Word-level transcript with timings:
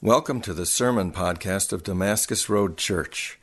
Welcome 0.00 0.40
to 0.42 0.54
the 0.54 0.64
Sermon 0.64 1.10
Podcast 1.10 1.72
of 1.72 1.82
Damascus 1.82 2.48
Road 2.48 2.76
Church. 2.76 3.36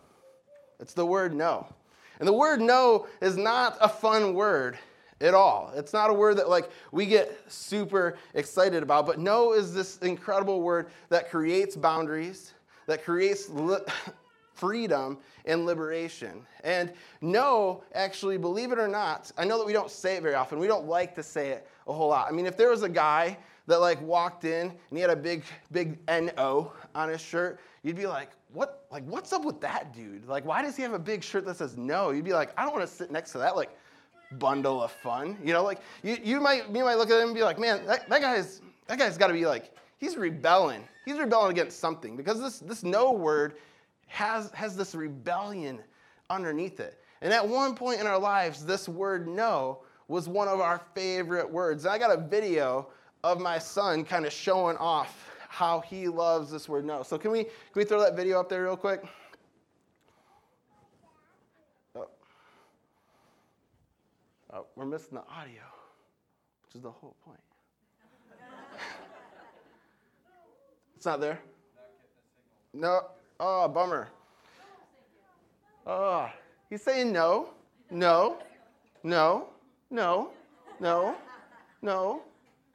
It's 0.80 0.94
the 0.94 1.04
word 1.04 1.34
no. 1.34 1.66
And 2.18 2.26
the 2.26 2.32
word 2.32 2.62
no 2.62 3.08
is 3.20 3.36
not 3.36 3.76
a 3.78 3.90
fun 3.90 4.32
word 4.32 4.78
at 5.20 5.34
all. 5.34 5.70
It's 5.76 5.92
not 5.92 6.08
a 6.08 6.14
word 6.14 6.38
that 6.38 6.48
like 6.48 6.70
we 6.90 7.04
get 7.04 7.38
super 7.46 8.16
excited 8.32 8.82
about, 8.82 9.04
but 9.04 9.18
no 9.18 9.52
is 9.52 9.74
this 9.74 9.98
incredible 9.98 10.62
word 10.62 10.88
that 11.10 11.30
creates 11.30 11.76
boundaries, 11.76 12.54
that 12.86 13.04
creates 13.04 13.50
li- 13.50 13.76
freedom 14.56 15.18
and 15.44 15.66
liberation. 15.66 16.44
And 16.64 16.92
no, 17.20 17.84
actually, 17.94 18.38
believe 18.38 18.72
it 18.72 18.78
or 18.78 18.88
not, 18.88 19.30
I 19.38 19.44
know 19.44 19.58
that 19.58 19.66
we 19.66 19.72
don't 19.72 19.90
say 19.90 20.16
it 20.16 20.22
very 20.22 20.34
often. 20.34 20.58
We 20.58 20.66
don't 20.66 20.86
like 20.86 21.14
to 21.14 21.22
say 21.22 21.50
it 21.50 21.68
a 21.86 21.92
whole 21.92 22.08
lot. 22.08 22.26
I 22.28 22.32
mean, 22.32 22.46
if 22.46 22.56
there 22.56 22.70
was 22.70 22.82
a 22.82 22.88
guy 22.88 23.38
that 23.66 23.80
like 23.80 24.00
walked 24.02 24.44
in 24.44 24.68
and 24.68 24.78
he 24.90 25.00
had 25.00 25.10
a 25.10 25.16
big, 25.16 25.44
big 25.70 25.98
N-O 26.08 26.72
on 26.94 27.08
his 27.08 27.20
shirt, 27.20 27.60
you'd 27.82 27.96
be 27.96 28.06
like, 28.06 28.30
what, 28.52 28.86
like, 28.90 29.04
what's 29.04 29.32
up 29.32 29.44
with 29.44 29.60
that 29.60 29.92
dude? 29.92 30.26
Like, 30.26 30.44
why 30.46 30.62
does 30.62 30.76
he 30.76 30.82
have 30.82 30.94
a 30.94 30.98
big 30.98 31.22
shirt 31.22 31.44
that 31.46 31.56
says 31.56 31.76
no? 31.76 32.10
You'd 32.10 32.24
be 32.24 32.32
like, 32.32 32.52
I 32.58 32.62
don't 32.62 32.72
want 32.72 32.88
to 32.88 32.92
sit 32.92 33.10
next 33.10 33.32
to 33.32 33.38
that, 33.38 33.54
like, 33.54 33.70
bundle 34.32 34.82
of 34.82 34.90
fun. 34.90 35.36
You 35.44 35.52
know, 35.52 35.62
like, 35.62 35.80
you, 36.02 36.16
you 36.22 36.40
might, 36.40 36.68
you 36.74 36.84
might 36.84 36.94
look 36.94 37.10
at 37.10 37.20
him 37.20 37.28
and 37.28 37.34
be 37.34 37.42
like, 37.42 37.58
man, 37.58 37.84
that, 37.86 38.08
that 38.08 38.20
guy's, 38.20 38.62
that 38.86 38.98
guy's 38.98 39.18
got 39.18 39.26
to 39.26 39.34
be 39.34 39.46
like, 39.46 39.72
he's 39.98 40.16
rebelling. 40.16 40.82
He's 41.04 41.18
rebelling 41.18 41.50
against 41.50 41.80
something 41.80 42.16
because 42.16 42.40
this, 42.40 42.60
this 42.60 42.82
no 42.82 43.12
word 43.12 43.56
has, 44.06 44.50
has 44.52 44.76
this 44.76 44.94
rebellion 44.94 45.80
underneath 46.30 46.80
it. 46.80 47.00
And 47.20 47.32
at 47.32 47.46
one 47.46 47.74
point 47.74 48.00
in 48.00 48.06
our 48.06 48.18
lives, 48.18 48.64
this 48.64 48.88
word 48.88 49.26
no 49.26 49.80
was 50.08 50.28
one 50.28 50.48
of 50.48 50.60
our 50.60 50.80
favorite 50.94 51.50
words. 51.50 51.84
And 51.84 51.92
I 51.92 51.98
got 51.98 52.16
a 52.16 52.20
video 52.20 52.88
of 53.24 53.40
my 53.40 53.58
son 53.58 54.04
kind 54.04 54.24
of 54.26 54.32
showing 54.32 54.76
off 54.76 55.30
how 55.48 55.80
he 55.80 56.08
loves 56.08 56.50
this 56.50 56.68
word 56.68 56.84
no. 56.84 57.02
So 57.02 57.18
can 57.18 57.30
we, 57.30 57.44
can 57.44 57.52
we 57.74 57.84
throw 57.84 58.00
that 58.00 58.14
video 58.14 58.38
up 58.38 58.48
there 58.48 58.62
real 58.62 58.76
quick? 58.76 59.02
Oh. 61.94 62.08
oh 64.52 64.66
we're 64.76 64.84
missing 64.84 65.14
the 65.14 65.24
audio, 65.32 65.62
which 66.64 66.76
is 66.76 66.82
the 66.82 66.90
whole 66.90 67.16
point. 67.24 67.40
it's 70.96 71.06
not 71.06 71.20
there? 71.20 71.40
No, 72.74 73.00
Oh, 73.38 73.68
bummer. 73.68 74.08
Oh, 75.86 76.28
he's 76.68 76.82
saying 76.82 77.12
no, 77.12 77.50
no, 77.90 78.38
no, 79.04 79.48
no, 79.90 80.30
no, 80.80 81.14
no, 81.82 82.22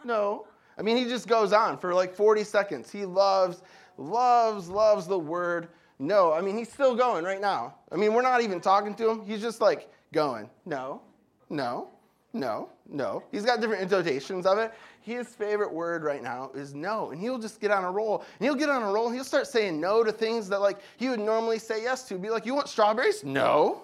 no. 0.06 0.48
I 0.78 0.82
mean, 0.82 0.98
he 0.98 1.06
just 1.06 1.28
goes 1.28 1.52
on 1.52 1.78
for 1.78 1.94
like 1.94 2.16
40 2.16 2.44
seconds. 2.44 2.90
He 2.92 3.06
loves, 3.06 3.62
loves, 3.98 4.70
loves 4.70 5.08
the 5.08 5.20
word 5.20 5.68
no. 6.02 6.34
I 6.34 6.42
mean, 6.42 6.58
he's 6.58 6.72
still 6.72 6.96
going 6.96 7.24
right 7.24 7.40
now. 7.40 7.76
I 7.92 7.96
mean, 7.96 8.14
we're 8.14 8.24
not 8.24 8.42
even 8.42 8.60
talking 8.60 8.96
to 8.96 9.10
him. 9.10 9.26
He's 9.26 9.40
just 9.40 9.62
like 9.62 9.88
going, 10.12 10.50
no, 10.66 11.02
no, 11.50 11.90
no, 12.34 12.70
no. 12.90 13.24
He's 13.32 13.46
got 13.46 13.62
different 13.62 13.84
intonations 13.84 14.48
of 14.48 14.58
it. 14.58 14.74
His 15.02 15.28
favorite 15.30 15.74
word 15.74 16.04
right 16.04 16.22
now 16.22 16.52
is 16.54 16.76
no. 16.76 17.10
And 17.10 17.20
he'll 17.20 17.40
just 17.40 17.60
get 17.60 17.72
on 17.72 17.84
a 17.84 17.92
roll. 17.92 18.20
And 18.20 18.46
he'll 18.46 18.56
get 18.56 18.70
on 18.70 18.84
a 18.84 18.92
roll 18.92 19.08
and 19.08 19.16
he'll 19.16 19.24
start 19.24 19.48
saying 19.48 19.82
no 19.82 20.04
to 20.04 20.12
things 20.12 20.48
that 20.50 20.62
like 20.62 20.80
he 20.98 21.10
would 21.10 21.20
normally 21.20 21.58
say 21.58 21.82
yes 21.82 22.04
to. 22.10 22.20
Be 22.20 22.30
like, 22.30 22.46
you 22.46 22.54
want 22.54 22.70
strawberries? 22.70 23.24
No. 23.24 23.82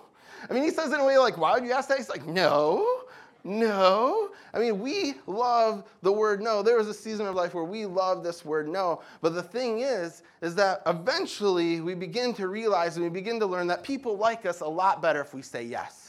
I 0.48 0.54
mean, 0.54 0.64
he 0.64 0.70
says 0.70 0.94
in 0.94 1.00
a 1.00 1.06
way 1.06 1.18
like, 1.18 1.38
why 1.38 1.54
would 1.54 1.66
you 1.66 1.72
ask 1.72 1.90
that? 1.90 1.98
He's 1.98 2.10
like, 2.10 2.26
no. 2.28 3.04
No. 3.44 4.30
I 4.54 4.60
mean, 4.60 4.80
we 4.80 5.16
love 5.26 5.86
the 6.04 6.12
word 6.12 6.42
no. 6.42 6.62
There 6.62 6.78
was 6.78 6.88
a 6.88 6.94
season 6.94 7.26
of 7.26 7.34
life 7.34 7.56
where 7.56 7.64
we 7.64 7.86
love 7.86 8.24
this 8.24 8.46
word 8.46 8.68
no. 8.68 9.02
But 9.22 9.34
the 9.34 9.44
thing 9.44 9.80
is, 9.80 10.22
is 10.42 10.54
that 10.56 10.84
eventually 10.86 11.82
we 11.82 11.96
begin 11.96 12.34
to 12.36 12.48
realize 12.48 12.98
and 12.98 13.04
we 13.04 13.10
begin 13.10 13.40
to 13.40 13.46
learn 13.46 13.66
that 13.68 13.84
people 13.84 14.18
like 14.18 14.46
us 14.46 14.62
a 14.62 14.68
lot 14.68 15.02
better 15.02 15.22
if 15.22 15.34
we 15.34 15.42
say 15.42 15.64
yes 15.64 16.08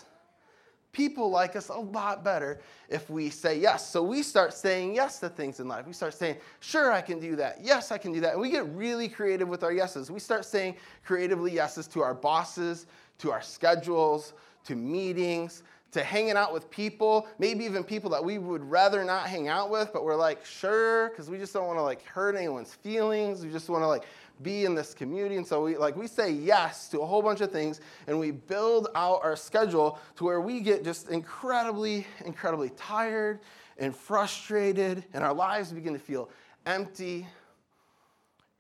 People 0.98 1.30
like 1.30 1.54
us 1.54 1.68
a 1.68 1.78
lot 1.78 2.24
better 2.24 2.58
if 2.88 3.08
we 3.08 3.30
say 3.30 3.56
yes. 3.56 3.88
So 3.88 4.02
we 4.02 4.20
start 4.20 4.52
saying 4.52 4.96
yes 4.96 5.20
to 5.20 5.28
things 5.28 5.60
in 5.60 5.68
life. 5.68 5.86
We 5.86 5.92
start 5.92 6.12
saying, 6.12 6.38
sure, 6.58 6.90
I 6.90 7.00
can 7.00 7.20
do 7.20 7.36
that. 7.36 7.60
Yes, 7.62 7.92
I 7.92 7.98
can 7.98 8.12
do 8.12 8.18
that. 8.18 8.32
And 8.32 8.40
we 8.40 8.50
get 8.50 8.66
really 8.74 9.08
creative 9.08 9.46
with 9.46 9.62
our 9.62 9.70
yeses. 9.72 10.10
We 10.10 10.18
start 10.18 10.44
saying 10.44 10.74
creatively 11.04 11.52
yeses 11.52 11.86
to 11.88 12.02
our 12.02 12.14
bosses, 12.14 12.86
to 13.18 13.30
our 13.30 13.40
schedules, 13.40 14.32
to 14.64 14.74
meetings, 14.74 15.62
to 15.92 16.02
hanging 16.02 16.32
out 16.32 16.52
with 16.52 16.68
people, 16.68 17.28
maybe 17.38 17.64
even 17.64 17.84
people 17.84 18.10
that 18.10 18.24
we 18.24 18.38
would 18.38 18.68
rather 18.68 19.04
not 19.04 19.28
hang 19.28 19.46
out 19.46 19.70
with, 19.70 19.92
but 19.92 20.04
we're 20.04 20.16
like, 20.16 20.44
sure, 20.44 21.10
because 21.10 21.30
we 21.30 21.38
just 21.38 21.52
don't 21.52 21.68
want 21.68 21.78
to 21.78 21.82
like 21.82 22.04
hurt 22.06 22.34
anyone's 22.34 22.74
feelings. 22.74 23.44
We 23.44 23.52
just 23.52 23.68
want 23.68 23.84
to 23.84 23.86
like 23.86 24.02
be 24.42 24.64
in 24.64 24.74
this 24.74 24.94
community. 24.94 25.36
And 25.36 25.46
so 25.46 25.64
we 25.64 25.76
like 25.76 25.96
we 25.96 26.06
say 26.06 26.30
yes 26.30 26.88
to 26.88 27.00
a 27.00 27.06
whole 27.06 27.22
bunch 27.22 27.40
of 27.40 27.50
things 27.50 27.80
and 28.06 28.18
we 28.18 28.30
build 28.30 28.88
out 28.94 29.20
our 29.22 29.36
schedule 29.36 29.98
to 30.16 30.24
where 30.24 30.40
we 30.40 30.60
get 30.60 30.84
just 30.84 31.08
incredibly, 31.08 32.06
incredibly 32.24 32.70
tired 32.70 33.40
and 33.78 33.94
frustrated, 33.94 35.04
and 35.14 35.22
our 35.22 35.32
lives 35.32 35.72
begin 35.72 35.92
to 35.92 35.98
feel 35.98 36.30
empty. 36.66 37.26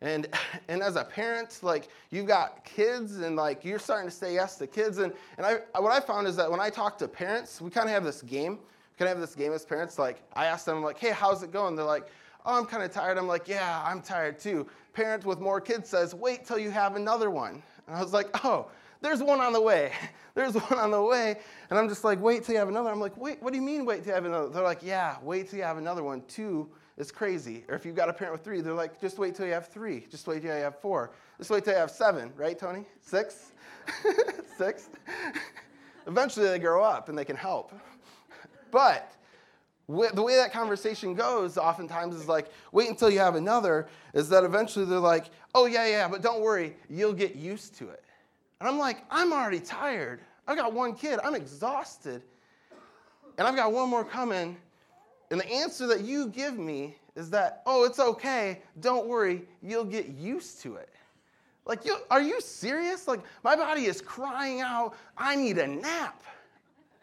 And, 0.00 0.28
and 0.68 0.80
as 0.80 0.94
a 0.94 1.04
parent, 1.04 1.58
like 1.62 1.88
you've 2.10 2.26
got 2.26 2.64
kids 2.64 3.18
and 3.18 3.34
like 3.34 3.64
you're 3.64 3.80
starting 3.80 4.08
to 4.08 4.14
say 4.14 4.34
yes 4.34 4.56
to 4.58 4.66
kids. 4.66 4.98
And, 4.98 5.12
and 5.36 5.44
I, 5.44 5.80
what 5.80 5.92
I 5.92 6.00
found 6.00 6.28
is 6.28 6.36
that 6.36 6.48
when 6.50 6.60
I 6.60 6.70
talk 6.70 6.98
to 6.98 7.08
parents, 7.08 7.60
we 7.60 7.70
kind 7.70 7.88
of 7.88 7.94
have 7.94 8.04
this 8.04 8.22
game. 8.22 8.52
We 8.52 8.98
kind 8.98 9.10
of 9.10 9.18
have 9.18 9.20
this 9.20 9.34
game 9.34 9.52
as 9.52 9.64
parents. 9.64 9.98
Like 9.98 10.22
I 10.34 10.46
ask 10.46 10.64
them 10.64 10.82
like, 10.82 10.98
hey, 10.98 11.10
how's 11.10 11.42
it 11.42 11.52
going? 11.52 11.74
They're 11.74 11.84
like, 11.84 12.06
oh, 12.46 12.58
I'm 12.58 12.64
kind 12.64 12.84
of 12.84 12.92
tired. 12.92 13.18
I'm 13.18 13.26
like, 13.26 13.48
yeah, 13.48 13.82
I'm 13.84 14.00
tired 14.00 14.38
too. 14.38 14.68
Parent 14.98 15.24
with 15.24 15.38
more 15.38 15.60
kids 15.60 15.88
says, 15.88 16.12
wait 16.12 16.44
till 16.44 16.58
you 16.58 16.72
have 16.72 16.96
another 16.96 17.30
one. 17.30 17.62
And 17.86 17.94
I 17.94 18.02
was 18.02 18.12
like, 18.12 18.44
oh, 18.44 18.68
there's 19.00 19.22
one 19.22 19.40
on 19.40 19.52
the 19.52 19.60
way. 19.60 19.92
There's 20.34 20.54
one 20.54 20.78
on 20.78 20.90
the 20.90 21.02
way. 21.02 21.36
And 21.70 21.78
I'm 21.78 21.88
just 21.88 22.02
like, 22.02 22.20
wait 22.20 22.42
till 22.44 22.52
you 22.52 22.58
have 22.58 22.68
another. 22.68 22.90
I'm 22.90 23.00
like, 23.00 23.16
wait, 23.16 23.40
what 23.42 23.52
do 23.52 23.58
you 23.58 23.64
mean 23.64 23.84
wait 23.84 23.98
till 23.98 24.08
you 24.08 24.14
have 24.14 24.24
another? 24.24 24.48
They're 24.48 24.62
like, 24.62 24.82
yeah, 24.82 25.16
wait 25.22 25.48
till 25.48 25.58
you 25.58 25.64
have 25.64 25.78
another 25.78 26.02
one. 26.02 26.22
Two 26.28 26.68
is 26.96 27.12
crazy. 27.12 27.64
Or 27.68 27.76
if 27.76 27.84
you've 27.84 27.94
got 27.94 28.08
a 28.08 28.12
parent 28.12 28.34
with 28.34 28.44
three, 28.44 28.60
they're 28.60 28.74
like, 28.74 29.00
just 29.00 29.18
wait 29.18 29.36
till 29.36 29.46
you 29.46 29.52
have 29.52 29.68
three. 29.68 30.06
Just 30.10 30.26
wait 30.26 30.42
till 30.42 30.56
you 30.56 30.62
have 30.62 30.80
four. 30.80 31.12
Just 31.38 31.50
wait 31.50 31.64
till 31.64 31.74
you 31.74 31.78
have 31.78 31.92
seven, 31.92 32.32
right, 32.36 32.58
Tony? 32.58 32.84
Six? 33.00 33.52
Six? 34.58 34.90
Eventually 36.08 36.46
they 36.46 36.58
grow 36.58 36.82
up 36.82 37.08
and 37.08 37.16
they 37.16 37.24
can 37.24 37.36
help. 37.36 37.72
But 38.72 39.12
the 39.88 40.22
way 40.22 40.36
that 40.36 40.52
conversation 40.52 41.14
goes 41.14 41.56
oftentimes 41.56 42.14
is 42.14 42.28
like 42.28 42.50
wait 42.72 42.88
until 42.88 43.08
you 43.08 43.18
have 43.18 43.36
another 43.36 43.88
is 44.12 44.28
that 44.28 44.44
eventually 44.44 44.84
they're 44.84 44.98
like 44.98 45.30
oh 45.54 45.66
yeah 45.66 45.86
yeah 45.86 46.06
but 46.06 46.20
don't 46.20 46.40
worry 46.40 46.76
you'll 46.90 47.12
get 47.12 47.34
used 47.34 47.74
to 47.74 47.88
it 47.88 48.04
and 48.60 48.68
I'm 48.68 48.78
like, 48.78 49.04
I'm 49.10 49.32
already 49.32 49.60
tired. 49.60 50.20
I've 50.46 50.56
got 50.56 50.72
one 50.72 50.94
kid. 50.94 51.20
I'm 51.22 51.34
exhausted. 51.34 52.22
And 53.36 53.46
I've 53.46 53.54
got 53.54 53.72
one 53.72 53.88
more 53.88 54.04
coming. 54.04 54.56
And 55.30 55.40
the 55.40 55.50
answer 55.50 55.86
that 55.86 56.00
you 56.00 56.28
give 56.28 56.58
me 56.58 56.96
is 57.14 57.30
that, 57.30 57.62
oh, 57.66 57.84
it's 57.84 58.00
okay. 58.00 58.62
Don't 58.80 59.06
worry. 59.06 59.42
You'll 59.62 59.84
get 59.84 60.08
used 60.08 60.60
to 60.62 60.76
it. 60.76 60.88
Like, 61.66 61.84
you, 61.84 61.98
are 62.10 62.22
you 62.22 62.40
serious? 62.40 63.06
Like, 63.06 63.20
my 63.44 63.54
body 63.54 63.84
is 63.84 64.00
crying 64.00 64.60
out, 64.62 64.96
I 65.16 65.36
need 65.36 65.58
a 65.58 65.66
nap. 65.66 66.22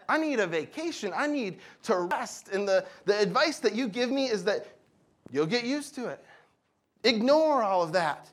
I 0.07 0.17
need 0.17 0.39
a 0.39 0.47
vacation. 0.47 1.11
I 1.15 1.27
need 1.27 1.59
to 1.83 1.99
rest. 1.99 2.49
And 2.49 2.67
the, 2.67 2.85
the 3.05 3.19
advice 3.19 3.59
that 3.59 3.73
you 3.75 3.87
give 3.87 4.11
me 4.11 4.27
is 4.27 4.43
that 4.45 4.67
you'll 5.31 5.45
get 5.45 5.63
used 5.63 5.95
to 5.95 6.07
it. 6.07 6.23
Ignore 7.03 7.63
all 7.63 7.83
of 7.83 7.91
that 7.93 8.29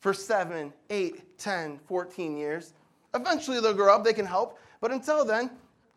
for 0.00 0.12
seven, 0.14 0.72
eight, 0.88 1.38
10, 1.38 1.78
14 1.86 2.36
years. 2.36 2.72
Eventually 3.14 3.60
they'll 3.60 3.74
grow 3.74 3.94
up, 3.94 4.04
they 4.04 4.12
can 4.12 4.26
help, 4.26 4.58
but 4.80 4.90
until 4.90 5.24
then, 5.24 5.50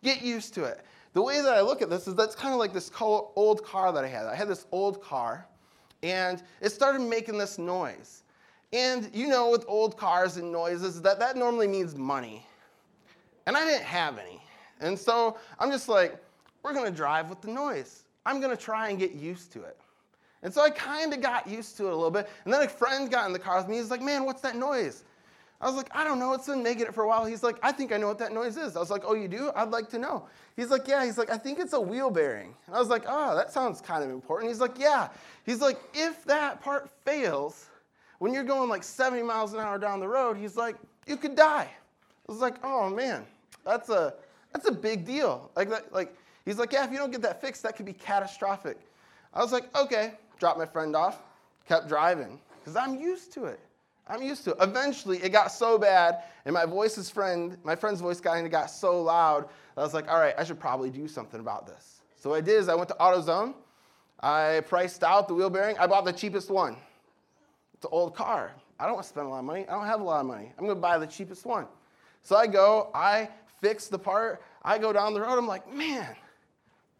get 0.03 0.21
used 0.21 0.53
to 0.55 0.63
it. 0.63 0.83
The 1.13 1.21
way 1.21 1.41
that 1.41 1.53
I 1.53 1.61
look 1.61 1.81
at 1.81 1.89
this 1.89 2.07
is 2.07 2.15
that's 2.15 2.35
kind 2.35 2.53
of 2.53 2.59
like 2.59 2.73
this 2.73 2.91
old 2.99 3.63
car 3.63 3.91
that 3.93 4.03
I 4.03 4.07
had. 4.07 4.25
I 4.25 4.35
had 4.35 4.47
this 4.47 4.65
old 4.71 5.01
car, 5.01 5.47
and 6.01 6.41
it 6.59 6.71
started 6.71 7.01
making 7.01 7.37
this 7.37 7.57
noise. 7.57 8.23
And 8.73 9.09
you 9.13 9.27
know, 9.27 9.51
with 9.51 9.63
old 9.67 9.95
cars 9.95 10.37
and 10.37 10.51
noises, 10.51 11.01
that 11.03 11.19
that 11.19 11.37
normally 11.37 11.67
means 11.67 11.95
money. 11.95 12.45
And 13.45 13.55
I 13.55 13.65
didn't 13.65 13.83
have 13.83 14.17
any. 14.17 14.41
And 14.83 14.99
so 14.99 15.37
I'm 15.59 15.71
just 15.71 15.89
like, 15.89 16.17
we're 16.61 16.73
gonna 16.73 16.91
drive 16.91 17.29
with 17.29 17.41
the 17.41 17.49
noise. 17.49 18.03
I'm 18.25 18.39
gonna 18.39 18.57
try 18.57 18.89
and 18.89 18.99
get 18.99 19.13
used 19.13 19.51
to 19.53 19.63
it. 19.63 19.77
And 20.43 20.53
so 20.53 20.61
I 20.61 20.69
kind 20.69 21.13
of 21.13 21.21
got 21.21 21.47
used 21.47 21.77
to 21.77 21.87
it 21.87 21.93
a 21.93 21.95
little 21.95 22.11
bit. 22.11 22.29
And 22.43 22.53
then 22.53 22.61
a 22.61 22.67
friend 22.67 23.09
got 23.09 23.25
in 23.25 23.33
the 23.33 23.39
car 23.39 23.57
with 23.57 23.69
me. 23.69 23.77
He's 23.77 23.89
like, 23.89 24.01
man, 24.01 24.25
what's 24.25 24.41
that 24.41 24.57
noise? 24.57 25.03
I 25.61 25.67
was 25.67 25.75
like, 25.75 25.89
I 25.95 26.03
don't 26.03 26.19
know. 26.19 26.33
It's 26.33 26.47
been 26.47 26.61
making 26.61 26.83
it 26.83 26.93
for 26.93 27.05
a 27.05 27.07
while. 27.07 27.25
He's 27.25 27.41
like, 27.41 27.57
I 27.63 27.71
think 27.71 27.93
I 27.93 27.97
know 27.97 28.07
what 28.07 28.19
that 28.19 28.33
noise 28.33 28.57
is. 28.57 28.75
I 28.75 28.79
was 28.79 28.91
like, 28.91 29.03
oh, 29.05 29.13
you 29.13 29.29
do? 29.29 29.51
I'd 29.55 29.71
like 29.71 29.89
to 29.91 29.97
know. 29.97 30.27
He's 30.57 30.69
like, 30.69 30.85
yeah. 30.85 31.05
He's 31.05 31.17
like, 31.17 31.29
I 31.29 31.37
think 31.37 31.59
it's 31.59 31.71
a 31.71 31.79
wheel 31.79 32.09
bearing. 32.09 32.53
And 32.67 32.75
I 32.75 32.79
was 32.79 32.89
like, 32.89 33.05
oh, 33.07 33.33
that 33.37 33.53
sounds 33.53 33.79
kind 33.79 34.03
of 34.03 34.09
important. 34.09 34.51
He's 34.51 34.59
like, 34.59 34.77
yeah. 34.77 35.07
He's 35.45 35.61
like, 35.61 35.79
if 35.93 36.25
that 36.25 36.61
part 36.61 36.89
fails, 37.05 37.67
when 38.19 38.33
you're 38.33 38.43
going 38.43 38.67
like 38.67 38.83
70 38.83 39.23
miles 39.23 39.53
an 39.53 39.61
hour 39.61 39.79
down 39.79 40.01
the 40.01 40.07
road, 40.07 40.35
he's 40.35 40.57
like, 40.57 40.75
you 41.07 41.15
could 41.15 41.35
die. 41.35 41.69
I 42.27 42.31
was 42.31 42.41
like, 42.41 42.55
oh 42.63 42.89
man, 42.89 43.25
that's 43.65 43.87
a 43.87 44.15
that's 44.53 44.67
a 44.67 44.71
big 44.71 45.05
deal. 45.05 45.51
Like 45.55 45.69
like 45.91 46.15
he's 46.45 46.57
like, 46.57 46.71
yeah, 46.71 46.85
if 46.85 46.91
you 46.91 46.97
don't 46.97 47.11
get 47.11 47.21
that 47.23 47.41
fixed, 47.41 47.63
that 47.63 47.75
could 47.75 47.85
be 47.85 47.93
catastrophic. 47.93 48.77
I 49.33 49.39
was 49.39 49.51
like, 49.51 49.75
okay 49.75 50.13
dropped 50.43 50.59
my 50.59 50.65
friend 50.65 50.93
off, 50.93 51.21
kept 51.69 51.87
driving 51.87 52.37
because 52.59 52.75
I'm 52.75 52.99
used 52.99 53.31
to 53.33 53.45
it. 53.45 53.61
I'm 54.07 54.21
used 54.21 54.43
to 54.43 54.51
it. 54.51 54.57
Eventually, 54.59 55.17
it 55.19 55.29
got 55.29 55.53
so 55.53 55.77
bad, 55.77 56.23
and 56.43 56.53
my 56.53 56.65
voice's 56.65 57.09
friend, 57.09 57.57
my 57.63 57.73
friend's 57.73 58.01
voice 58.01 58.19
kind 58.19 58.45
of 58.45 58.51
got 58.51 58.69
so 58.69 59.01
loud 59.01 59.47
I 59.77 59.81
was 59.81 59.93
like, 59.93 60.09
all 60.09 60.19
right, 60.19 60.35
I 60.37 60.43
should 60.43 60.59
probably 60.59 60.89
do 60.89 61.07
something 61.07 61.39
about 61.39 61.65
this. 61.65 62.01
So 62.15 62.29
what 62.29 62.35
I 62.35 62.41
did 62.41 62.59
is 62.59 62.69
I 62.69 62.75
went 62.75 62.89
to 62.89 62.95
AutoZone. 62.95 63.53
I 64.19 64.61
priced 64.67 65.03
out 65.03 65.27
the 65.27 65.33
wheel 65.33 65.49
bearing. 65.49 65.77
I 65.79 65.87
bought 65.87 66.05
the 66.05 66.13
cheapest 66.13 66.51
one. 66.51 66.75
It's 67.73 67.85
an 67.85 67.89
old 67.91 68.15
car. 68.15 68.51
I 68.79 68.85
don't 68.85 68.93
want 68.93 69.05
to 69.05 69.09
spend 69.09 69.27
a 69.27 69.29
lot 69.29 69.39
of 69.39 69.45
money. 69.45 69.65
I 69.67 69.71
don't 69.71 69.87
have 69.87 70.01
a 70.01 70.03
lot 70.03 70.19
of 70.19 70.27
money. 70.27 70.53
I'm 70.57 70.65
going 70.65 70.77
to 70.77 70.81
buy 70.81 70.97
the 70.97 71.07
cheapest 71.07 71.45
one. 71.45 71.65
So 72.21 72.35
I 72.35 72.47
go, 72.47 72.91
I 72.93 73.29
fix 73.63 73.87
the 73.87 73.97
part. 73.97 74.43
I 74.61 74.77
go 74.77 74.91
down 74.91 75.13
the 75.13 75.21
road. 75.21 75.37
I'm 75.37 75.47
like, 75.47 75.73
man, 75.73 76.15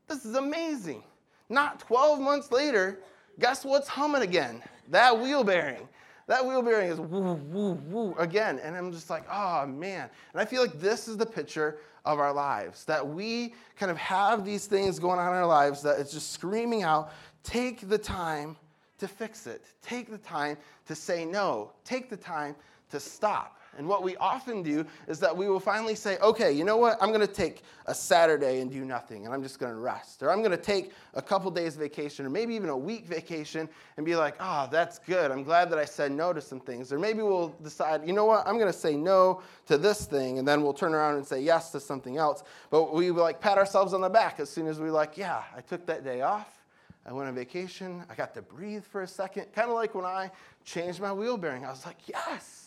this 0.07 0.23
is 0.23 0.35
amazing. 0.35 1.03
Not 1.49 1.79
12 1.79 2.21
months 2.21 2.51
later, 2.51 2.99
guess 3.39 3.65
what's 3.65 3.87
humming 3.87 4.21
again? 4.21 4.63
That 4.89 5.19
wheel 5.19 5.43
bearing. 5.43 5.87
That 6.27 6.45
wheel 6.45 6.61
bearing 6.61 6.89
is 6.89 6.99
woo, 6.99 7.33
woo, 7.33 7.73
woo 7.89 8.15
again. 8.17 8.59
And 8.59 8.77
I'm 8.77 8.93
just 8.93 9.09
like, 9.09 9.25
oh 9.29 9.65
man. 9.65 10.09
And 10.31 10.41
I 10.41 10.45
feel 10.45 10.61
like 10.61 10.79
this 10.79 11.09
is 11.09 11.17
the 11.17 11.25
picture 11.25 11.79
of 12.05 12.17
our 12.19 12.33
lives 12.33 12.85
that 12.85 13.05
we 13.05 13.53
kind 13.77 13.91
of 13.91 13.97
have 13.97 14.45
these 14.45 14.65
things 14.65 14.99
going 14.99 15.19
on 15.19 15.27
in 15.27 15.33
our 15.33 15.45
lives 15.45 15.81
that 15.81 15.99
it's 15.99 16.13
just 16.13 16.31
screaming 16.31 16.83
out, 16.83 17.11
take 17.43 17.89
the 17.89 17.97
time 17.97 18.55
to 18.99 19.07
fix 19.07 19.47
it. 19.47 19.65
Take 19.81 20.09
the 20.09 20.17
time 20.17 20.55
to 20.87 20.95
say 20.95 21.25
no. 21.25 21.71
Take 21.83 22.09
the 22.09 22.17
time 22.17 22.55
to 22.89 23.01
stop. 23.01 23.59
And 23.77 23.87
what 23.87 24.03
we 24.03 24.15
often 24.17 24.61
do 24.61 24.85
is 25.07 25.19
that 25.19 25.35
we 25.35 25.49
will 25.49 25.59
finally 25.59 25.95
say, 25.95 26.17
okay, 26.19 26.51
you 26.51 26.63
know 26.63 26.77
what? 26.77 26.97
I'm 27.01 27.09
going 27.09 27.25
to 27.25 27.33
take 27.33 27.63
a 27.87 27.95
Saturday 27.95 28.61
and 28.61 28.71
do 28.71 28.85
nothing, 28.85 29.25
and 29.25 29.33
I'm 29.33 29.41
just 29.41 29.59
going 29.59 29.71
to 29.71 29.79
rest. 29.79 30.21
Or 30.23 30.31
I'm 30.31 30.39
going 30.39 30.51
to 30.51 30.57
take 30.57 30.91
a 31.15 31.21
couple 31.21 31.49
days 31.51 31.75
vacation, 31.75 32.25
or 32.25 32.29
maybe 32.29 32.53
even 32.55 32.69
a 32.69 32.77
week 32.77 33.05
vacation, 33.05 33.67
and 33.97 34.05
be 34.05 34.15
like, 34.15 34.35
oh, 34.39 34.67
that's 34.71 34.99
good. 34.99 35.31
I'm 35.31 35.43
glad 35.43 35.69
that 35.71 35.79
I 35.79 35.85
said 35.85 36.11
no 36.11 36.33
to 36.33 36.41
some 36.41 36.59
things. 36.59 36.93
Or 36.93 36.99
maybe 36.99 37.23
we'll 37.23 37.49
decide, 37.63 38.05
you 38.05 38.13
know 38.13 38.25
what? 38.25 38.47
I'm 38.47 38.57
going 38.57 38.71
to 38.71 38.77
say 38.77 38.95
no 38.95 39.41
to 39.67 39.77
this 39.77 40.05
thing, 40.05 40.39
and 40.39 40.47
then 40.47 40.61
we'll 40.61 40.73
turn 40.73 40.93
around 40.93 41.15
and 41.15 41.25
say 41.25 41.41
yes 41.41 41.71
to 41.71 41.79
something 41.79 42.17
else. 42.17 42.43
But 42.69 42.93
we 42.93 43.11
like 43.11 43.41
pat 43.41 43.57
ourselves 43.57 43.93
on 43.93 44.01
the 44.01 44.09
back 44.09 44.39
as 44.39 44.49
soon 44.49 44.67
as 44.67 44.79
we 44.79 44.91
like, 44.91 45.17
yeah, 45.17 45.43
I 45.55 45.61
took 45.61 45.85
that 45.87 46.03
day 46.03 46.21
off. 46.21 46.63
I 47.05 47.11
went 47.11 47.27
on 47.27 47.35
vacation. 47.35 48.03
I 48.09 48.15
got 48.15 48.33
to 48.35 48.41
breathe 48.41 48.83
for 48.85 49.01
a 49.01 49.07
second. 49.07 49.51
Kind 49.53 49.69
of 49.69 49.75
like 49.75 49.93
when 49.93 50.05
I 50.05 50.31
changed 50.63 51.01
my 51.01 51.11
wheel 51.11 51.35
bearing. 51.35 51.65
I 51.65 51.69
was 51.69 51.85
like, 51.85 51.97
yes. 52.07 52.62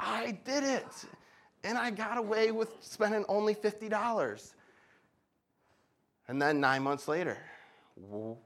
I 0.00 0.38
did 0.44 0.64
it. 0.64 1.04
And 1.64 1.76
I 1.76 1.90
got 1.90 2.18
away 2.18 2.50
with 2.52 2.72
spending 2.80 3.24
only 3.28 3.54
$50. 3.54 4.52
And 6.28 6.40
then 6.40 6.60
nine 6.60 6.82
months 6.82 7.08
later, 7.08 7.38
you 8.00 8.36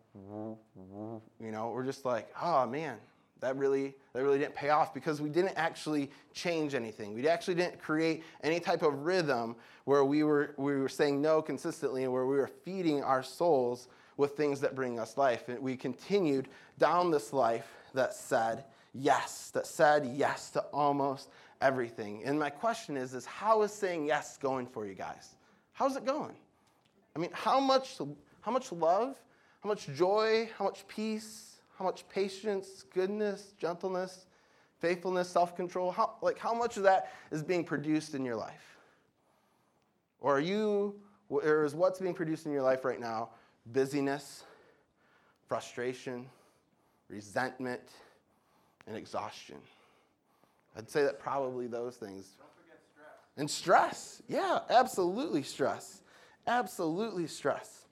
know, 1.40 1.70
we're 1.74 1.84
just 1.84 2.04
like, 2.04 2.32
oh 2.40 2.66
man, 2.66 2.96
that 3.40 3.56
really, 3.56 3.94
that 4.12 4.22
really 4.22 4.38
didn't 4.38 4.54
pay 4.54 4.70
off 4.70 4.94
because 4.94 5.20
we 5.20 5.28
didn't 5.28 5.54
actually 5.56 6.10
change 6.32 6.74
anything. 6.74 7.12
We 7.12 7.26
actually 7.28 7.56
didn't 7.56 7.80
create 7.80 8.22
any 8.42 8.60
type 8.60 8.82
of 8.82 9.04
rhythm 9.04 9.56
where 9.84 10.04
we 10.04 10.22
were, 10.22 10.54
we 10.56 10.76
were 10.76 10.88
saying 10.88 11.20
no 11.20 11.42
consistently 11.42 12.04
and 12.04 12.12
where 12.12 12.24
we 12.24 12.36
were 12.36 12.50
feeding 12.64 13.02
our 13.02 13.22
souls 13.22 13.88
with 14.16 14.36
things 14.36 14.60
that 14.60 14.76
bring 14.76 15.00
us 15.00 15.16
life. 15.16 15.48
And 15.48 15.58
we 15.58 15.76
continued 15.76 16.48
down 16.78 17.10
this 17.10 17.32
life 17.32 17.66
that 17.94 18.14
said 18.14 18.64
yes, 18.94 19.50
that 19.50 19.66
said 19.66 20.06
yes 20.14 20.50
to 20.50 20.60
almost 20.72 21.30
everything. 21.60 22.22
And 22.24 22.38
my 22.38 22.50
question 22.50 22.96
is, 22.96 23.14
is 23.14 23.26
how 23.26 23.62
is 23.62 23.72
saying 23.72 24.06
yes 24.06 24.36
going 24.38 24.66
for 24.66 24.86
you 24.86 24.94
guys? 24.94 25.36
How's 25.72 25.96
it 25.96 26.04
going? 26.04 26.34
I 27.14 27.18
mean, 27.18 27.30
how 27.32 27.60
much, 27.60 27.98
how 28.40 28.52
much 28.52 28.72
love, 28.72 29.16
how 29.62 29.68
much 29.68 29.86
joy, 29.94 30.50
how 30.58 30.64
much 30.64 30.86
peace, 30.88 31.56
how 31.78 31.84
much 31.84 32.08
patience, 32.08 32.84
goodness, 32.92 33.54
gentleness, 33.58 34.26
faithfulness, 34.78 35.28
self-control, 35.28 35.92
how, 35.92 36.14
like 36.22 36.38
how 36.38 36.54
much 36.54 36.76
of 36.76 36.82
that 36.82 37.12
is 37.30 37.42
being 37.42 37.64
produced 37.64 38.14
in 38.14 38.24
your 38.24 38.36
life? 38.36 38.76
Or 40.20 40.36
are 40.36 40.40
you 40.40 40.94
or 41.28 41.64
is 41.64 41.74
what's 41.74 41.98
being 41.98 42.14
produced 42.14 42.46
in 42.46 42.52
your 42.52 42.62
life 42.62 42.84
right 42.84 43.00
now 43.00 43.30
busyness, 43.72 44.44
frustration, 45.46 46.26
resentment, 47.08 47.80
and 48.86 48.96
exhaustion? 48.96 49.56
I'd 50.76 50.90
say 50.90 51.02
that 51.02 51.18
probably 51.18 51.66
those 51.66 51.96
things. 51.96 52.26
Stress. 52.26 53.08
And 53.36 53.50
stress. 53.50 54.22
Yeah, 54.28 54.60
absolutely 54.70 55.42
stress. 55.42 56.02
Absolutely 56.46 57.26
stress. 57.26 57.86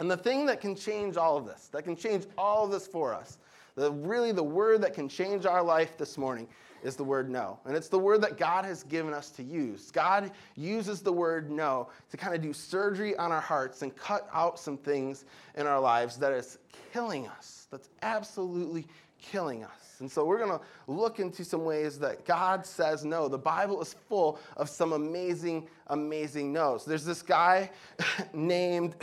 And 0.00 0.10
the 0.10 0.16
thing 0.16 0.46
that 0.46 0.60
can 0.60 0.74
change 0.74 1.16
all 1.16 1.36
of 1.36 1.46
this, 1.46 1.68
that 1.68 1.84
can 1.84 1.94
change 1.94 2.24
all 2.38 2.64
of 2.64 2.70
this 2.70 2.86
for 2.86 3.14
us, 3.14 3.38
the, 3.76 3.92
really 3.92 4.32
the 4.32 4.42
word 4.42 4.82
that 4.82 4.94
can 4.94 5.08
change 5.08 5.46
our 5.46 5.62
life 5.62 5.96
this 5.96 6.18
morning 6.18 6.48
is 6.82 6.96
the 6.96 7.04
word 7.04 7.28
no. 7.28 7.58
And 7.66 7.76
it's 7.76 7.88
the 7.88 7.98
word 7.98 8.22
that 8.22 8.38
God 8.38 8.64
has 8.64 8.82
given 8.82 9.12
us 9.12 9.30
to 9.32 9.42
use. 9.42 9.90
God 9.90 10.30
uses 10.56 11.02
the 11.02 11.12
word 11.12 11.50
no 11.50 11.88
to 12.10 12.16
kind 12.16 12.34
of 12.34 12.40
do 12.40 12.52
surgery 12.52 13.16
on 13.16 13.32
our 13.32 13.40
hearts 13.40 13.82
and 13.82 13.94
cut 13.94 14.28
out 14.32 14.58
some 14.58 14.78
things 14.78 15.24
in 15.56 15.66
our 15.66 15.80
lives 15.80 16.16
that 16.16 16.32
is 16.32 16.58
killing 16.92 17.28
us, 17.28 17.68
that's 17.70 17.90
absolutely 18.02 18.86
killing 19.20 19.64
us. 19.64 20.00
And 20.00 20.10
so 20.10 20.24
we're 20.24 20.38
going 20.38 20.58
to 20.58 20.60
look 20.86 21.20
into 21.20 21.44
some 21.44 21.64
ways 21.64 21.98
that 21.98 22.24
God 22.24 22.64
says 22.64 23.04
no. 23.04 23.28
The 23.28 23.38
Bible 23.38 23.80
is 23.82 23.94
full 24.08 24.38
of 24.56 24.68
some 24.68 24.92
amazing, 24.92 25.68
amazing 25.88 26.52
no's. 26.52 26.84
There's 26.84 27.04
this 27.04 27.22
guy 27.22 27.70
named 28.32 28.94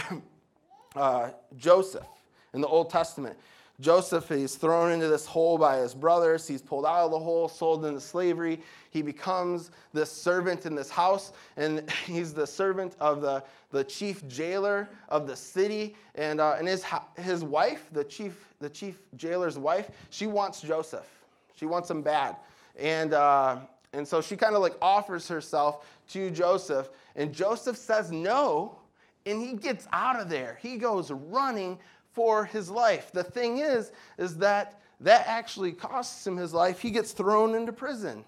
uh, 0.95 1.29
Joseph 1.55 2.07
in 2.53 2.61
the 2.61 2.67
Old 2.67 2.89
Testament. 2.89 3.37
Joseph, 3.79 4.27
he's 4.29 4.55
thrown 4.55 4.91
into 4.91 5.07
this 5.07 5.27
hole 5.27 5.55
by 5.57 5.77
his 5.77 5.93
brothers. 5.93 6.47
He's 6.47 6.63
pulled 6.63 6.85
out 6.85 7.05
of 7.05 7.11
the 7.11 7.19
hole, 7.19 7.47
sold 7.47 7.85
into 7.85 7.99
slavery. 7.99 8.59
He 8.89 9.03
becomes 9.03 9.69
this 9.93 10.11
servant 10.11 10.65
in 10.65 10.73
this 10.73 10.89
house, 10.89 11.31
and 11.57 11.87
he's 12.05 12.33
the 12.33 12.47
servant 12.47 12.95
of 12.99 13.21
the, 13.21 13.43
the 13.69 13.83
chief 13.83 14.27
jailer 14.27 14.89
of 15.09 15.27
the 15.27 15.35
city. 15.35 15.95
And, 16.15 16.41
uh, 16.41 16.55
and 16.57 16.67
his, 16.67 16.83
his 17.17 17.43
wife, 17.43 17.87
the 17.91 18.03
chief, 18.03 18.51
the 18.59 18.69
chief 18.69 18.99
jailer's 19.15 19.59
wife, 19.59 19.91
she 20.09 20.25
wants 20.25 20.61
Joseph. 20.61 21.07
She 21.55 21.67
wants 21.67 21.89
him 21.89 22.01
bad. 22.01 22.35
And, 22.79 23.13
uh, 23.13 23.57
and 23.93 24.07
so 24.07 24.21
she 24.21 24.35
kind 24.35 24.55
of 24.55 24.61
like 24.61 24.75
offers 24.81 25.27
herself 25.27 25.85
to 26.09 26.31
Joseph, 26.31 26.89
and 27.15 27.33
Joseph 27.33 27.77
says 27.77 28.11
no, 28.11 28.77
and 29.25 29.41
he 29.41 29.53
gets 29.53 29.87
out 29.91 30.19
of 30.19 30.29
there. 30.29 30.57
He 30.61 30.77
goes 30.77 31.11
running 31.11 31.77
for 32.17 32.45
his 32.45 32.67
life. 32.67 33.11
The 33.11 33.23
thing 33.23 33.59
is, 33.59 33.91
is 34.17 34.37
that 34.37 34.81
that 35.01 35.27
actually 35.27 35.71
costs 35.71 36.25
him 36.25 36.35
his 36.35 36.51
life. 36.51 36.79
He 36.79 36.89
gets 36.89 37.11
thrown 37.11 37.53
into 37.53 37.71
prison 37.71 38.25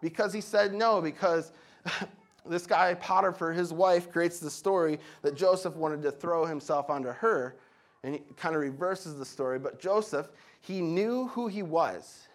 because 0.00 0.32
he 0.32 0.40
said 0.40 0.72
no, 0.72 1.02
because 1.02 1.52
this 2.46 2.66
guy, 2.66 2.94
Potiphar, 2.94 3.52
his 3.52 3.74
wife, 3.74 4.10
creates 4.10 4.40
the 4.40 4.50
story 4.50 4.98
that 5.20 5.34
Joseph 5.34 5.76
wanted 5.76 6.00
to 6.04 6.12
throw 6.12 6.46
himself 6.46 6.88
onto 6.88 7.10
her. 7.10 7.56
And 8.04 8.14
he 8.14 8.22
kind 8.38 8.56
of 8.56 8.62
reverses 8.62 9.18
the 9.18 9.26
story. 9.26 9.58
But 9.58 9.78
Joseph, 9.78 10.30
he 10.62 10.80
knew 10.80 11.26
who 11.26 11.46
he 11.46 11.62
was. 11.62 12.25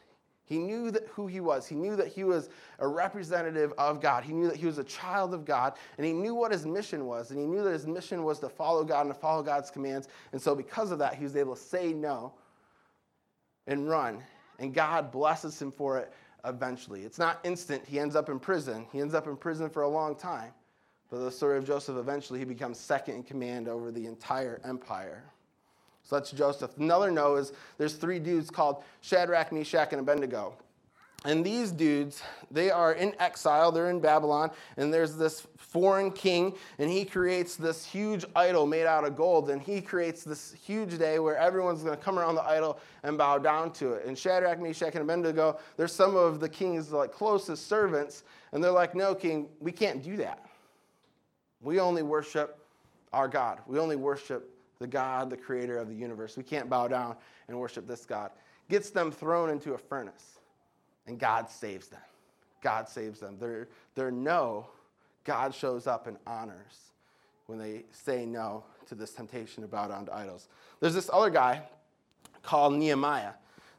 He 0.51 0.57
knew 0.57 0.91
that 0.91 1.07
who 1.07 1.27
he 1.27 1.39
was. 1.39 1.65
He 1.65 1.75
knew 1.75 1.95
that 1.95 2.09
he 2.09 2.25
was 2.25 2.49
a 2.79 2.85
representative 2.85 3.71
of 3.77 4.01
God. 4.01 4.25
He 4.25 4.33
knew 4.33 4.49
that 4.49 4.57
he 4.57 4.65
was 4.65 4.79
a 4.79 4.83
child 4.83 5.33
of 5.33 5.45
God, 5.45 5.75
and 5.97 6.05
he 6.05 6.11
knew 6.11 6.35
what 6.35 6.51
his 6.51 6.65
mission 6.65 7.05
was. 7.05 7.31
And 7.31 7.39
he 7.39 7.45
knew 7.45 7.63
that 7.63 7.71
his 7.71 7.87
mission 7.87 8.25
was 8.25 8.39
to 8.39 8.49
follow 8.49 8.83
God 8.83 9.05
and 9.05 9.15
to 9.15 9.17
follow 9.17 9.43
God's 9.43 9.71
commands. 9.71 10.09
And 10.33 10.41
so, 10.41 10.53
because 10.53 10.91
of 10.91 10.99
that, 10.99 11.15
he 11.15 11.23
was 11.23 11.37
able 11.37 11.55
to 11.55 11.61
say 11.61 11.93
no 11.93 12.33
and 13.65 13.87
run. 13.87 14.21
And 14.59 14.73
God 14.73 15.09
blesses 15.09 15.61
him 15.61 15.71
for 15.71 15.97
it 15.99 16.11
eventually. 16.43 17.03
It's 17.03 17.17
not 17.17 17.39
instant. 17.45 17.85
He 17.87 17.97
ends 17.97 18.17
up 18.17 18.27
in 18.27 18.37
prison. 18.37 18.87
He 18.91 18.99
ends 18.99 19.13
up 19.13 19.27
in 19.27 19.37
prison 19.37 19.69
for 19.69 19.83
a 19.83 19.89
long 19.89 20.15
time. 20.15 20.51
But 21.09 21.19
the 21.19 21.31
story 21.31 21.59
of 21.59 21.65
Joseph, 21.65 21.95
eventually, 21.95 22.39
he 22.39 22.45
becomes 22.45 22.77
second 22.77 23.15
in 23.15 23.23
command 23.23 23.69
over 23.69 23.89
the 23.89 24.05
entire 24.05 24.59
empire. 24.65 25.23
So 26.11 26.17
that's 26.17 26.31
Joseph. 26.31 26.77
Another 26.77 27.09
no 27.09 27.37
is 27.37 27.53
there's 27.77 27.93
three 27.93 28.19
dudes 28.19 28.49
called 28.49 28.83
Shadrach, 28.99 29.53
Meshach, 29.53 29.93
and 29.93 30.01
Abednego. 30.01 30.53
And 31.23 31.41
these 31.41 31.71
dudes, 31.71 32.21
they 32.49 32.69
are 32.69 32.91
in 32.91 33.15
exile, 33.17 33.71
they're 33.71 33.89
in 33.89 34.01
Babylon, 34.01 34.51
and 34.75 34.93
there's 34.93 35.15
this 35.15 35.47
foreign 35.55 36.11
king, 36.11 36.53
and 36.79 36.89
he 36.89 37.05
creates 37.05 37.55
this 37.55 37.85
huge 37.85 38.25
idol 38.35 38.65
made 38.65 38.87
out 38.87 39.05
of 39.05 39.15
gold, 39.15 39.51
and 39.51 39.61
he 39.61 39.79
creates 39.79 40.25
this 40.25 40.53
huge 40.53 40.97
day 40.97 41.17
where 41.19 41.37
everyone's 41.37 41.81
going 41.81 41.97
to 41.97 42.03
come 42.03 42.19
around 42.19 42.35
the 42.35 42.43
idol 42.43 42.77
and 43.03 43.17
bow 43.17 43.37
down 43.37 43.71
to 43.71 43.93
it. 43.93 44.05
And 44.05 44.17
Shadrach, 44.17 44.59
Meshach, 44.59 44.95
and 44.95 45.09
Abednego, 45.09 45.59
they're 45.77 45.87
some 45.87 46.17
of 46.17 46.41
the 46.41 46.49
king's 46.49 46.91
like 46.91 47.13
closest 47.13 47.69
servants, 47.69 48.23
and 48.51 48.61
they're 48.61 48.69
like, 48.69 48.95
"No, 48.95 49.15
king, 49.15 49.47
we 49.61 49.71
can't 49.71 50.03
do 50.03 50.17
that. 50.17 50.45
We 51.61 51.79
only 51.79 52.03
worship 52.03 52.59
our 53.13 53.29
God. 53.29 53.59
We 53.65 53.79
only 53.79 53.95
worship 53.95 54.50
the 54.81 54.87
God, 54.87 55.29
the 55.29 55.37
creator 55.37 55.77
of 55.77 55.87
the 55.87 55.95
universe. 55.95 56.35
We 56.35 56.43
can't 56.43 56.69
bow 56.69 56.87
down 56.87 57.15
and 57.47 57.57
worship 57.57 57.87
this 57.87 58.03
God. 58.03 58.31
Gets 58.67 58.89
them 58.89 59.11
thrown 59.11 59.49
into 59.49 59.73
a 59.73 59.77
furnace, 59.77 60.39
and 61.05 61.19
God 61.19 61.49
saves 61.49 61.87
them. 61.87 62.01
God 62.61 62.89
saves 62.89 63.19
them. 63.19 63.37
They're, 63.39 63.69
they're 63.95 64.11
no, 64.11 64.67
God 65.23 65.53
shows 65.53 65.85
up 65.87 66.07
and 66.07 66.17
honors 66.25 66.91
when 67.45 67.59
they 67.59 67.85
say 67.91 68.25
no 68.25 68.63
to 68.87 68.95
this 68.95 69.11
temptation 69.11 69.61
to 69.61 69.67
bow 69.67 69.87
down 69.87 70.05
to 70.07 70.15
idols. 70.15 70.47
There's 70.79 70.95
this 70.95 71.09
other 71.13 71.29
guy 71.29 71.61
called 72.41 72.73
Nehemiah. 72.73 73.33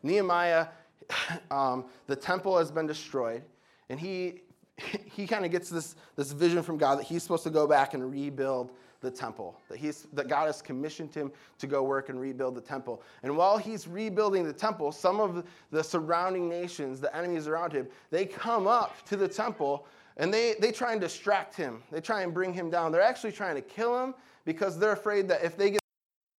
Nehemiah, 0.05 0.69
um, 1.51 1.87
the 2.07 2.17
temple 2.17 2.57
has 2.59 2.71
been 2.71 2.87
destroyed, 2.87 3.43
and 3.89 3.99
he, 3.99 4.43
he 5.17 5.27
kind 5.27 5.45
of 5.45 5.51
gets 5.51 5.69
this, 5.69 5.97
this 6.15 6.31
vision 6.31 6.63
from 6.63 6.79
God 6.79 7.01
that 7.01 7.05
he's 7.05 7.25
supposed 7.25 7.45
to 7.45 7.51
go 7.51 7.67
back 7.67 7.93
and 7.95 8.09
rebuild 8.09 8.71
the 9.03 9.11
temple, 9.11 9.61
that, 9.69 9.79
he's, 9.79 10.07
that 10.13 10.29
God 10.29 10.47
has 10.47 10.63
commissioned 10.63 11.13
him 11.13 11.31
to 11.59 11.67
go 11.67 11.83
work 11.83 12.09
and 12.09 12.21
rebuild 12.21 12.55
the 12.55 12.61
temple. 12.61 13.03
And 13.23 13.37
while 13.37 13.59
he's 13.59 13.87
rebuilding 13.87 14.45
the 14.45 14.53
temple, 14.53 14.93
some 14.93 15.21
of 15.21 15.45
the 15.71 15.83
surrounding 15.85 16.49
nations, 16.49 17.01
the 17.01 17.15
enemies 17.15 17.49
around 17.49 17.73
him, 17.73 17.89
they 18.11 18.25
come 18.25 18.67
up 18.67 19.05
to 19.07 19.17
the 19.17 19.29
temple 19.29 19.87
and 20.17 20.33
they, 20.33 20.55
they 20.61 20.73
try 20.73 20.93
and 20.93 21.01
distract 21.01 21.57
him. 21.57 21.83
They 21.91 22.01
try 22.01 22.23
and 22.23 22.33
bring 22.33 22.55
him 22.55 22.71
down. 22.71 22.93
They're 22.93 23.03
actually 23.03 23.33
trying 23.33 23.57
to 23.57 23.63
kill 23.63 24.03
him 24.03 24.15
because 24.45 24.79
they're 24.79 24.93
afraid 24.93 25.29
that 25.29 25.45
if 25.45 25.57
they 25.57 25.71
get 25.71 25.81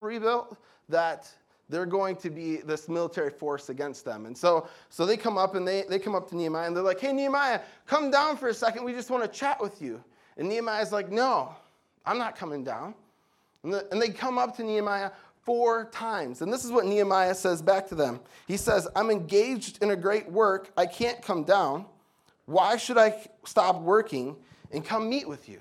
rebuilt, 0.02 0.58
that 0.90 1.30
they're 1.70 1.86
going 1.86 2.16
to 2.18 2.30
be 2.30 2.58
this 2.58 2.88
military 2.88 3.30
force 3.30 3.70
against 3.70 4.06
them. 4.06 4.26
And 4.26 4.38
so, 4.38 4.68
so 4.90 5.06
they 5.06 5.18
come 5.18 5.38
up 5.38 5.56
and 5.56 5.68
they, 5.68 5.84
they 5.90 5.98
come 5.98 6.14
up 6.14 6.30
to 6.30 6.38
Nehemiah 6.38 6.68
and 6.68 6.76
they're 6.76 6.84
like, 6.84 7.00
hey, 7.00 7.12
Nehemiah, 7.12 7.62
come 7.88 8.12
down 8.12 8.38
for 8.38 8.50
a 8.50 8.54
second. 8.54 8.84
We 8.84 8.94
just 8.94 9.10
want 9.10 9.24
to 9.24 9.30
chat 9.30 9.62
with 9.62 9.82
you. 9.82 10.04
And 10.38 10.48
Nehemiah's 10.48 10.92
like, 10.92 11.12
no, 11.12 11.56
I'm 12.06 12.18
not 12.18 12.36
coming 12.36 12.64
down. 12.64 12.94
And, 13.64 13.74
the, 13.74 13.88
and 13.92 14.02
they 14.02 14.10
come 14.10 14.38
up 14.38 14.56
to 14.58 14.64
Nehemiah 14.64 15.12
four 15.44 15.86
times. 15.86 16.42
And 16.42 16.52
this 16.52 16.64
is 16.64 16.72
what 16.72 16.86
Nehemiah 16.86 17.36
says 17.36 17.62
back 17.62 17.88
to 17.90 17.96
them. 17.96 18.20
He 18.48 18.58
says, 18.58 18.88
I'm 18.96 19.10
engaged 19.10 19.82
in 19.82 19.92
a 19.92 19.96
great 19.96 20.30
work. 20.30 20.72
I 20.78 20.86
can't 20.86 21.22
come 21.22 21.44
down. 21.44 21.86
Why 22.46 22.78
should 22.78 22.98
I 22.98 23.16
stop 23.46 23.82
working 23.82 24.36
and 24.72 24.84
come 24.84 25.10
meet 25.10 25.28
with 25.28 25.48
you? 25.48 25.60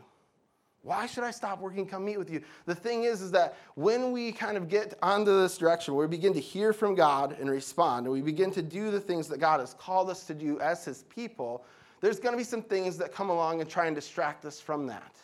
Why 0.84 1.06
should 1.06 1.22
I 1.22 1.30
stop 1.30 1.60
working 1.60 1.80
and 1.80 1.88
come 1.88 2.04
meet 2.04 2.18
with 2.18 2.28
you? 2.28 2.42
The 2.66 2.74
thing 2.74 3.04
is, 3.04 3.22
is 3.22 3.30
that 3.30 3.56
when 3.76 4.10
we 4.10 4.32
kind 4.32 4.56
of 4.56 4.68
get 4.68 4.98
onto 5.00 5.40
this 5.40 5.56
direction 5.56 5.94
where 5.94 6.06
we 6.06 6.16
begin 6.16 6.34
to 6.34 6.40
hear 6.40 6.72
from 6.72 6.96
God 6.96 7.36
and 7.38 7.48
respond, 7.48 8.06
and 8.06 8.12
we 8.12 8.20
begin 8.20 8.50
to 8.52 8.62
do 8.62 8.90
the 8.90 8.98
things 8.98 9.28
that 9.28 9.38
God 9.38 9.60
has 9.60 9.74
called 9.74 10.10
us 10.10 10.24
to 10.24 10.34
do 10.34 10.58
as 10.58 10.84
his 10.84 11.04
people, 11.04 11.64
there's 12.00 12.18
going 12.18 12.32
to 12.32 12.36
be 12.36 12.42
some 12.42 12.62
things 12.62 12.96
that 12.98 13.12
come 13.12 13.30
along 13.30 13.60
and 13.60 13.70
try 13.70 13.86
and 13.86 13.94
distract 13.94 14.44
us 14.44 14.60
from 14.60 14.88
that. 14.88 15.16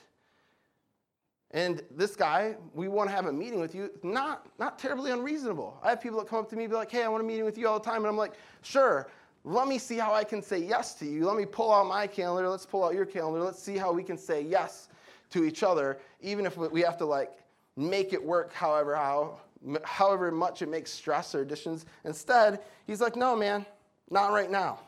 And 1.53 1.83
this 1.91 2.15
guy, 2.15 2.57
we 2.75 2.89
want 2.89 3.09
to 3.09 3.17
have 3.17 3.27
a 3.27 3.33
meeting 3.33 3.59
with 3.59 3.75
you, 3.75 3.91
not, 4.03 4.47
not 4.59 4.79
terribly 4.79 5.13
unreasonable. 5.13 5.79
I 5.83 5.91
have 5.91 6.01
people 6.01 6.19
that 6.19 6.29
come 6.29 6.41
up 6.41 6.51
to 6.51 6.57
me 6.57 6.65
and 6.65 6.71
be 6.71 6.77
like, 6.77 6.91
hey, 6.91 7.05
I 7.05 7.09
want 7.09 7.23
a 7.23 7.27
meeting 7.27 7.47
with 7.47 7.57
you 7.57 7.67
all 7.69 7.79
the 7.79 7.85
time. 7.85 7.99
And 7.99 8.07
I'm 8.07 8.19
like, 8.19 8.35
sure, 8.61 9.09
let 9.45 9.67
me 9.67 9.79
see 9.79 9.97
how 9.97 10.13
I 10.13 10.25
can 10.25 10.43
say 10.43 10.59
yes 10.59 10.95
to 10.97 11.07
you. 11.07 11.25
Let 11.25 11.37
me 11.37 11.47
pull 11.47 11.73
out 11.73 11.87
my 11.87 12.07
calendar. 12.07 12.51
Let's 12.51 12.67
pull 12.67 12.85
out 12.85 12.93
your 12.93 13.07
calendar. 13.07 13.43
Let's 13.43 13.63
see 13.63 13.79
how 13.79 13.93
we 13.93 14.03
can 14.03 14.19
say 14.19 14.43
yes 14.43 14.89
to 15.31 15.45
each 15.45 15.63
other, 15.63 15.99
even 16.21 16.45
if 16.45 16.57
we 16.57 16.83
have 16.83 16.99
to 16.99 17.07
like 17.07 17.31
make 17.77 18.13
it 18.13 18.23
work 18.23 18.53
however, 18.53 18.95
how, 18.95 19.39
however 19.85 20.31
much 20.31 20.61
it 20.61 20.69
makes 20.69 20.91
stress 20.91 21.35
or 21.35 21.41
additions. 21.41 21.87
Instead, 22.05 22.61
he's 22.87 23.01
like, 23.01 23.17
no, 23.17 23.35
man, 23.35 23.65
not 24.11 24.33
right 24.33 24.51
now. 24.51 24.81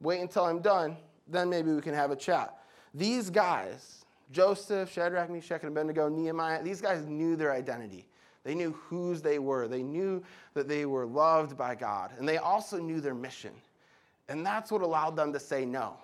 Wait 0.00 0.20
until 0.20 0.44
I'm 0.44 0.60
done. 0.60 0.96
Then 1.28 1.48
maybe 1.48 1.72
we 1.72 1.80
can 1.80 1.94
have 1.94 2.10
a 2.10 2.16
chat. 2.16 2.58
These 2.92 3.30
guys, 3.30 4.03
Joseph, 4.34 4.92
Shadrach, 4.92 5.30
Meshach, 5.30 5.62
and 5.62 5.70
Abednego, 5.70 6.08
Nehemiah, 6.08 6.62
these 6.62 6.80
guys 6.80 7.06
knew 7.06 7.36
their 7.36 7.52
identity. 7.52 8.06
They 8.42 8.54
knew 8.54 8.72
whose 8.72 9.22
they 9.22 9.38
were. 9.38 9.68
They 9.68 9.82
knew 9.82 10.22
that 10.52 10.68
they 10.68 10.84
were 10.84 11.06
loved 11.06 11.56
by 11.56 11.76
God. 11.76 12.10
And 12.18 12.28
they 12.28 12.36
also 12.36 12.78
knew 12.78 13.00
their 13.00 13.14
mission. 13.14 13.52
And 14.28 14.44
that's 14.44 14.70
what 14.70 14.82
allowed 14.82 15.16
them 15.16 15.32
to 15.32 15.40
say 15.40 15.64
no. 15.64 15.94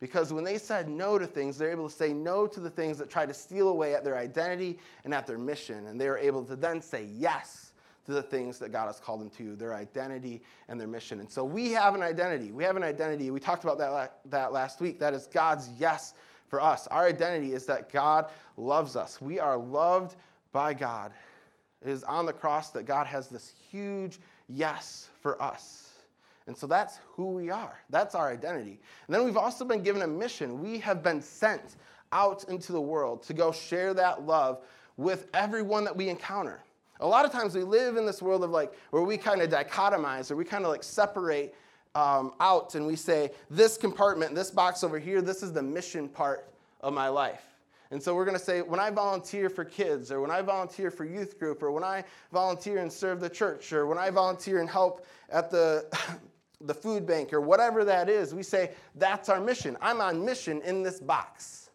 Because 0.00 0.32
when 0.32 0.44
they 0.44 0.58
said 0.58 0.88
no 0.88 1.18
to 1.18 1.26
things, 1.26 1.56
they're 1.56 1.70
able 1.70 1.88
to 1.88 1.94
say 1.94 2.12
no 2.12 2.46
to 2.46 2.60
the 2.60 2.70
things 2.70 2.98
that 2.98 3.08
try 3.08 3.24
to 3.24 3.32
steal 3.32 3.68
away 3.68 3.94
at 3.94 4.04
their 4.04 4.16
identity 4.16 4.78
and 5.04 5.14
at 5.14 5.26
their 5.26 5.38
mission. 5.38 5.86
And 5.86 6.00
they 6.00 6.08
were 6.08 6.18
able 6.18 6.44
to 6.44 6.56
then 6.56 6.82
say 6.82 7.08
yes 7.16 7.72
to 8.06 8.12
the 8.12 8.22
things 8.22 8.58
that 8.58 8.72
God 8.72 8.86
has 8.86 8.98
called 9.00 9.20
them 9.20 9.30
to, 9.30 9.56
their 9.56 9.74
identity 9.74 10.42
and 10.68 10.78
their 10.78 10.88
mission. 10.88 11.20
And 11.20 11.30
so 11.30 11.44
we 11.44 11.70
have 11.70 11.94
an 11.94 12.02
identity. 12.02 12.50
We 12.50 12.64
have 12.64 12.76
an 12.76 12.82
identity. 12.82 13.30
We 13.30 13.40
talked 13.40 13.64
about 13.64 13.78
that, 13.78 14.18
that 14.26 14.52
last 14.52 14.80
week. 14.80 14.98
That 14.98 15.14
is 15.14 15.28
God's 15.28 15.70
yes 15.78 16.14
for 16.52 16.60
us. 16.60 16.86
Our 16.88 17.06
identity 17.06 17.54
is 17.54 17.64
that 17.64 17.90
God 17.90 18.26
loves 18.58 18.94
us. 18.94 19.22
We 19.22 19.40
are 19.40 19.56
loved 19.56 20.16
by 20.52 20.74
God. 20.74 21.10
It 21.80 21.88
is 21.88 22.04
on 22.04 22.26
the 22.26 22.32
cross 22.34 22.68
that 22.72 22.84
God 22.84 23.06
has 23.06 23.28
this 23.28 23.54
huge 23.70 24.20
yes 24.50 25.08
for 25.22 25.40
us. 25.42 25.94
And 26.46 26.54
so 26.54 26.66
that's 26.66 26.98
who 27.06 27.30
we 27.30 27.48
are. 27.48 27.80
That's 27.88 28.14
our 28.14 28.30
identity. 28.30 28.78
And 29.06 29.14
then 29.14 29.24
we've 29.24 29.38
also 29.38 29.64
been 29.64 29.82
given 29.82 30.02
a 30.02 30.06
mission. 30.06 30.60
We 30.60 30.78
have 30.80 31.02
been 31.02 31.22
sent 31.22 31.76
out 32.12 32.44
into 32.50 32.72
the 32.72 32.80
world 32.82 33.22
to 33.22 33.32
go 33.32 33.50
share 33.50 33.94
that 33.94 34.26
love 34.26 34.60
with 34.98 35.28
everyone 35.32 35.84
that 35.84 35.96
we 35.96 36.10
encounter. 36.10 36.60
A 37.00 37.06
lot 37.06 37.24
of 37.24 37.32
times 37.32 37.54
we 37.54 37.62
live 37.62 37.96
in 37.96 38.04
this 38.04 38.20
world 38.20 38.44
of 38.44 38.50
like 38.50 38.74
where 38.90 39.02
we 39.02 39.16
kind 39.16 39.40
of 39.40 39.48
dichotomize 39.48 40.30
or 40.30 40.36
we 40.36 40.44
kind 40.44 40.66
of 40.66 40.70
like 40.70 40.82
separate 40.82 41.54
um, 41.94 42.32
out 42.40 42.74
and 42.74 42.86
we 42.86 42.96
say, 42.96 43.30
this 43.50 43.76
compartment, 43.76 44.34
this 44.34 44.50
box 44.50 44.82
over 44.82 44.98
here, 44.98 45.20
this 45.20 45.42
is 45.42 45.52
the 45.52 45.62
mission 45.62 46.08
part 46.08 46.48
of 46.80 46.92
my 46.92 47.08
life. 47.08 47.42
And 47.90 48.02
so 48.02 48.14
we're 48.14 48.24
going 48.24 48.38
to 48.38 48.42
say, 48.42 48.62
when 48.62 48.80
I 48.80 48.90
volunteer 48.90 49.50
for 49.50 49.66
kids, 49.66 50.10
or 50.10 50.22
when 50.22 50.30
I 50.30 50.40
volunteer 50.40 50.90
for 50.90 51.04
youth 51.04 51.38
group, 51.38 51.62
or 51.62 51.70
when 51.70 51.84
I 51.84 52.04
volunteer 52.32 52.78
and 52.78 52.90
serve 52.90 53.20
the 53.20 53.28
church, 53.28 53.70
or 53.70 53.86
when 53.86 53.98
I 53.98 54.08
volunteer 54.08 54.60
and 54.60 54.68
help 54.68 55.06
at 55.28 55.50
the, 55.50 55.84
the 56.62 56.72
food 56.72 57.06
bank, 57.06 57.34
or 57.34 57.42
whatever 57.42 57.84
that 57.84 58.08
is, 58.08 58.34
we 58.34 58.42
say, 58.42 58.70
that's 58.94 59.28
our 59.28 59.40
mission. 59.40 59.76
I'm 59.82 60.00
on 60.00 60.24
mission 60.24 60.62
in 60.62 60.82
this 60.82 61.00
box. 61.00 61.68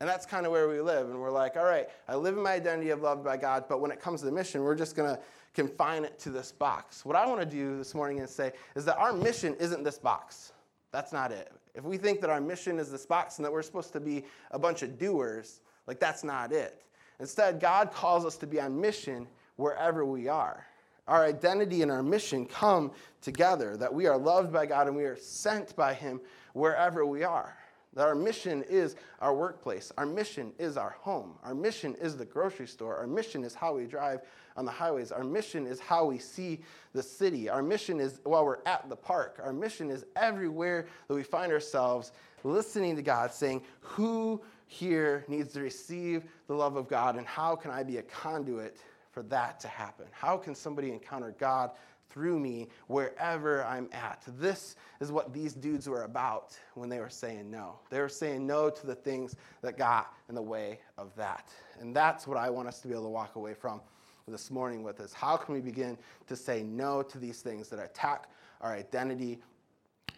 And 0.00 0.08
that's 0.08 0.26
kind 0.26 0.44
of 0.44 0.52
where 0.52 0.68
we 0.68 0.82
live. 0.82 1.08
And 1.08 1.18
we're 1.18 1.30
like, 1.30 1.56
all 1.56 1.64
right, 1.64 1.88
I 2.06 2.14
live 2.14 2.36
in 2.36 2.42
my 2.42 2.52
identity 2.52 2.90
of 2.90 3.00
loved 3.00 3.24
by 3.24 3.38
God, 3.38 3.64
but 3.70 3.80
when 3.80 3.90
it 3.90 4.00
comes 4.00 4.20
to 4.20 4.26
the 4.26 4.32
mission, 4.32 4.62
we're 4.62 4.76
just 4.76 4.94
going 4.94 5.16
to 5.16 5.20
confine 5.54 6.04
it 6.04 6.18
to 6.20 6.30
this 6.30 6.52
box. 6.52 7.04
What 7.04 7.16
I 7.16 7.26
want 7.26 7.40
to 7.40 7.46
do 7.46 7.76
this 7.78 7.94
morning 7.94 8.20
and 8.20 8.28
say 8.28 8.52
is 8.76 8.84
that 8.84 8.96
our 8.96 9.12
mission 9.12 9.54
isn't 9.58 9.82
this 9.84 9.98
box. 9.98 10.52
That's 10.92 11.12
not 11.12 11.32
it. 11.32 11.52
If 11.74 11.84
we 11.84 11.96
think 11.96 12.20
that 12.20 12.30
our 12.30 12.40
mission 12.40 12.78
is 12.78 12.90
this 12.90 13.06
box 13.06 13.38
and 13.38 13.44
that 13.44 13.52
we're 13.52 13.62
supposed 13.62 13.92
to 13.92 14.00
be 14.00 14.24
a 14.50 14.58
bunch 14.58 14.82
of 14.82 14.98
doers, 14.98 15.60
like 15.86 16.00
that's 16.00 16.24
not 16.24 16.52
it. 16.52 16.82
Instead, 17.20 17.60
God 17.60 17.92
calls 17.92 18.24
us 18.24 18.36
to 18.38 18.46
be 18.46 18.60
on 18.60 18.80
mission 18.80 19.26
wherever 19.56 20.04
we 20.04 20.28
are. 20.28 20.64
Our 21.06 21.24
identity 21.24 21.82
and 21.82 21.90
our 21.90 22.02
mission 22.02 22.46
come 22.46 22.92
together, 23.22 23.76
that 23.76 23.92
we 23.92 24.06
are 24.06 24.16
loved 24.16 24.52
by 24.52 24.66
God 24.66 24.86
and 24.86 24.96
we 24.96 25.04
are 25.04 25.16
sent 25.16 25.74
by 25.74 25.94
Him 25.94 26.20
wherever 26.52 27.06
we 27.06 27.24
are. 27.24 27.56
That 27.94 28.06
our 28.06 28.14
mission 28.14 28.62
is 28.68 28.96
our 29.20 29.34
workplace. 29.34 29.90
Our 29.96 30.06
mission 30.06 30.52
is 30.58 30.76
our 30.76 30.90
home. 31.00 31.34
Our 31.42 31.54
mission 31.54 31.94
is 32.00 32.16
the 32.16 32.24
grocery 32.24 32.66
store. 32.66 32.96
Our 32.96 33.06
mission 33.06 33.44
is 33.44 33.54
how 33.54 33.74
we 33.76 33.86
drive 33.86 34.20
on 34.56 34.64
the 34.64 34.70
highways. 34.70 35.10
Our 35.10 35.24
mission 35.24 35.66
is 35.66 35.80
how 35.80 36.04
we 36.04 36.18
see 36.18 36.60
the 36.92 37.02
city. 37.02 37.48
Our 37.48 37.62
mission 37.62 37.98
is 37.98 38.20
while 38.24 38.44
we're 38.44 38.58
at 38.66 38.88
the 38.88 38.96
park. 38.96 39.40
Our 39.42 39.52
mission 39.52 39.90
is 39.90 40.04
everywhere 40.16 40.86
that 41.06 41.14
we 41.14 41.22
find 41.22 41.50
ourselves 41.52 42.12
listening 42.44 42.96
to 42.96 43.02
God, 43.02 43.32
saying, 43.32 43.62
Who 43.80 44.42
here 44.66 45.24
needs 45.28 45.52
to 45.54 45.60
receive 45.60 46.24
the 46.46 46.54
love 46.54 46.76
of 46.76 46.88
God, 46.88 47.16
and 47.16 47.26
how 47.26 47.56
can 47.56 47.70
I 47.70 47.82
be 47.82 47.96
a 47.96 48.02
conduit 48.02 48.76
for 49.10 49.22
that 49.24 49.58
to 49.60 49.68
happen? 49.68 50.06
How 50.12 50.36
can 50.36 50.54
somebody 50.54 50.92
encounter 50.92 51.34
God 51.38 51.70
through 52.10 52.38
me 52.38 52.68
wherever 52.86 53.64
I'm 53.64 53.88
at. 53.92 54.22
This 54.38 54.76
is 55.00 55.12
what 55.12 55.32
these 55.32 55.52
dudes 55.52 55.88
were 55.88 56.04
about 56.04 56.58
when 56.74 56.88
they 56.88 57.00
were 57.00 57.08
saying 57.08 57.50
no. 57.50 57.78
They 57.90 58.00
were 58.00 58.08
saying 58.08 58.46
no 58.46 58.70
to 58.70 58.86
the 58.86 58.94
things 58.94 59.36
that 59.62 59.76
got 59.76 60.12
in 60.28 60.34
the 60.34 60.42
way 60.42 60.80
of 60.96 61.14
that. 61.16 61.48
And 61.80 61.94
that's 61.94 62.26
what 62.26 62.36
I 62.36 62.50
want 62.50 62.68
us 62.68 62.80
to 62.80 62.88
be 62.88 62.94
able 62.94 63.04
to 63.04 63.10
walk 63.10 63.36
away 63.36 63.54
from 63.54 63.80
this 64.26 64.50
morning 64.50 64.82
with 64.82 65.00
is 65.00 65.12
how 65.12 65.36
can 65.36 65.54
we 65.54 65.60
begin 65.60 65.96
to 66.26 66.36
say 66.36 66.62
no 66.62 67.02
to 67.02 67.18
these 67.18 67.40
things 67.40 67.68
that 67.68 67.78
attack 67.78 68.28
our 68.60 68.72
identity 68.72 69.38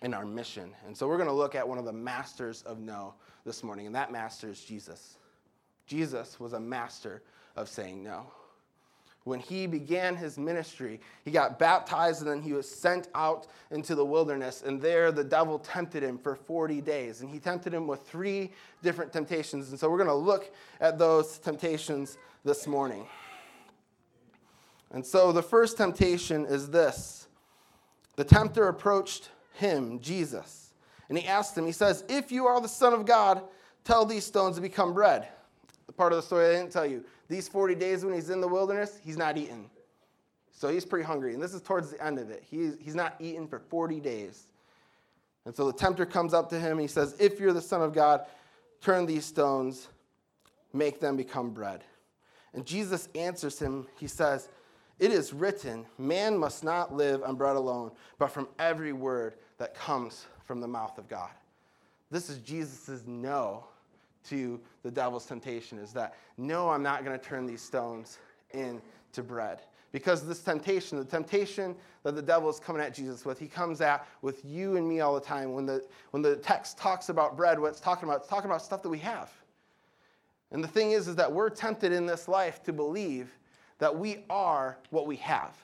and 0.02 0.14
our 0.14 0.24
mission. 0.24 0.74
And 0.86 0.96
so 0.96 1.06
we're 1.06 1.16
going 1.16 1.28
to 1.28 1.34
look 1.34 1.54
at 1.54 1.66
one 1.66 1.78
of 1.78 1.84
the 1.84 1.92
masters 1.92 2.62
of 2.62 2.80
no 2.80 3.14
this 3.44 3.62
morning, 3.62 3.86
and 3.86 3.94
that 3.94 4.10
master 4.10 4.48
is 4.48 4.60
Jesus. 4.64 5.18
Jesus 5.86 6.40
was 6.40 6.52
a 6.52 6.60
master 6.60 7.22
of 7.56 7.68
saying 7.68 8.02
no 8.02 8.26
when 9.24 9.38
he 9.38 9.66
began 9.66 10.16
his 10.16 10.38
ministry. 10.38 11.00
He 11.24 11.30
got 11.30 11.58
baptized 11.58 12.22
and 12.22 12.30
then 12.30 12.42
he 12.42 12.52
was 12.52 12.68
sent 12.68 13.08
out 13.14 13.46
into 13.70 13.94
the 13.94 14.04
wilderness. 14.04 14.62
And 14.64 14.80
there 14.80 15.12
the 15.12 15.24
devil 15.24 15.58
tempted 15.58 16.02
him 16.02 16.18
for 16.18 16.34
40 16.34 16.80
days. 16.80 17.20
And 17.20 17.30
he 17.30 17.38
tempted 17.38 17.74
him 17.74 17.86
with 17.86 18.06
three 18.06 18.50
different 18.82 19.12
temptations. 19.12 19.70
And 19.70 19.78
so 19.78 19.90
we're 19.90 19.98
going 19.98 20.08
to 20.08 20.14
look 20.14 20.52
at 20.80 20.98
those 20.98 21.38
temptations 21.38 22.16
this 22.44 22.66
morning. 22.66 23.06
And 24.90 25.04
so 25.04 25.32
the 25.32 25.42
first 25.42 25.76
temptation 25.76 26.46
is 26.46 26.70
this 26.70 27.28
the 28.16 28.24
tempter 28.24 28.68
approached 28.68 29.30
him, 29.54 30.00
Jesus, 30.00 30.72
and 31.08 31.16
he 31.16 31.26
asked 31.26 31.56
him, 31.56 31.66
he 31.66 31.72
says, 31.72 32.04
If 32.08 32.32
you 32.32 32.46
are 32.46 32.60
the 32.60 32.68
Son 32.68 32.92
of 32.92 33.06
God, 33.06 33.42
tell 33.84 34.04
these 34.04 34.24
stones 34.24 34.56
to 34.56 34.62
become 34.62 34.94
bread. 34.94 35.28
Part 36.00 36.14
of 36.14 36.16
the 36.16 36.22
story 36.22 36.46
I 36.46 36.52
didn't 36.52 36.72
tell 36.72 36.86
you 36.86 37.04
these 37.28 37.46
40 37.46 37.74
days 37.74 38.06
when 38.06 38.14
he's 38.14 38.30
in 38.30 38.40
the 38.40 38.48
wilderness, 38.48 38.98
he's 39.04 39.18
not 39.18 39.36
eating. 39.36 39.68
So 40.50 40.70
he's 40.70 40.86
pretty 40.86 41.04
hungry. 41.04 41.34
And 41.34 41.42
this 41.42 41.52
is 41.52 41.60
towards 41.60 41.90
the 41.90 42.02
end 42.02 42.18
of 42.18 42.30
it. 42.30 42.42
He's, 42.50 42.78
he's 42.80 42.94
not 42.94 43.16
eaten 43.20 43.46
for 43.46 43.58
40 43.58 44.00
days. 44.00 44.46
And 45.44 45.54
so 45.54 45.66
the 45.66 45.74
tempter 45.74 46.06
comes 46.06 46.32
up 46.32 46.48
to 46.48 46.58
him 46.58 46.72
and 46.72 46.80
he 46.80 46.86
says, 46.86 47.14
If 47.20 47.38
you're 47.38 47.52
the 47.52 47.60
Son 47.60 47.82
of 47.82 47.92
God, 47.92 48.24
turn 48.80 49.04
these 49.04 49.26
stones, 49.26 49.88
make 50.72 51.00
them 51.00 51.18
become 51.18 51.50
bread. 51.50 51.84
And 52.54 52.64
Jesus 52.64 53.10
answers 53.14 53.58
him. 53.58 53.86
He 53.98 54.06
says, 54.06 54.48
It 54.98 55.12
is 55.12 55.34
written, 55.34 55.84
man 55.98 56.38
must 56.38 56.64
not 56.64 56.94
live 56.94 57.22
on 57.22 57.36
bread 57.36 57.56
alone, 57.56 57.90
but 58.18 58.28
from 58.28 58.48
every 58.58 58.94
word 58.94 59.34
that 59.58 59.74
comes 59.74 60.24
from 60.46 60.62
the 60.62 60.66
mouth 60.66 60.96
of 60.96 61.08
God. 61.08 61.28
This 62.10 62.30
is 62.30 62.38
Jesus' 62.38 63.02
no 63.06 63.64
to 64.28 64.60
the 64.82 64.90
devil's 64.90 65.26
temptation 65.26 65.78
is 65.78 65.92
that 65.92 66.14
no, 66.36 66.70
I'm 66.70 66.82
not 66.82 67.04
going 67.04 67.18
to 67.18 67.24
turn 67.24 67.46
these 67.46 67.62
stones 67.62 68.18
into 68.52 69.22
bread. 69.22 69.60
Because 69.92 70.26
this 70.26 70.40
temptation, 70.40 70.98
the 70.98 71.04
temptation 71.04 71.74
that 72.04 72.14
the 72.14 72.22
devil 72.22 72.48
is 72.48 72.60
coming 72.60 72.80
at 72.80 72.94
Jesus 72.94 73.24
with, 73.24 73.38
he 73.38 73.48
comes 73.48 73.80
at 73.80 74.06
with 74.22 74.44
you 74.44 74.76
and 74.76 74.88
me 74.88 75.00
all 75.00 75.14
the 75.14 75.20
time. 75.20 75.52
When 75.52 75.66
the, 75.66 75.84
when 76.12 76.22
the 76.22 76.36
text 76.36 76.78
talks 76.78 77.08
about 77.08 77.36
bread, 77.36 77.58
what 77.58 77.68
it's 77.68 77.80
talking 77.80 78.08
about, 78.08 78.20
it's 78.20 78.28
talking 78.28 78.48
about 78.48 78.62
stuff 78.62 78.82
that 78.82 78.88
we 78.88 78.98
have. 79.00 79.32
And 80.52 80.62
the 80.62 80.68
thing 80.68 80.92
is, 80.92 81.08
is 81.08 81.16
that 81.16 81.30
we're 81.30 81.50
tempted 81.50 81.92
in 81.92 82.06
this 82.06 82.28
life 82.28 82.62
to 82.64 82.72
believe 82.72 83.32
that 83.78 83.96
we 83.96 84.24
are 84.30 84.78
what 84.90 85.06
we 85.06 85.16
have. 85.16 85.56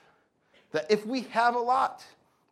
That 0.73 0.91
if 0.91 1.07
we 1.07 1.23
have 1.23 1.55
a 1.55 1.61
lot, 1.61 2.05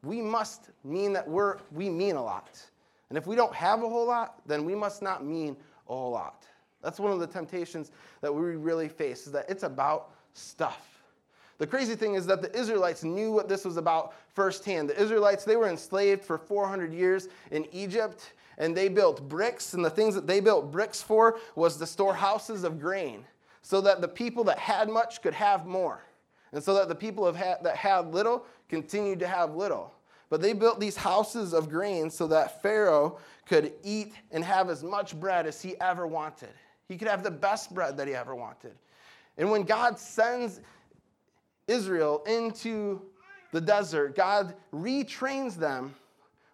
we 0.05 0.21
must 0.21 0.71
mean 0.85 1.13
that 1.15 1.29
we're, 1.29 1.59
we 1.73 1.89
mean 1.89 2.17
a 2.17 2.23
lot. 2.23 2.61
And 3.09 3.19
if 3.19 3.27
we 3.27 3.37
don't 3.37 3.55
have 3.55 3.83
a 3.83 3.89
whole 3.89 4.07
lot, 4.07 4.41
then 4.47 4.65
we 4.65 4.75
must 4.75 5.03
not 5.03 5.25
mean 5.25 5.57
a 5.89 5.95
lot. 5.95 6.47
That's 6.83 7.01
one 7.01 7.13
of 7.13 7.21
the 7.21 7.27
temptations 7.27 7.91
that 8.21 8.35
we 8.35 8.43
really 8.57 8.89
face, 8.89 9.27
is 9.27 9.33
that 9.33 9.49
it's 9.49 9.63
about 9.63 10.11
stuff. 10.35 11.03
The 11.59 11.67
crazy 11.67 11.95
thing 11.95 12.15
is 12.15 12.27
that 12.27 12.43
the 12.43 12.55
Israelites 12.59 13.05
knew 13.05 13.31
what 13.31 13.49
this 13.49 13.65
was 13.65 13.77
about 13.77 14.15
firsthand. 14.35 14.91
The 14.91 15.01
Israelites, 15.01 15.45
they 15.45 15.57
were 15.57 15.69
enslaved 15.69 16.25
for 16.25 16.37
400 16.37 16.93
years 16.93 17.29
in 17.53 17.67
Egypt, 17.73 18.33
and 18.59 18.77
they 18.77 18.89
built 18.89 19.29
bricks, 19.29 19.73
and 19.75 19.85
the 19.85 19.91
things 19.91 20.15
that 20.15 20.27
they 20.27 20.41
built 20.41 20.71
bricks 20.73 21.01
for 21.01 21.39
was 21.55 21.79
the 21.79 21.87
storehouses 21.87 22.65
of 22.65 22.81
grain, 22.81 23.25
so 23.63 23.81
that 23.81 24.01
the 24.01 24.09
people 24.09 24.45
that 24.45 24.59
had 24.59 24.89
much 24.89 25.23
could 25.23 25.35
have 25.35 25.65
more, 25.65 26.03
and 26.53 26.63
so 26.63 26.75
that 26.75 26.89
the 26.89 26.95
people 26.95 27.31
that 27.33 27.77
had 27.77 28.13
little 28.13 28.45
continued 28.69 29.21
to 29.21 29.27
have 29.27 29.55
little. 29.55 29.93
But 30.35 30.41
they 30.41 30.53
built 30.53 30.81
these 30.81 30.97
houses 30.97 31.53
of 31.53 31.69
grain 31.69 32.11
so 32.11 32.27
that 32.27 32.61
Pharaoh 32.61 33.19
could 33.47 33.73
eat 33.85 34.15
and 34.33 34.43
have 34.43 34.69
as 34.69 34.83
much 34.83 35.15
bread 35.21 35.47
as 35.47 35.63
he 35.63 35.81
ever 35.81 36.09
wanted. 36.09 36.49
He 36.89 36.97
could 36.97 37.07
have 37.07 37.23
the 37.23 37.31
best 37.31 37.73
bread 37.73 37.97
that 37.99 38.09
he 38.09 38.17
ever 38.17 38.35
wanted. 38.35 38.73
And 39.39 39.49
when 39.49 39.63
God 39.63 39.97
sends 39.97 40.61
Israel 41.69 42.25
into 42.27 43.01
the 43.53 43.61
desert, 43.61 44.17
God 44.17 44.57
retrains 44.73 45.55
them 45.55 45.95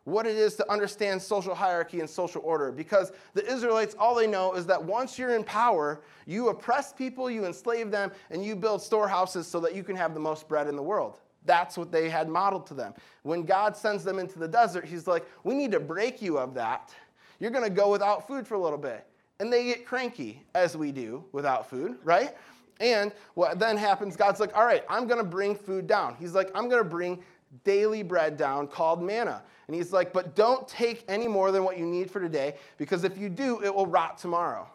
what 0.05 0.27
it 0.27 0.37
is 0.37 0.57
to 0.57 0.71
understand 0.71 1.23
social 1.23 1.55
hierarchy 1.55 2.01
and 2.01 2.11
social 2.11 2.43
order. 2.45 2.71
Because 2.71 3.13
the 3.33 3.51
Israelites, 3.51 3.97
all 3.99 4.15
they 4.15 4.27
know 4.27 4.53
is 4.53 4.67
that 4.67 4.85
once 4.85 5.19
you're 5.19 5.35
in 5.35 5.43
power, 5.43 6.03
you 6.27 6.51
oppress 6.51 6.93
people, 6.93 7.31
you 7.31 7.47
enslave 7.47 7.91
them, 7.91 8.13
and 8.29 8.45
you 8.45 8.57
build 8.57 8.83
storehouses 8.83 9.47
so 9.47 9.59
that 9.61 9.75
you 9.75 9.83
can 9.83 9.97
have 9.97 10.13
the 10.13 10.21
most 10.21 10.49
bread 10.49 10.69
in 10.69 10.77
the 10.77 10.83
world. 10.83 11.17
That's 11.45 11.79
what 11.79 11.91
they 11.91 12.09
had 12.09 12.29
modeled 12.29 12.67
to 12.67 12.75
them. 12.75 12.95
When 13.23 13.45
God 13.45 13.77
sends 13.77 14.05
them 14.05 14.19
into 14.19 14.39
the 14.39 14.49
desert, 14.49 14.85
He's 14.85 15.07
like, 15.07 15.27
We 15.45 15.55
need 15.55 15.73
to 15.73 15.81
break 15.81 16.21
you 16.21 16.39
of 16.39 16.55
that. 16.55 16.95
You're 17.39 17.51
going 17.51 17.65
to 17.65 17.71
go 17.71 17.91
without 17.91 18.27
food 18.27 18.47
for 18.47 18.55
a 18.55 18.61
little 18.61 18.79
bit. 18.79 19.07
And 19.39 19.51
they 19.51 19.65
get 19.65 19.87
cranky, 19.87 20.45
as 20.55 20.77
we 20.77 20.93
do 20.93 21.25
without 21.33 21.69
food, 21.69 21.97
right? 22.05 22.37
And 22.79 23.13
what 23.35 23.59
then 23.59 23.77
happens, 23.77 24.17
God's 24.17 24.41
like, 24.41 24.55
All 24.57 24.65
right, 24.65 24.85
I'm 24.89 25.07
going 25.07 25.19
to 25.19 25.29
bring 25.29 25.55
food 25.55 25.87
down. 25.87 26.17
He's 26.19 26.35
like, 26.35 26.51
I'm 26.55 26.69
going 26.69 26.83
to 26.83 26.89
bring 26.89 27.23
daily 27.65 28.03
bread 28.03 28.37
down 28.37 28.69
called 28.69 29.03
manna. 29.03 29.43
And 29.67 29.75
He's 29.75 29.93
like, 29.93 30.13
But 30.13 30.35
don't 30.35 30.69
take 30.69 31.05
any 31.09 31.29
more 31.29 31.53
than 31.53 31.65
what 31.65 31.79
you 31.79 31.87
need 31.87 32.11
for 32.11 32.21
today, 32.21 32.57
because 32.77 33.05
if 33.05 33.17
you 33.17 33.29
do, 33.29 33.63
it 33.63 33.75
will 33.75 33.87
rot 33.87 34.19
tomorrow. 34.19 34.69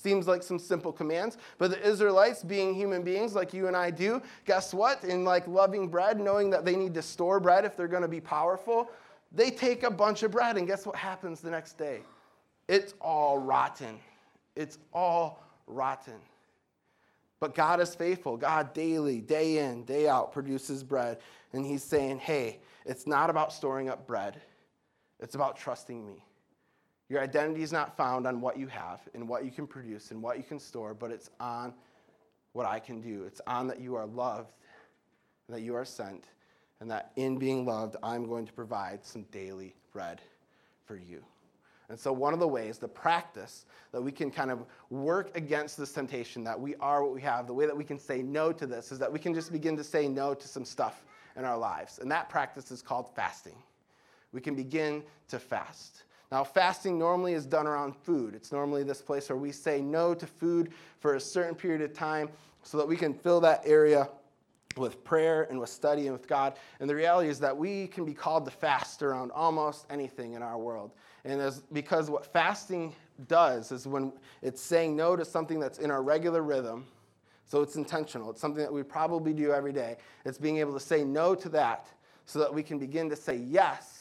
Seems 0.00 0.28
like 0.28 0.44
some 0.44 0.60
simple 0.60 0.92
commands, 0.92 1.38
but 1.58 1.70
the 1.70 1.86
Israelites, 1.86 2.44
being 2.44 2.72
human 2.72 3.02
beings 3.02 3.34
like 3.34 3.52
you 3.52 3.66
and 3.66 3.76
I 3.76 3.90
do, 3.90 4.22
guess 4.46 4.72
what? 4.72 5.02
In 5.02 5.24
like 5.24 5.48
loving 5.48 5.88
bread, 5.88 6.20
knowing 6.20 6.50
that 6.50 6.64
they 6.64 6.76
need 6.76 6.94
to 6.94 7.02
store 7.02 7.40
bread 7.40 7.64
if 7.64 7.76
they're 7.76 7.88
going 7.88 8.02
to 8.02 8.08
be 8.08 8.20
powerful, 8.20 8.88
they 9.32 9.50
take 9.50 9.82
a 9.82 9.90
bunch 9.90 10.22
of 10.22 10.30
bread, 10.30 10.56
and 10.56 10.68
guess 10.68 10.86
what 10.86 10.94
happens 10.94 11.40
the 11.40 11.50
next 11.50 11.76
day? 11.76 12.02
it's 12.68 12.92
all 13.00 13.38
rotten. 13.38 13.98
It's 14.54 14.78
all 14.92 15.42
rotten. 15.66 16.20
But 17.40 17.54
God 17.54 17.80
is 17.80 17.94
faithful. 17.94 18.36
God 18.36 18.74
daily, 18.74 19.20
day 19.20 19.58
in, 19.58 19.84
day 19.84 20.06
out, 20.08 20.32
produces 20.32 20.84
bread. 20.84 21.18
And 21.52 21.64
He's 21.64 21.82
saying, 21.82 22.18
hey, 22.18 22.60
it's 22.84 23.06
not 23.06 23.30
about 23.30 23.52
storing 23.52 23.88
up 23.88 24.06
bread, 24.06 24.40
it's 25.18 25.34
about 25.34 25.56
trusting 25.56 26.06
me. 26.06 26.22
Your 27.08 27.22
identity 27.22 27.62
is 27.62 27.72
not 27.72 27.96
found 27.96 28.26
on 28.26 28.40
what 28.40 28.58
you 28.58 28.66
have 28.66 29.00
and 29.14 29.28
what 29.28 29.44
you 29.44 29.50
can 29.50 29.66
produce 29.66 30.10
and 30.10 30.22
what 30.22 30.36
you 30.36 30.42
can 30.42 30.58
store, 30.58 30.92
but 30.92 31.10
it's 31.10 31.30
on 31.40 31.72
what 32.52 32.66
I 32.66 32.78
can 32.78 33.00
do. 33.00 33.24
It's 33.24 33.40
on 33.46 33.66
that 33.68 33.80
you 33.80 33.94
are 33.94 34.06
loved 34.06 34.52
and 35.46 35.56
that 35.56 35.62
you 35.62 35.74
are 35.74 35.84
sent, 35.84 36.26
and 36.80 36.90
that 36.90 37.12
in 37.16 37.38
being 37.38 37.64
loved, 37.64 37.96
I'm 38.02 38.26
going 38.26 38.46
to 38.46 38.52
provide 38.52 39.04
some 39.04 39.22
daily 39.32 39.74
bread 39.92 40.20
for 40.84 40.96
you. 40.96 41.24
And 41.88 41.98
so, 41.98 42.12
one 42.12 42.34
of 42.34 42.40
the 42.40 42.48
ways, 42.48 42.76
the 42.76 42.86
practice 42.88 43.64
that 43.92 44.02
we 44.02 44.12
can 44.12 44.30
kind 44.30 44.50
of 44.50 44.64
work 44.90 45.34
against 45.34 45.78
this 45.78 45.92
temptation 45.92 46.44
that 46.44 46.60
we 46.60 46.74
are 46.76 47.02
what 47.02 47.14
we 47.14 47.22
have, 47.22 47.46
the 47.46 47.54
way 47.54 47.64
that 47.64 47.76
we 47.76 47.84
can 47.84 47.98
say 47.98 48.22
no 48.22 48.52
to 48.52 48.66
this 48.66 48.92
is 48.92 48.98
that 48.98 49.10
we 49.10 49.18
can 49.18 49.32
just 49.32 49.50
begin 49.50 49.74
to 49.78 49.84
say 49.84 50.06
no 50.06 50.34
to 50.34 50.46
some 50.46 50.66
stuff 50.66 51.02
in 51.34 51.46
our 51.46 51.56
lives. 51.56 51.98
And 51.98 52.10
that 52.10 52.28
practice 52.28 52.70
is 52.70 52.82
called 52.82 53.08
fasting. 53.14 53.56
We 54.32 54.42
can 54.42 54.54
begin 54.54 55.02
to 55.28 55.38
fast. 55.38 56.02
Now, 56.30 56.44
fasting 56.44 56.98
normally 56.98 57.32
is 57.32 57.46
done 57.46 57.66
around 57.66 57.96
food. 57.96 58.34
It's 58.34 58.52
normally 58.52 58.82
this 58.82 59.00
place 59.00 59.28
where 59.30 59.38
we 59.38 59.50
say 59.50 59.80
no 59.80 60.14
to 60.14 60.26
food 60.26 60.72
for 61.00 61.14
a 61.14 61.20
certain 61.20 61.54
period 61.54 61.80
of 61.80 61.94
time 61.94 62.28
so 62.62 62.76
that 62.76 62.86
we 62.86 62.96
can 62.96 63.14
fill 63.14 63.40
that 63.40 63.62
area 63.64 64.08
with 64.76 65.02
prayer 65.04 65.46
and 65.50 65.58
with 65.58 65.70
study 65.70 66.02
and 66.02 66.12
with 66.12 66.28
God. 66.28 66.54
And 66.80 66.88
the 66.88 66.94
reality 66.94 67.30
is 67.30 67.40
that 67.40 67.56
we 67.56 67.86
can 67.86 68.04
be 68.04 68.12
called 68.12 68.44
to 68.44 68.50
fast 68.50 69.02
around 69.02 69.32
almost 69.32 69.86
anything 69.90 70.34
in 70.34 70.42
our 70.42 70.58
world. 70.58 70.92
And 71.24 71.40
as, 71.40 71.60
because 71.72 72.10
what 72.10 72.26
fasting 72.26 72.94
does 73.26 73.72
is 73.72 73.86
when 73.86 74.12
it's 74.42 74.60
saying 74.60 74.94
no 74.94 75.16
to 75.16 75.24
something 75.24 75.58
that's 75.58 75.78
in 75.78 75.90
our 75.90 76.02
regular 76.02 76.42
rhythm, 76.42 76.86
so 77.46 77.62
it's 77.62 77.76
intentional, 77.76 78.30
it's 78.30 78.40
something 78.40 78.62
that 78.62 78.72
we 78.72 78.82
probably 78.82 79.32
do 79.32 79.52
every 79.52 79.72
day. 79.72 79.96
It's 80.26 80.38
being 80.38 80.58
able 80.58 80.74
to 80.74 80.80
say 80.80 81.02
no 81.02 81.34
to 81.34 81.48
that 81.48 81.88
so 82.26 82.38
that 82.38 82.52
we 82.52 82.62
can 82.62 82.78
begin 82.78 83.08
to 83.08 83.16
say 83.16 83.36
yes 83.36 83.97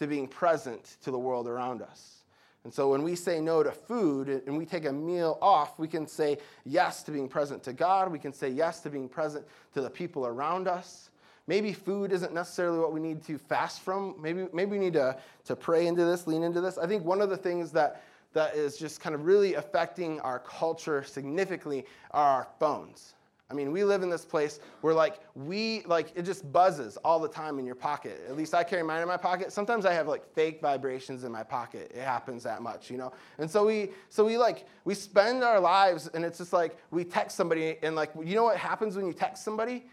to 0.00 0.06
being 0.06 0.26
present 0.26 0.96
to 1.02 1.10
the 1.10 1.18
world 1.18 1.46
around 1.46 1.82
us. 1.82 2.24
And 2.64 2.72
so 2.72 2.90
when 2.90 3.02
we 3.02 3.14
say 3.14 3.38
no 3.38 3.62
to 3.62 3.70
food 3.70 4.42
and 4.46 4.56
we 4.56 4.64
take 4.64 4.86
a 4.86 4.92
meal 4.92 5.38
off, 5.42 5.78
we 5.78 5.88
can 5.88 6.06
say 6.06 6.38
yes 6.64 7.02
to 7.02 7.10
being 7.10 7.28
present 7.28 7.62
to 7.64 7.74
God. 7.74 8.10
We 8.10 8.18
can 8.18 8.32
say 8.32 8.48
yes 8.48 8.80
to 8.80 8.90
being 8.90 9.10
present 9.10 9.46
to 9.74 9.82
the 9.82 9.90
people 9.90 10.26
around 10.26 10.68
us. 10.68 11.10
Maybe 11.46 11.74
food 11.74 12.12
isn't 12.12 12.32
necessarily 12.32 12.78
what 12.78 12.94
we 12.94 13.00
need 13.00 13.22
to 13.24 13.36
fast 13.36 13.82
from. 13.82 14.14
Maybe, 14.20 14.46
maybe 14.54 14.72
we 14.72 14.78
need 14.78 14.94
to, 14.94 15.18
to 15.44 15.54
pray 15.54 15.86
into 15.86 16.04
this, 16.06 16.26
lean 16.26 16.44
into 16.44 16.62
this. 16.62 16.78
I 16.78 16.86
think 16.86 17.04
one 17.04 17.20
of 17.20 17.28
the 17.28 17.36
things 17.36 17.70
that, 17.72 18.02
that 18.32 18.54
is 18.54 18.78
just 18.78 19.00
kind 19.00 19.14
of 19.14 19.26
really 19.26 19.54
affecting 19.54 20.18
our 20.20 20.38
culture 20.38 21.04
significantly 21.04 21.84
are 22.12 22.26
our 22.26 22.48
phones. 22.58 23.14
I 23.50 23.52
mean, 23.52 23.72
we 23.72 23.82
live 23.82 24.02
in 24.02 24.10
this 24.10 24.24
place 24.24 24.60
where 24.80 24.94
like 24.94 25.18
we 25.34 25.82
like 25.84 26.12
it 26.14 26.22
just 26.22 26.50
buzzes 26.52 26.96
all 26.98 27.18
the 27.18 27.28
time 27.28 27.58
in 27.58 27.66
your 27.66 27.74
pocket. 27.74 28.22
At 28.28 28.36
least 28.36 28.54
I 28.54 28.62
carry 28.62 28.84
mine 28.84 29.02
in 29.02 29.08
my 29.08 29.16
pocket. 29.16 29.52
Sometimes 29.52 29.84
I 29.84 29.92
have 29.92 30.06
like 30.06 30.24
fake 30.34 30.60
vibrations 30.60 31.24
in 31.24 31.32
my 31.32 31.42
pocket. 31.42 31.90
It 31.92 32.02
happens 32.02 32.44
that 32.44 32.62
much, 32.62 32.90
you 32.90 32.96
know. 32.96 33.12
And 33.38 33.50
so 33.50 33.66
we 33.66 33.90
so 34.08 34.24
we 34.24 34.38
like 34.38 34.66
we 34.84 34.94
spend 34.94 35.42
our 35.42 35.58
lives 35.58 36.08
and 36.14 36.24
it's 36.24 36.38
just 36.38 36.52
like 36.52 36.78
we 36.92 37.02
text 37.02 37.36
somebody 37.36 37.76
and 37.82 37.96
like 37.96 38.12
you 38.24 38.36
know 38.36 38.44
what 38.44 38.56
happens 38.56 38.94
when 38.94 39.06
you 39.06 39.12
text 39.12 39.42
somebody? 39.42 39.86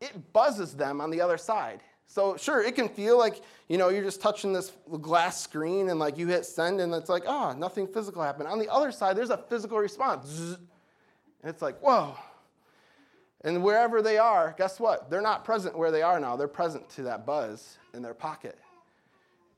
It 0.00 0.32
buzzes 0.32 0.72
them 0.72 1.00
on 1.02 1.10
the 1.10 1.20
other 1.20 1.36
side. 1.36 1.82
So 2.06 2.36
sure, 2.38 2.62
it 2.62 2.74
can 2.74 2.88
feel 2.88 3.18
like 3.18 3.42
you 3.68 3.76
know 3.76 3.90
you're 3.90 4.04
just 4.04 4.22
touching 4.22 4.54
this 4.54 4.72
glass 5.02 5.38
screen 5.38 5.90
and 5.90 6.00
like 6.00 6.16
you 6.16 6.28
hit 6.28 6.46
send 6.46 6.80
and 6.80 6.94
it's 6.94 7.10
like 7.10 7.24
oh 7.26 7.52
nothing 7.52 7.86
physical 7.86 8.22
happened. 8.22 8.48
On 8.48 8.58
the 8.58 8.72
other 8.72 8.90
side, 8.90 9.18
there's 9.18 9.30
a 9.30 9.36
physical 9.36 9.76
response, 9.78 10.56
and 11.42 11.50
it's 11.50 11.60
like 11.60 11.78
whoa 11.80 12.16
and 13.44 13.62
wherever 13.62 14.02
they 14.02 14.18
are, 14.18 14.54
guess 14.56 14.78
what? 14.78 15.10
They're 15.10 15.20
not 15.20 15.44
present 15.44 15.76
where 15.76 15.90
they 15.90 16.02
are 16.02 16.20
now. 16.20 16.36
They're 16.36 16.48
present 16.48 16.88
to 16.90 17.02
that 17.04 17.26
buzz 17.26 17.78
in 17.92 18.02
their 18.02 18.14
pocket. 18.14 18.58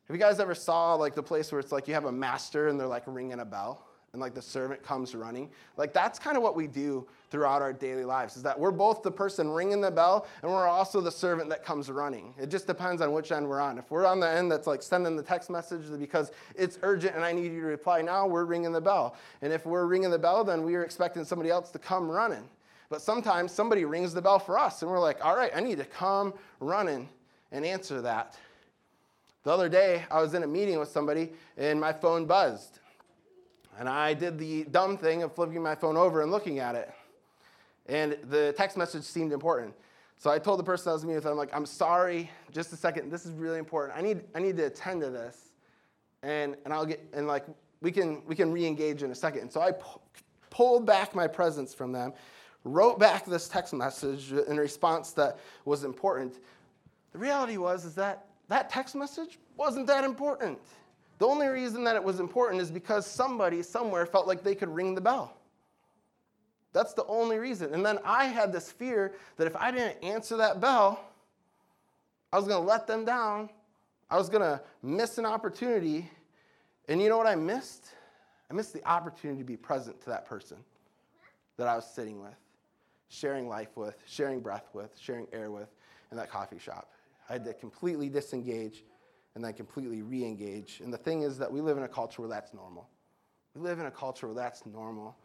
Have 0.09 0.17
you 0.17 0.21
guys 0.21 0.41
ever 0.41 0.55
saw 0.55 0.95
like 0.95 1.15
the 1.15 1.23
place 1.23 1.51
where 1.51 1.59
it's 1.59 1.73
like 1.73 1.89
you 1.89 1.95
have 1.95 2.05
a 2.05 2.13
master 2.13 2.69
and 2.69 2.79
they're 2.79 2.87
like 2.87 3.05
ringing 3.07 3.41
a 3.41 3.45
bell 3.45 3.87
and 4.13 4.21
like 4.21 4.35
the 4.35 4.43
servant 4.43 4.83
comes 4.83 5.15
running? 5.15 5.51
Like 5.77 5.93
that's 5.93 6.19
kind 6.19 6.37
of 6.37 6.43
what 6.43 6.55
we 6.55 6.67
do 6.67 7.07
throughout 7.31 7.63
our 7.63 7.73
daily 7.73 8.05
lives 8.05 8.37
is 8.37 8.43
that 8.43 8.59
we're 8.59 8.71
both 8.71 9.03
the 9.03 9.11
person 9.11 9.49
ringing 9.51 9.81
the 9.81 9.91
bell 9.91 10.27
and 10.43 10.51
we're 10.51 10.69
also 10.69 11.01
the 11.01 11.11
servant 11.11 11.49
that 11.51 11.65
comes 11.65 11.91
running. 11.91 12.35
It 12.39 12.51
just 12.51 12.67
depends 12.67 13.03
on 13.03 13.13
which 13.13 13.33
end 13.33 13.49
we're 13.49 13.61
on. 13.61 13.79
If 13.79 13.91
we're 13.91 14.07
on 14.07 14.21
the 14.21 14.29
end 14.29 14.53
that's 14.53 14.67
like 14.67 14.83
sending 14.83 15.17
the 15.17 15.23
text 15.23 15.49
message 15.51 15.83
because 15.99 16.33
it's 16.55 16.79
urgent 16.83 17.17
and 17.17 17.25
I 17.25 17.33
need 17.33 17.53
you 17.53 17.61
to 17.61 17.67
reply 17.67 18.03
now, 18.03 18.27
we're 18.27 18.45
ringing 18.45 18.73
the 18.73 18.81
bell. 18.81 19.17
And 19.43 19.53
if 19.53 19.67
we're 19.67 19.87
ringing 19.87 20.11
the 20.11 20.19
bell, 20.19 20.45
then 20.45 20.65
we 20.65 20.75
are 20.75 20.85
expecting 20.85 21.25
somebody 21.25 21.51
else 21.51 21.71
to 21.71 21.79
come 21.79 22.11
running. 22.11 22.49
But 22.95 23.03
sometimes 23.03 23.51
somebody 23.51 23.85
rings 23.85 24.15
the 24.15 24.23
bell 24.23 24.39
for 24.39 24.57
us, 24.57 24.83
and 24.83 24.89
we're 24.89 25.01
like, 25.01 25.19
all 25.25 25.37
right, 25.37 25.51
I 25.53 25.59
need 25.59 25.79
to 25.79 25.85
come 25.85 26.33
running 26.61 27.09
and 27.51 27.65
answer 27.65 28.01
that. 28.03 28.39
The 29.43 29.51
other 29.51 29.69
day, 29.69 30.05
I 30.13 30.23
was 30.23 30.35
in 30.35 30.45
a 30.45 30.47
meeting 30.47 30.79
with 30.79 30.91
somebody, 30.91 31.33
and 31.57 31.81
my 31.81 31.93
phone 31.93 32.25
buzzed. 32.25 32.79
And 33.81 33.89
I 33.89 34.15
did 34.15 34.39
the 34.39 34.63
dumb 34.63 34.97
thing 34.97 35.25
of 35.25 35.35
flipping 35.35 35.61
my 35.61 35.75
phone 35.75 35.97
over 35.97 36.23
and 36.23 36.31
looking 36.31 36.61
at 36.61 36.77
it. 36.77 36.89
And 37.87 38.17
the 38.31 38.55
text 38.57 38.77
message 38.77 39.03
seemed 39.03 39.33
important. 39.33 39.75
So 40.17 40.31
I 40.31 40.39
told 40.39 40.61
the 40.61 40.65
person 40.65 40.91
I 40.91 40.93
was 40.93 41.03
meeting 41.03 41.17
with, 41.17 41.27
I'm 41.27 41.37
like, 41.37 41.53
I'm 41.53 41.67
sorry, 41.67 42.31
just 42.53 42.73
a 42.73 42.77
second, 42.77 43.11
this 43.11 43.27
is 43.27 43.33
really 43.33 43.59
important. 43.59 43.99
I 43.99 44.03
need, 44.03 44.21
I 44.37 44.39
need 44.39 44.57
to 44.59 44.67
attend 44.67 45.01
to 45.01 45.11
this. 45.11 45.51
And, 46.23 46.55
and 46.65 46.73
I'll 46.73 46.87
get, 46.87 47.01
and 47.13 47.27
like, 47.27 47.45
we 47.81 47.91
can, 47.91 48.23
we 48.25 48.37
can 48.37 48.53
re-engage 48.53 49.03
in 49.03 49.11
a 49.11 49.17
second. 49.17 49.41
And 49.41 49.53
so 49.53 49.61
I 49.61 49.73
pu- 49.73 49.99
pulled 50.49 50.87
back 50.87 51.13
my 51.13 51.27
presence 51.27 51.75
from 51.75 51.91
them 51.91 52.13
wrote 52.65 52.99
back 52.99 53.27
this 53.27 53.49
text 53.49 53.75
message 53.75 54.33
in 54.33 54.57
response 54.57 55.13
that 55.13 55.39
was 55.65 55.85
important. 55.85 56.35
The 57.13 57.19
reality 57.19 57.59
was 57.59 57.85
is 57.85 57.95
that 57.95 58.27
that 58.49 58.71
text 58.71 58.95
message 58.95 59.39
wasn't 59.57 59.87
that 59.87 60.05
important. 60.05 60.59
The 61.19 61.27
only 61.27 61.47
reason 61.47 61.85
that 61.85 61.95
it 61.95 62.03
was 62.03 62.21
important 62.21 62.61
is 62.61 62.71
because 62.71 63.07
somebody 63.07 63.63
somewhere 63.63 64.07
felt 64.07 64.27
like 64.27 64.43
they 64.43 64.55
could 64.55 64.69
ring 64.69 64.95
the 64.95 65.01
bell. 65.01 65.37
That's 66.73 66.93
the 66.93 67.07
only 67.07 67.39
reason. 67.39 67.73
And 67.73 67.87
then 67.87 67.99
I 68.05 68.25
had 68.25 68.53
this 68.53 68.73
fear 68.73 69.15
that 69.37 69.47
if 69.47 69.55
I 69.55 69.71
didn't 69.71 70.03
answer 70.03 70.37
that 70.39 70.61
bell, 70.61 71.01
I 72.33 72.37
was 72.37 72.49
going 72.49 72.61
to 72.61 72.67
let 72.67 72.87
them 72.89 73.05
down. 73.05 73.49
I 74.11 74.17
was 74.17 74.29
going 74.29 74.43
to 74.43 74.61
miss 74.83 75.19
an 75.19 75.25
opportunity. 75.25 76.11
And 76.89 77.01
you 77.01 77.09
know 77.09 77.17
what 77.17 77.29
I 77.29 77.37
missed? 77.37 77.87
I 78.51 78.55
missed 78.55 78.73
the 78.73 78.87
opportunity 78.91 79.39
to 79.39 79.47
be 79.47 79.57
present 79.57 80.01
to 80.03 80.11
that 80.11 80.27
person 80.27 80.57
that 81.59 81.69
I 81.69 81.77
was 81.77 81.87
sitting 81.87 82.21
with 82.21 82.35
sharing 83.15 83.49
life 83.49 83.77
with, 83.77 83.97
sharing 84.07 84.41
breath 84.41 84.69
with, 84.73 84.91
sharing 84.99 85.27
air 85.33 85.51
with 85.51 85.69
in 86.11 86.17
that 86.17 86.31
coffee 86.31 86.59
shop. 86.59 86.91
I 87.29 87.35
had 87.35 87.45
to 87.45 87.55
completely 87.55 88.09
disengage 88.09 88.85
and 89.35 89.45
then 89.45 89.53
completely 89.53 90.03
re 90.03 90.25
engage. 90.25 90.81
And 90.83 90.93
the 90.93 90.99
thing 90.99 91.23
is 91.23 91.39
that 91.39 91.51
we 91.51 91.61
live 91.61 91.77
in 91.77 91.85
a 91.85 91.89
culture 91.89 92.23
where 92.23 92.29
that's 92.29 92.53
normal. 92.53 92.89
We 93.55 93.63
live 93.63 93.79
in 93.79 93.87
a 93.87 93.91
culture 93.91 94.27
where 94.27 94.35
that's 94.35 94.67
normal, 94.67 95.17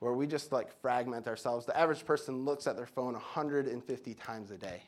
where 0.00 0.12
we 0.12 0.26
just 0.26 0.52
like 0.52 0.72
fragment 0.80 1.26
ourselves. 1.26 1.64
The 1.64 1.76
average 1.76 2.04
person 2.04 2.44
looks 2.44 2.66
at 2.66 2.76
their 2.76 2.86
phone 2.86 3.14
150 3.14 4.14
times 4.14 4.50
a 4.50 4.58
day. 4.58 4.82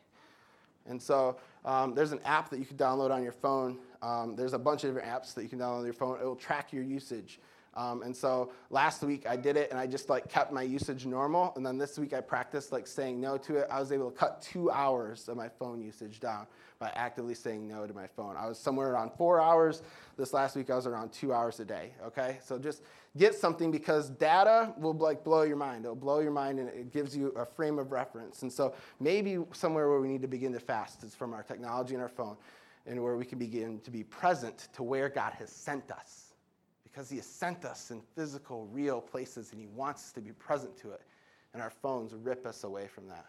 And 0.87 1.01
so 1.01 1.37
um, 1.65 1.95
there's 1.95 2.13
an 2.13 2.21
app 2.25 2.51
that 2.51 2.59
you 2.59 2.65
can 2.65 2.77
download 2.77 3.11
on 3.11 3.23
your 3.23 3.33
phone. 3.33 3.79
Um, 4.03 4.35
there's 4.35 4.55
a 4.55 4.59
bunch 4.59 4.83
of 4.83 4.95
different 4.95 5.09
apps 5.09 5.35
that 5.35 5.43
you 5.43 5.49
can 5.49 5.59
download 5.59 5.81
on 5.81 5.85
your 5.85 5.93
phone. 5.93 6.19
It 6.21 6.25
will 6.25 6.37
track 6.37 6.73
your 6.73 6.83
usage. 6.83 7.39
Um, 7.75 8.03
and 8.03 8.17
so 8.17 8.51
last 8.71 9.03
week 9.03 9.27
I 9.27 9.37
did 9.37 9.57
it 9.57 9.71
and 9.71 9.79
I 9.79 9.87
just 9.87 10.09
like 10.09 10.29
kept 10.29 10.53
my 10.53 10.63
usage 10.63 11.07
normal. 11.07 11.53
And 11.57 11.65
then 11.65 11.79
this 11.79 11.99
week 11.99 12.13
I 12.13 12.21
practiced 12.21 12.73
like 12.73 12.87
saying 12.87 13.21
no 13.21 13.37
to 13.39 13.57
it. 13.57 13.69
I 13.71 13.79
was 13.79 13.93
able 13.93 14.11
to 14.11 14.17
cut 14.17 14.43
two 14.43 14.71
hours 14.71 15.29
of 15.29 15.37
my 15.37 15.49
phone 15.49 15.81
usage 15.81 16.19
down 16.19 16.47
by 16.81 16.91
actively 16.95 17.35
saying 17.35 17.69
no 17.69 17.87
to 17.87 17.95
my 17.95 18.07
phone. 18.07 18.37
I 18.37 18.47
was 18.47 18.59
somewhere 18.59 18.91
around 18.93 19.13
four 19.17 19.41
hours. 19.41 19.83
This 20.17 20.33
last 20.33 20.57
week 20.57 20.71
I 20.71 20.77
was 20.77 20.87
around 20.87 21.13
two 21.13 21.33
hours 21.33 21.61
a 21.61 21.65
day. 21.65 21.93
Okay, 22.05 22.39
so 22.43 22.59
just 22.59 22.83
get 23.17 23.35
something 23.35 23.71
because 23.71 24.11
data 24.11 24.73
will 24.77 24.95
like 24.95 25.23
blow 25.23 25.43
your 25.43 25.57
mind. 25.57 25.85
It'll 25.85 25.95
blow 25.95 26.21
your 26.21 26.33
mind 26.33 26.59
and 26.59 26.69
it 26.71 26.93
gives 26.93 27.17
you 27.17 27.29
a 27.37 27.45
frame 27.45 27.79
of 27.79 27.93
reference. 27.93 28.43
And 28.43 28.53
so 28.53 28.75
maybe 28.99 29.39
somewhere 29.53 29.89
where 29.89 30.01
we 30.01 30.09
need 30.09 30.23
to 30.23 30.29
begin 30.29 30.53
to 30.55 30.61
fast 30.61 31.05
is 31.05 31.15
from 31.15 31.35
our 31.35 31.43
technology 31.43 31.95
and 31.95 32.03
our 32.03 32.09
phone, 32.09 32.37
and 32.87 33.01
where 33.01 33.17
we 33.17 33.25
can 33.25 33.39
begin 33.39 33.79
to 33.81 33.91
be 33.91 34.03
present 34.03 34.69
to 34.73 34.83
where 34.83 35.09
God 35.09 35.35
has 35.35 35.51
sent 35.51 35.93
us 35.93 36.30
because 36.91 37.09
He 37.09 37.17
has 37.17 37.27
sent 37.27 37.65
us 37.65 37.91
in 37.91 38.01
physical, 38.15 38.67
real 38.73 39.01
places 39.01 39.53
and 39.53 39.61
He 39.61 39.67
wants 39.69 40.05
us 40.05 40.13
to 40.13 40.21
be 40.21 40.33
present 40.33 40.77
to 40.79 40.91
it. 40.93 41.03
And 41.53 41.63
our 41.63 41.71
phones 41.71 42.15
rip 42.15 42.47
us 42.47 42.65
away 42.65 42.87
from 42.87 43.09
that. 43.09 43.27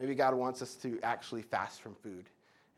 Maybe 0.00 0.14
God 0.14 0.34
wants 0.34 0.62
us 0.62 0.74
to 0.76 0.98
actually 1.02 1.42
fast 1.42 1.82
from 1.82 1.94
food. 1.94 2.24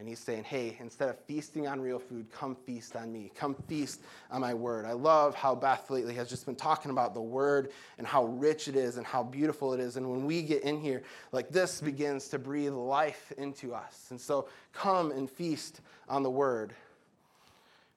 And 0.03 0.09
he's 0.09 0.19
saying, 0.19 0.43
hey, 0.43 0.77
instead 0.81 1.09
of 1.09 1.19
feasting 1.27 1.69
on 1.69 1.81
real 1.81 2.01
food, 2.01 2.27
come 2.33 2.57
feast 2.57 2.97
on 2.97 3.13
me. 3.13 3.31
Come 3.37 3.55
feast 3.69 4.01
on 4.33 4.41
my 4.41 4.53
word. 4.53 4.85
I 4.85 4.95
love 4.95 5.37
how 5.37 5.55
Beth 5.55 5.89
lately 5.91 6.15
has 6.15 6.29
just 6.29 6.45
been 6.45 6.57
talking 6.57 6.91
about 6.91 7.15
the 7.15 7.21
word 7.21 7.71
and 7.99 8.07
how 8.07 8.25
rich 8.25 8.67
it 8.67 8.75
is 8.75 8.97
and 8.97 9.07
how 9.07 9.23
beautiful 9.23 9.75
it 9.75 9.79
is. 9.79 9.97
And 9.97 10.11
when 10.11 10.27
we 10.27 10.43
get 10.43 10.65
in 10.65 10.81
here, 10.81 11.05
like 11.31 11.51
this 11.51 11.81
begins 11.81 12.27
to 12.31 12.41
breathe 12.41 12.73
life 12.73 13.33
into 13.39 13.75
us. 13.75 14.09
And 14.11 14.21
so 14.21 14.49
come 14.73 15.13
and 15.13 15.31
feast 15.31 15.81
on 16.09 16.25
the 16.25 16.31
word. 16.31 16.75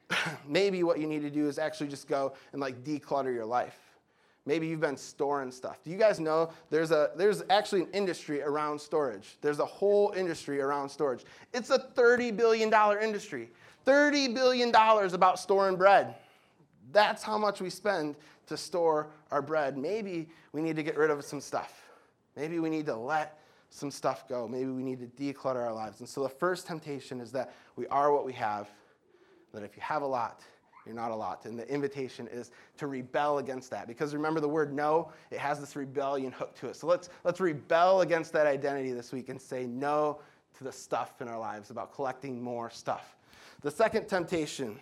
maybe 0.47 0.83
what 0.83 0.99
you 0.99 1.07
need 1.07 1.21
to 1.21 1.29
do 1.29 1.47
is 1.47 1.57
actually 1.57 1.87
just 1.87 2.07
go 2.07 2.33
and 2.51 2.61
like 2.61 2.83
declutter 2.83 3.33
your 3.33 3.45
life. 3.45 3.77
Maybe 4.47 4.67
you've 4.67 4.79
been 4.79 4.97
storing 4.97 5.51
stuff. 5.51 5.83
Do 5.83 5.89
you 5.89 5.97
guys 5.97 6.19
know 6.19 6.51
there's 6.69 6.91
a 6.91 7.11
there's 7.15 7.41
actually 7.49 7.81
an 7.81 7.87
industry 7.93 8.43
around 8.43 8.79
storage? 8.79 9.37
There's 9.41 9.59
a 9.59 9.65
whole 9.65 10.13
industry 10.15 10.61
around 10.61 10.89
storage. 10.89 11.25
It's 11.53 11.71
a 11.71 11.79
30 11.79 12.31
billion 12.31 12.69
dollar 12.69 12.99
industry. 12.99 13.49
30 13.85 14.29
billion 14.29 14.71
dollars 14.71 15.13
about 15.13 15.39
storing 15.39 15.75
bread. 15.75 16.15
That's 16.91 17.23
how 17.23 17.37
much 17.37 17.59
we 17.59 17.71
spend 17.71 18.15
to 18.47 18.55
store 18.55 19.07
our 19.31 19.41
bread. 19.41 19.77
Maybe 19.77 20.29
we 20.51 20.61
need 20.61 20.75
to 20.75 20.83
get 20.83 20.97
rid 20.97 21.09
of 21.09 21.23
some 21.23 21.41
stuff. 21.41 21.73
Maybe 22.35 22.59
we 22.59 22.69
need 22.69 22.85
to 22.85 22.95
let 22.95 23.39
some 23.69 23.89
stuff 23.89 24.27
go. 24.27 24.47
Maybe 24.47 24.69
we 24.69 24.83
need 24.83 24.99
to 24.99 25.07
declutter 25.21 25.63
our 25.65 25.73
lives. 25.73 25.99
And 25.99 26.07
so 26.07 26.21
the 26.21 26.29
first 26.29 26.67
temptation 26.67 27.19
is 27.19 27.31
that 27.31 27.53
we 27.75 27.87
are 27.87 28.11
what 28.11 28.25
we 28.25 28.33
have, 28.33 28.69
that 29.55 29.63
if 29.63 29.75
you 29.75 29.81
have 29.81 30.01
a 30.01 30.07
lot, 30.07 30.41
you're 30.85 30.95
not 30.95 31.11
a 31.11 31.15
lot. 31.15 31.45
And 31.45 31.57
the 31.57 31.67
invitation 31.67 32.27
is 32.27 32.51
to 32.77 32.87
rebel 32.87 33.39
against 33.39 33.71
that. 33.71 33.87
Because 33.87 34.13
remember 34.13 34.39
the 34.39 34.47
word 34.47 34.73
no, 34.73 35.11
it 35.31 35.39
has 35.39 35.59
this 35.59 35.75
rebellion 35.75 36.31
hook 36.31 36.55
to 36.59 36.67
it. 36.67 36.75
So 36.75 36.87
let's, 36.87 37.09
let's 37.23 37.39
rebel 37.39 38.01
against 38.01 38.31
that 38.33 38.45
identity 38.45 38.91
this 38.91 39.11
week 39.11 39.29
and 39.29 39.41
say 39.41 39.65
no 39.65 40.19
to 40.57 40.63
the 40.63 40.71
stuff 40.71 41.21
in 41.21 41.27
our 41.27 41.39
lives 41.39 41.71
about 41.71 41.93
collecting 41.93 42.41
more 42.41 42.69
stuff. 42.69 43.15
The 43.61 43.71
second 43.71 44.07
temptation, 44.07 44.79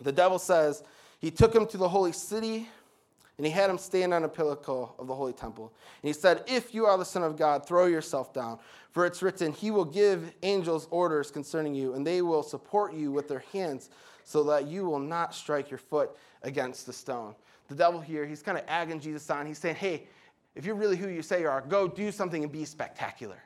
the 0.00 0.12
devil 0.12 0.38
says, 0.38 0.84
he 1.18 1.30
took 1.30 1.54
him 1.54 1.66
to 1.66 1.76
the 1.76 1.88
holy 1.88 2.12
city 2.12 2.68
and 3.38 3.46
he 3.46 3.52
had 3.52 3.68
him 3.68 3.76
stand 3.76 4.14
on 4.14 4.24
a 4.24 4.28
pinnacle 4.28 4.94
of 4.98 5.06
the 5.06 5.14
holy 5.14 5.32
temple. 5.32 5.72
And 6.02 6.08
he 6.08 6.12
said, 6.12 6.42
If 6.46 6.74
you 6.74 6.86
are 6.86 6.96
the 6.96 7.04
Son 7.04 7.22
of 7.22 7.36
God, 7.36 7.66
throw 7.66 7.86
yourself 7.86 8.32
down. 8.32 8.58
For 8.90 9.04
it's 9.04 9.22
written, 9.22 9.52
He 9.52 9.70
will 9.70 9.84
give 9.84 10.32
angels 10.42 10.88
orders 10.90 11.30
concerning 11.30 11.74
you, 11.74 11.94
and 11.94 12.06
they 12.06 12.22
will 12.22 12.42
support 12.42 12.94
you 12.94 13.12
with 13.12 13.28
their 13.28 13.44
hands, 13.52 13.90
so 14.24 14.42
that 14.44 14.66
you 14.66 14.86
will 14.86 14.98
not 14.98 15.34
strike 15.34 15.70
your 15.70 15.78
foot 15.78 16.16
against 16.42 16.86
the 16.86 16.92
stone. 16.92 17.34
The 17.68 17.74
devil 17.74 18.00
here, 18.00 18.24
he's 18.24 18.42
kind 18.42 18.56
of 18.56 18.64
agging 18.68 19.00
Jesus 19.00 19.28
on. 19.28 19.46
He's 19.46 19.58
saying, 19.58 19.76
Hey, 19.76 20.04
if 20.54 20.64
you're 20.64 20.74
really 20.74 20.96
who 20.96 21.08
you 21.08 21.20
say 21.20 21.42
you 21.42 21.48
are, 21.48 21.60
go 21.60 21.86
do 21.86 22.10
something 22.10 22.42
and 22.42 22.50
be 22.50 22.64
spectacular. 22.64 23.42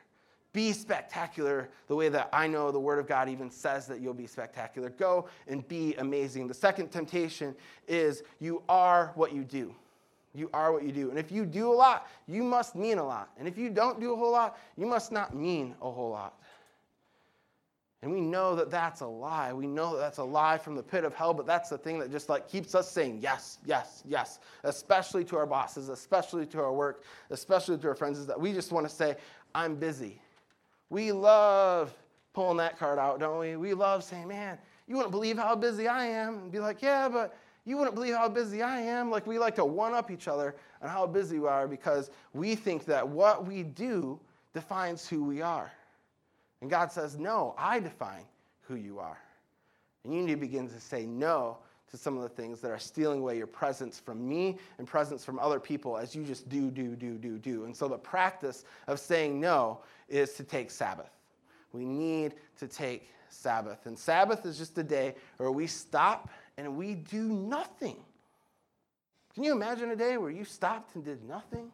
Be 0.53 0.73
spectacular 0.73 1.69
the 1.87 1.95
way 1.95 2.09
that 2.09 2.29
I 2.33 2.47
know 2.47 2.71
the 2.71 2.79
Word 2.79 2.99
of 2.99 3.07
God 3.07 3.29
even 3.29 3.49
says 3.49 3.87
that 3.87 4.01
you'll 4.01 4.13
be 4.13 4.27
spectacular. 4.27 4.89
Go 4.89 5.29
and 5.47 5.65
be 5.67 5.95
amazing. 5.95 6.47
The 6.47 6.53
second 6.53 6.89
temptation 6.89 7.55
is 7.87 8.23
you 8.39 8.61
are 8.67 9.11
what 9.15 9.33
you 9.33 9.43
do. 9.43 9.73
You 10.33 10.49
are 10.53 10.71
what 10.71 10.83
you 10.83 10.91
do. 10.91 11.09
And 11.09 11.19
if 11.19 11.31
you 11.31 11.45
do 11.45 11.71
a 11.71 11.75
lot, 11.75 12.07
you 12.27 12.43
must 12.43 12.75
mean 12.75 12.97
a 12.97 13.03
lot. 13.03 13.29
And 13.37 13.47
if 13.47 13.57
you 13.57 13.69
don't 13.69 13.99
do 13.99 14.13
a 14.13 14.15
whole 14.15 14.31
lot, 14.31 14.57
you 14.77 14.85
must 14.85 15.11
not 15.11 15.35
mean 15.35 15.75
a 15.81 15.89
whole 15.89 16.09
lot. 16.09 16.35
And 18.01 18.11
we 18.11 18.19
know 18.19 18.55
that 18.55 18.71
that's 18.71 19.01
a 19.01 19.07
lie. 19.07 19.53
We 19.53 19.67
know 19.67 19.93
that 19.93 19.99
that's 19.99 20.17
a 20.17 20.23
lie 20.23 20.57
from 20.57 20.75
the 20.75 20.81
pit 20.81 21.03
of 21.03 21.13
hell, 21.13 21.33
but 21.33 21.45
that's 21.45 21.69
the 21.69 21.77
thing 21.77 21.99
that 21.99 22.11
just 22.11 22.29
like 22.29 22.49
keeps 22.49 22.73
us 22.73 22.89
saying 22.89 23.19
yes, 23.21 23.59
yes, 23.63 24.03
yes, 24.07 24.39
especially 24.63 25.23
to 25.25 25.37
our 25.37 25.45
bosses, 25.45 25.89
especially 25.89 26.47
to 26.47 26.59
our 26.59 26.73
work, 26.73 27.03
especially 27.29 27.77
to 27.77 27.87
our 27.89 27.95
friends, 27.95 28.17
is 28.17 28.25
that 28.25 28.39
we 28.39 28.53
just 28.53 28.71
want 28.71 28.89
to 28.89 28.93
say, 28.93 29.17
I'm 29.53 29.75
busy. 29.75 30.19
We 30.91 31.13
love 31.13 31.93
pulling 32.33 32.57
that 32.57 32.77
card 32.77 32.99
out, 32.99 33.21
don't 33.21 33.39
we? 33.39 33.55
We 33.55 33.73
love 33.73 34.03
saying, 34.03 34.27
man, 34.27 34.57
you 34.87 34.97
wouldn't 34.97 35.11
believe 35.11 35.37
how 35.37 35.55
busy 35.55 35.87
I 35.87 36.05
am. 36.05 36.39
And 36.39 36.51
be 36.51 36.59
like, 36.59 36.81
yeah, 36.81 37.07
but 37.07 37.33
you 37.63 37.77
wouldn't 37.77 37.95
believe 37.95 38.13
how 38.13 38.27
busy 38.27 38.61
I 38.61 38.81
am. 38.81 39.09
Like 39.09 39.25
we 39.25 39.39
like 39.39 39.55
to 39.55 39.63
one 39.63 39.93
up 39.93 40.11
each 40.11 40.27
other 40.27 40.53
on 40.81 40.89
how 40.89 41.07
busy 41.07 41.39
we 41.39 41.47
are 41.47 41.65
because 41.65 42.11
we 42.33 42.55
think 42.55 42.83
that 42.85 43.07
what 43.07 43.47
we 43.47 43.63
do 43.63 44.19
defines 44.53 45.07
who 45.07 45.23
we 45.23 45.41
are. 45.41 45.71
And 46.59 46.69
God 46.69 46.91
says, 46.91 47.17
no, 47.17 47.55
I 47.57 47.79
define 47.79 48.25
who 48.63 48.75
you 48.75 48.99
are. 48.99 49.17
And 50.03 50.13
you 50.13 50.21
need 50.23 50.33
to 50.33 50.39
begin 50.39 50.67
to 50.67 50.79
say 50.79 51.05
no 51.05 51.57
to 51.91 51.97
some 51.97 52.15
of 52.15 52.23
the 52.23 52.29
things 52.29 52.61
that 52.61 52.71
are 52.71 52.79
stealing 52.79 53.19
away 53.19 53.37
your 53.37 53.47
presence 53.47 53.99
from 53.99 54.27
me 54.27 54.57
and 54.77 54.87
presence 54.87 55.25
from 55.25 55.37
other 55.39 55.59
people 55.59 55.97
as 55.97 56.15
you 56.15 56.23
just 56.23 56.47
do, 56.49 56.71
do, 56.71 56.95
do, 56.95 57.17
do, 57.17 57.37
do. 57.37 57.65
And 57.65 57.75
so 57.75 57.87
the 57.87 57.97
practice 57.97 58.63
of 58.87 58.99
saying 58.99 59.39
no 59.39 59.79
is 60.11 60.33
to 60.33 60.43
take 60.43 60.69
Sabbath. 60.69 61.09
We 61.73 61.85
need 61.85 62.35
to 62.59 62.67
take 62.67 63.09
Sabbath. 63.29 63.85
And 63.85 63.97
Sabbath 63.97 64.45
is 64.45 64.57
just 64.57 64.77
a 64.77 64.83
day 64.83 65.15
where 65.37 65.51
we 65.51 65.67
stop 65.67 66.29
and 66.57 66.77
we 66.77 66.95
do 66.95 67.23
nothing. 67.23 67.95
Can 69.33 69.43
you 69.43 69.53
imagine 69.53 69.89
a 69.91 69.95
day 69.95 70.17
where 70.17 70.29
you 70.29 70.43
stopped 70.43 70.95
and 70.95 71.03
did 71.03 71.23
nothing? 71.23 71.71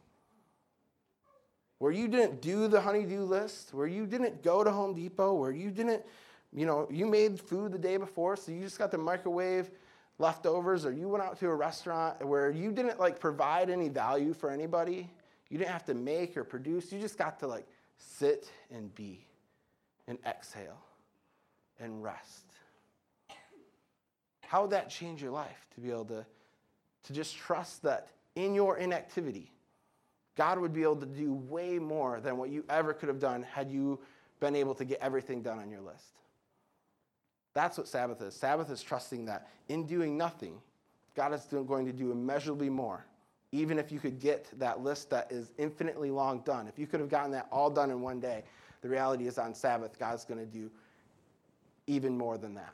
Where 1.80 1.92
you 1.92 2.08
didn't 2.08 2.42
do 2.42 2.68
the 2.68 2.80
honeydew 2.80 3.24
list, 3.24 3.74
where 3.74 3.88
you 3.88 4.06
didn't 4.06 4.44
go 4.44 4.64
to 4.64 4.72
Home 4.72 4.94
Depot, 4.94 5.34
where 5.34 5.52
you 5.52 5.72
didn't, 5.72 6.04
you 6.54 6.66
know, 6.66 6.88
you 6.92 7.06
made 7.06 7.40
food 7.40 7.72
the 7.72 7.78
day 7.80 7.98
before, 7.98 8.36
so 8.36 8.52
you 8.52 8.62
just 8.62 8.78
got 8.78 8.92
the 8.92 8.98
microwave 8.98 9.70
leftovers, 10.20 10.86
or 10.86 10.92
you 10.92 11.08
went 11.08 11.24
out 11.24 11.40
to 11.40 11.48
a 11.48 11.56
restaurant 11.56 12.26
where 12.26 12.50
you 12.50 12.72
didn't 12.72 13.00
like 13.00 13.20
provide 13.20 13.70
any 13.70 13.90
value 13.90 14.34
for 14.34 14.50
anybody. 14.50 15.10
You 15.50 15.58
didn't 15.58 15.72
have 15.72 15.86
to 15.86 15.94
make 15.94 16.36
or 16.36 16.44
produce. 16.44 16.92
You 16.92 17.00
just 17.00 17.18
got 17.18 17.40
to 17.40 17.48
like 17.48 17.68
sit 17.98 18.52
and 18.72 18.94
be 18.96 19.26
and 20.08 20.18
exhale 20.26 20.80
and 21.80 22.04
rest. 22.04 22.46
How 24.42 24.62
would 24.62 24.72
that 24.72 24.90
change 24.90 25.22
your 25.22 25.32
life 25.32 25.68
to 25.76 25.82
be 25.82 25.92
able 25.92 26.06
to, 26.06 26.26
to 27.04 27.14
just 27.14 27.36
trust 27.36 27.84
that 27.84 28.08
in 28.36 28.54
your 28.54 28.78
inactivity, 28.78 29.52
God 30.36 30.60
would 30.60 30.74
be 30.74 30.84
able 30.84 30.98
to 30.98 31.06
do 31.06 31.34
way 31.34 31.80
more 31.80 32.22
than 32.22 32.38
what 32.38 32.50
you 32.50 32.64
ever 32.70 32.94
could 32.94 33.10
have 33.10 33.20
done 33.20 33.44
had 33.44 33.70
you 33.70 34.00
been 34.40 34.56
able 34.56 34.76
to 34.76 34.86
get 34.86 35.00
everything 35.02 35.42
done 35.42 35.60
on 35.60 35.70
your 35.70 35.82
list? 35.82 36.14
That's 37.54 37.78
what 37.78 37.88
Sabbath 37.88 38.22
is. 38.22 38.36
Sabbath 38.36 38.70
is 38.70 38.84
trusting 38.84 39.26
that 39.26 39.48
in 39.68 39.86
doing 39.86 40.16
nothing, 40.16 40.62
God 41.16 41.34
is 41.34 41.42
going 41.46 41.88
to 41.88 41.92
do 41.92 42.12
immeasurably 42.12 42.70
more. 42.70 43.06
Even 43.52 43.80
if 43.80 43.92
you 43.92 44.00
could 44.00 44.20
get 44.20 44.48
that 44.60 44.82
list 44.82 45.10
that 45.10 45.32
is 45.32 45.52
infinitely 45.58 46.12
long 46.12 46.40
done, 46.42 46.68
if 46.68 46.78
you 46.78 46.86
could 46.86 47.00
have 47.00 47.10
gotten 47.10 47.32
that 47.32 47.48
all 47.52 47.70
done 47.70 47.92
in 47.92 48.02
one 48.02 48.20
day, 48.20 48.44
the 48.82 48.90
reality 48.90 49.28
is 49.28 49.38
on 49.38 49.54
Sabbath, 49.54 49.98
God's 49.98 50.26
going 50.26 50.40
to 50.40 50.46
do 50.46 50.70
even 51.88 52.18
more 52.18 52.38
than 52.38 52.54
that. 52.56 52.74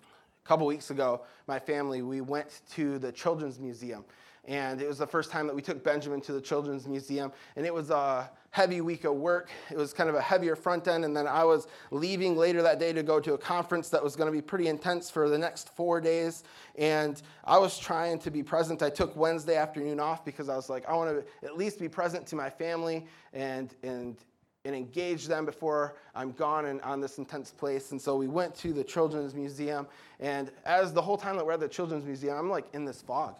A 0.00 0.48
couple 0.48 0.66
weeks 0.66 0.90
ago, 0.90 1.22
my 1.46 1.58
family, 1.58 2.02
we 2.02 2.20
went 2.20 2.62
to 2.72 2.98
the 2.98 3.12
Children's 3.12 3.58
Museum. 3.58 4.04
And 4.46 4.82
it 4.82 4.86
was 4.86 4.98
the 4.98 5.06
first 5.06 5.30
time 5.30 5.46
that 5.46 5.56
we 5.56 5.62
took 5.62 5.82
Benjamin 5.82 6.20
to 6.22 6.32
the 6.32 6.40
Children's 6.40 6.86
Museum. 6.86 7.32
And 7.56 7.64
it 7.64 7.72
was 7.72 7.90
a 7.90 8.30
heavy 8.54 8.80
week 8.80 9.02
of 9.02 9.16
work. 9.16 9.50
It 9.68 9.76
was 9.76 9.92
kind 9.92 10.08
of 10.08 10.14
a 10.14 10.20
heavier 10.20 10.54
front 10.54 10.86
end. 10.86 11.04
And 11.04 11.16
then 11.16 11.26
I 11.26 11.42
was 11.42 11.66
leaving 11.90 12.36
later 12.36 12.62
that 12.62 12.78
day 12.78 12.92
to 12.92 13.02
go 13.02 13.18
to 13.18 13.34
a 13.34 13.38
conference 13.38 13.88
that 13.88 14.00
was 14.00 14.14
going 14.14 14.28
to 14.28 14.32
be 14.32 14.40
pretty 14.40 14.68
intense 14.68 15.10
for 15.10 15.28
the 15.28 15.36
next 15.36 15.74
four 15.74 16.00
days. 16.00 16.44
And 16.78 17.20
I 17.42 17.58
was 17.58 17.76
trying 17.76 18.20
to 18.20 18.30
be 18.30 18.44
present. 18.44 18.80
I 18.80 18.90
took 18.90 19.16
Wednesday 19.16 19.56
afternoon 19.56 19.98
off 19.98 20.24
because 20.24 20.48
I 20.48 20.54
was 20.54 20.70
like, 20.70 20.88
I 20.88 20.94
want 20.94 21.10
to 21.10 21.24
at 21.44 21.56
least 21.56 21.80
be 21.80 21.88
present 21.88 22.28
to 22.28 22.36
my 22.36 22.48
family 22.48 23.08
and, 23.32 23.74
and, 23.82 24.16
and 24.64 24.76
engage 24.76 25.26
them 25.26 25.44
before 25.44 25.96
I'm 26.14 26.30
gone 26.30 26.66
and 26.66 26.80
on 26.82 27.00
this 27.00 27.18
intense 27.18 27.50
place. 27.50 27.90
And 27.90 28.00
so 28.00 28.14
we 28.16 28.28
went 28.28 28.54
to 28.58 28.72
the 28.72 28.84
Children's 28.84 29.34
Museum. 29.34 29.88
And 30.20 30.52
as 30.64 30.92
the 30.92 31.02
whole 31.02 31.16
time 31.16 31.36
that 31.38 31.44
we're 31.44 31.54
at 31.54 31.60
the 31.60 31.66
Children's 31.66 32.04
Museum, 32.04 32.38
I'm 32.38 32.50
like 32.50 32.72
in 32.72 32.84
this 32.84 33.02
fog. 33.02 33.34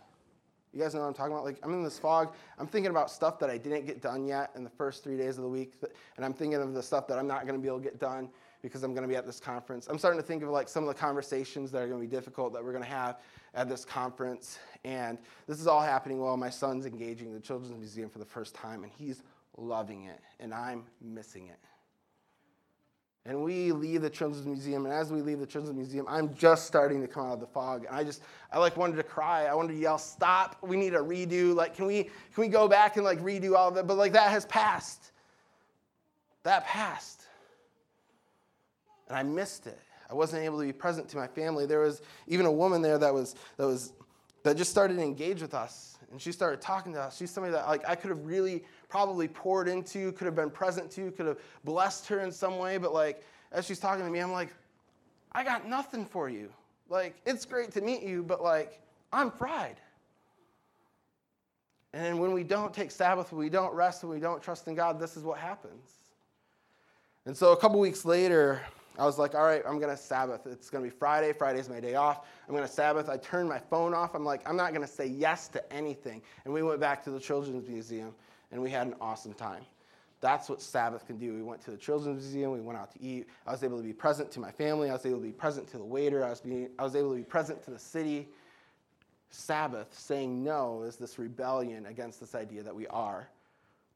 You 0.75 0.81
guys 0.81 0.93
know 0.93 1.03
what 1.03 1.07
I'm 1.07 1.15
talking 1.15 1.33
about? 1.33 1.45
Like, 1.45 1.59
I'm 1.63 1.73
in 1.73 1.85
this 1.85 1.99
fog. 1.99 2.35
I'm 2.59 2.67
thinking 2.67 2.91
about 2.91 3.11
stuff 3.11 3.39
that 3.39 3.49
I 3.49 3.59
didn't 3.59 3.87
get 3.87 4.03
done 4.03 4.27
yet 4.27 4.51
in 4.57 4.65
the 4.65 4.71
first 4.71 5.05
three 5.05 5.17
days 5.17 5.39
of 5.39 5.45
the 5.45 5.49
week. 5.49 5.75
And 6.17 6.25
I'm 6.25 6.35
thinking 6.35 6.61
of 6.61 6.75
the 6.75 6.83
stuff 6.83 7.07
that 7.07 7.19
I'm 7.19 7.29
not 7.29 7.47
going 7.47 7.55
to 7.55 7.63
be 7.63 7.69
able 7.69 7.79
to 7.79 7.85
get 7.85 8.01
done 8.01 8.29
because 8.61 8.83
I'm 8.83 8.93
going 8.93 9.03
to 9.03 9.09
be 9.09 9.15
at 9.15 9.25
this 9.25 9.39
conference. 9.39 9.87
I'm 9.89 9.99
starting 9.99 10.21
to 10.21 10.27
think 10.27 10.43
of 10.43 10.49
like 10.49 10.69
some 10.69 10.83
of 10.83 10.89
the 10.89 10.95
conversations 10.95 11.71
that 11.71 11.83
are 11.83 11.87
going 11.87 12.01
to 12.01 12.09
be 12.09 12.11
difficult 12.11 12.53
that 12.55 12.65
we're 12.65 12.73
going 12.73 12.83
to 12.83 12.91
have 12.91 13.21
at 13.55 13.69
this 13.69 13.85
conference. 13.85 14.59
And 14.85 15.19
this 15.47 15.61
is 15.61 15.69
all 15.69 15.83
happening 15.83 16.19
while 16.19 16.37
my 16.37 16.51
son's 16.51 16.87
engaging 16.87 17.33
the 17.33 17.41
Children's 17.41 17.77
Museum 17.79 18.09
for 18.11 18.19
the 18.19 18.25
first 18.25 18.55
time. 18.55 18.83
And 18.83 18.91
he's 18.99 19.23
loving 19.57 20.05
it. 20.05 20.21
And 20.41 20.53
I'm 20.53 20.85
missing 21.01 21.47
it. 21.47 21.59
And 23.27 23.43
we 23.43 23.73
leave 23.73 24.03
the 24.03 24.11
Children's 24.11 24.45
Museum, 24.45 24.85
and 24.85 24.93
as 24.93 25.11
we 25.11 25.23
leave 25.23 25.39
the 25.39 25.47
Children's 25.47 25.77
Museum, 25.77 26.05
I'm 26.07 26.35
just 26.35 26.67
starting 26.67 27.01
to 27.01 27.09
come 27.09 27.27
out 27.27 27.35
of 27.35 27.41
the 27.41 27.47
fog. 27.47 27.87
And 27.87 27.97
I 27.97 28.05
just, 28.05 28.21
I 28.53 28.59
like 28.59 28.77
wanted 28.77 28.97
to 28.97 29.03
cry. 29.03 29.47
I 29.47 29.55
wanted 29.55 29.73
to 29.73 29.79
yell, 29.79 29.97
stop, 29.97 30.59
we 30.61 30.77
need 30.77 30.93
a 30.93 30.99
redo. 30.99 31.55
Like, 31.55 31.75
can 31.75 31.87
we, 31.87 32.05
can 32.05 32.13
we 32.37 32.49
go 32.49 32.69
back 32.69 32.97
and 32.97 33.05
like 33.05 33.21
redo 33.21 33.57
all 33.57 33.69
of 33.69 33.79
it? 33.79 33.87
But 33.87 33.97
like 33.97 34.13
that 34.13 34.31
has 34.31 34.45
passed. 34.45 35.13
That 36.43 36.67
passed. 36.67 37.23
And 39.09 39.17
I 39.17 39.23
missed 39.23 39.67
it. 39.67 39.81
I 40.11 40.15
wasn't 40.15 40.43
able 40.45 40.59
to 40.59 40.67
be 40.67 40.73
present 40.73 41.09
to 41.11 41.17
my 41.17 41.27
family. 41.27 41.65
There 41.65 41.81
was 41.81 42.03
even 42.27 42.45
a 42.45 42.53
woman 42.53 42.83
there 42.83 42.99
that 42.99 43.13
was, 43.13 43.37
that 43.57 43.67
was, 43.67 43.95
that 44.43 44.59
just 44.59 44.71
started 44.71 44.97
to 44.99 45.03
engage 45.03 45.41
with 45.41 45.55
us. 45.55 45.97
And 46.13 46.21
she 46.21 46.31
started 46.31 46.61
talking 46.61 46.93
to 46.93 47.01
us. 47.01 47.17
She's 47.17 47.31
somebody 47.31 47.55
that 47.55 47.67
like 47.67 47.89
I 47.89 47.95
could 47.95 48.11
have 48.11 48.25
really 48.27 48.65
probably 48.95 49.27
poured 49.27 49.67
into, 49.67 50.13
could 50.13 50.25
have 50.25 50.37
been 50.37 50.49
present 50.49 50.89
to, 50.89 51.11
could 51.11 51.27
have 51.27 51.39
blessed 51.65 52.07
her 52.07 52.21
in 52.21 52.31
some 52.31 52.59
way. 52.59 52.79
But 52.79 52.95
like, 52.95 53.25
as 53.51 53.67
she's 53.67 53.81
talking 53.81 54.05
to 54.05 54.11
me, 54.11 54.21
I'm 54.21 54.31
like, 54.31 54.55
I 55.33 55.43
got 55.43 55.69
nothing 55.69 56.07
for 56.07 56.29
you. 56.29 56.49
Like, 56.89 57.17
it's 57.27 57.45
great 57.45 57.73
to 57.73 57.81
meet 57.81 58.05
you, 58.05 58.23
but 58.23 58.41
like, 58.41 58.81
I'm 59.13 59.33
fried. 59.33 59.81
And 61.93 62.21
when 62.21 62.33
we 62.33 62.45
don't 62.45 62.73
take 62.73 62.93
Sabbath, 62.93 63.33
when 63.33 63.41
we 63.41 63.49
don't 63.49 63.75
rest, 63.75 64.05
when 64.05 64.13
we 64.13 64.21
don't 64.21 64.41
trust 64.41 64.69
in 64.69 64.77
God, 64.77 65.01
this 65.01 65.17
is 65.17 65.25
what 65.25 65.39
happens. 65.39 65.91
And 67.27 67.37
so 67.37 67.51
a 67.51 67.57
couple 67.57 67.81
weeks 67.81 68.05
later, 68.05 68.61
I 68.97 69.07
was 69.07 69.19
like, 69.19 69.35
all 69.35 69.43
right, 69.43 69.63
I'm 69.67 69.81
going 69.81 69.91
to 69.91 70.01
Sabbath. 70.01 70.47
It's 70.47 70.71
going 70.71 70.85
to 70.85 70.89
be 70.89 70.97
Friday. 70.97 71.33
Friday's 71.33 71.69
my 71.69 71.81
day 71.81 71.97
off. 71.97 72.29
I'm 72.47 72.55
going 72.55 72.67
to 72.67 72.73
Sabbath. 72.73 73.09
I 73.09 73.17
turned 73.17 73.49
my 73.49 73.59
phone 73.59 73.93
off. 73.93 74.15
I'm 74.15 74.25
like, 74.25 74.49
I'm 74.49 74.57
not 74.57 74.71
going 74.71 74.87
to 74.87 74.93
say 74.93 75.07
yes 75.07 75.49
to 75.49 75.73
anything. 75.73 76.23
And 76.45 76.55
we 76.55 76.63
went 76.63 76.79
back 76.79 77.03
to 77.05 77.11
the 77.11 77.19
Children's 77.19 77.69
Museum 77.69 78.15
and 78.55 78.63
we 78.63 78.71
had 78.71 78.87
an 78.87 78.95
awesome 79.01 79.35
time. 79.35 79.63
That's 80.21 80.49
what 80.49 80.63
Sabbath 80.63 81.07
can 81.07 81.19
do. 81.19 81.35
We 81.35 81.43
went 81.43 81.61
to 81.63 81.73
the 81.73 81.77
Children's 81.77 82.23
Museum. 82.23 82.53
We 82.53 82.61
went 82.61 82.79
out 82.79 82.93
to 82.93 83.03
eat. 83.03 83.29
I 83.47 83.51
was 83.51 83.65
able 83.65 83.77
to 83.77 83.83
be 83.83 83.93
present 83.93 84.31
to 84.31 84.41
my 84.41 84.53
family. 84.53 84.89
I 84.89 84.93
was 84.93 85.05
able 85.05 85.19
to 85.19 85.25
be 85.25 85.33
present 85.33 85.69
to 85.73 85.77
the 85.77 85.85
waiter. 85.85 86.25
I 86.25 86.31
was, 86.31 86.41
being, 86.41 86.71
I 86.79 86.85
was 86.85 86.95
able 86.95 87.11
to 87.11 87.17
be 87.17 87.25
present 87.25 87.63
to 87.65 87.73
the 87.73 87.79
city. 87.79 88.29
Sabbath, 89.31 89.89
saying 89.93 90.43
no, 90.45 90.85
is 90.85 90.95
this 90.95 91.19
rebellion 91.19 91.87
against 91.87 92.21
this 92.21 92.37
idea 92.37 92.63
that 92.63 92.75
we 92.75 92.87
are 92.87 93.29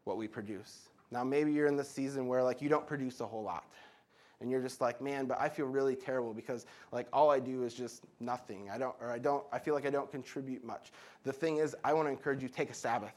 what 0.02 0.16
we 0.16 0.26
produce. 0.26 0.88
Now, 1.12 1.22
maybe 1.22 1.52
you're 1.52 1.68
in 1.68 1.76
the 1.76 1.84
season 1.84 2.26
where 2.26 2.42
like 2.42 2.60
you 2.60 2.68
don't 2.68 2.86
produce 2.86 3.20
a 3.20 3.26
whole 3.26 3.44
lot 3.44 3.72
and 4.40 4.50
you're 4.50 4.60
just 4.60 4.80
like, 4.80 5.00
man, 5.00 5.26
but 5.26 5.40
I 5.40 5.48
feel 5.48 5.66
really 5.66 5.94
terrible 5.94 6.34
because 6.34 6.66
like 6.90 7.06
all 7.12 7.30
I 7.30 7.38
do 7.38 7.62
is 7.62 7.74
just 7.74 8.02
nothing. 8.18 8.68
I 8.70 8.76
don't, 8.76 8.96
or 9.00 9.12
I 9.12 9.18
don't, 9.18 9.44
I 9.52 9.60
feel 9.60 9.74
like 9.74 9.86
I 9.86 9.90
don't 9.90 10.10
contribute 10.10 10.64
much. 10.64 10.90
The 11.22 11.32
thing 11.32 11.58
is, 11.58 11.76
I 11.84 11.92
want 11.92 12.08
to 12.08 12.10
encourage 12.10 12.42
you 12.42 12.48
take 12.48 12.70
a 12.70 12.74
Sabbath 12.74 13.14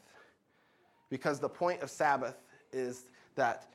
because 1.12 1.40
the 1.40 1.50
point 1.50 1.82
of 1.82 1.92
Sabbath 1.92 2.42
is 2.74 3.06
that 3.36 3.68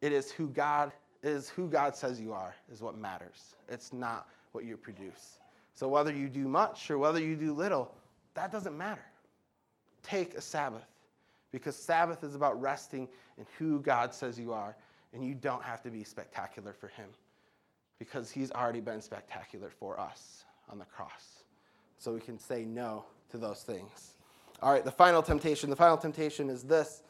it 0.00 0.12
is 0.12 0.30
who 0.30 0.46
God 0.46 0.92
is 1.22 1.50
who 1.50 1.68
God 1.68 1.94
says 1.94 2.20
you 2.20 2.32
are 2.32 2.54
is 2.72 2.80
what 2.80 2.96
matters. 2.96 3.56
It's 3.68 3.92
not 3.92 4.26
what 4.52 4.64
you 4.64 4.76
produce. 4.76 5.38
So 5.74 5.88
whether 5.88 6.14
you 6.14 6.28
do 6.28 6.48
much 6.48 6.90
or 6.90 6.98
whether 6.98 7.20
you 7.20 7.36
do 7.36 7.52
little, 7.52 7.92
that 8.34 8.50
doesn't 8.50 8.76
matter. 8.76 9.04
Take 10.02 10.34
a 10.34 10.40
Sabbath 10.40 10.86
because 11.52 11.76
Sabbath 11.76 12.24
is 12.24 12.34
about 12.34 12.58
resting 12.60 13.06
in 13.36 13.44
who 13.58 13.80
God 13.80 14.14
says 14.14 14.38
you 14.38 14.52
are 14.52 14.76
and 15.12 15.24
you 15.24 15.34
don't 15.34 15.62
have 15.62 15.82
to 15.82 15.90
be 15.90 16.04
spectacular 16.04 16.72
for 16.72 16.88
him 16.88 17.08
because 17.98 18.30
he's 18.30 18.50
already 18.52 18.80
been 18.80 19.02
spectacular 19.02 19.68
for 19.68 20.00
us 20.00 20.44
on 20.70 20.78
the 20.78 20.86
cross. 20.86 21.44
So 21.98 22.14
we 22.14 22.20
can 22.20 22.38
say 22.38 22.64
no 22.64 23.04
to 23.30 23.36
those 23.36 23.62
things. 23.62 24.14
All 24.62 24.72
right, 24.72 24.84
the 24.84 24.90
final 24.90 25.22
temptation. 25.22 25.70
The 25.70 25.76
final 25.76 25.96
temptation 25.96 26.50
is 26.50 26.62
this. 26.62 27.02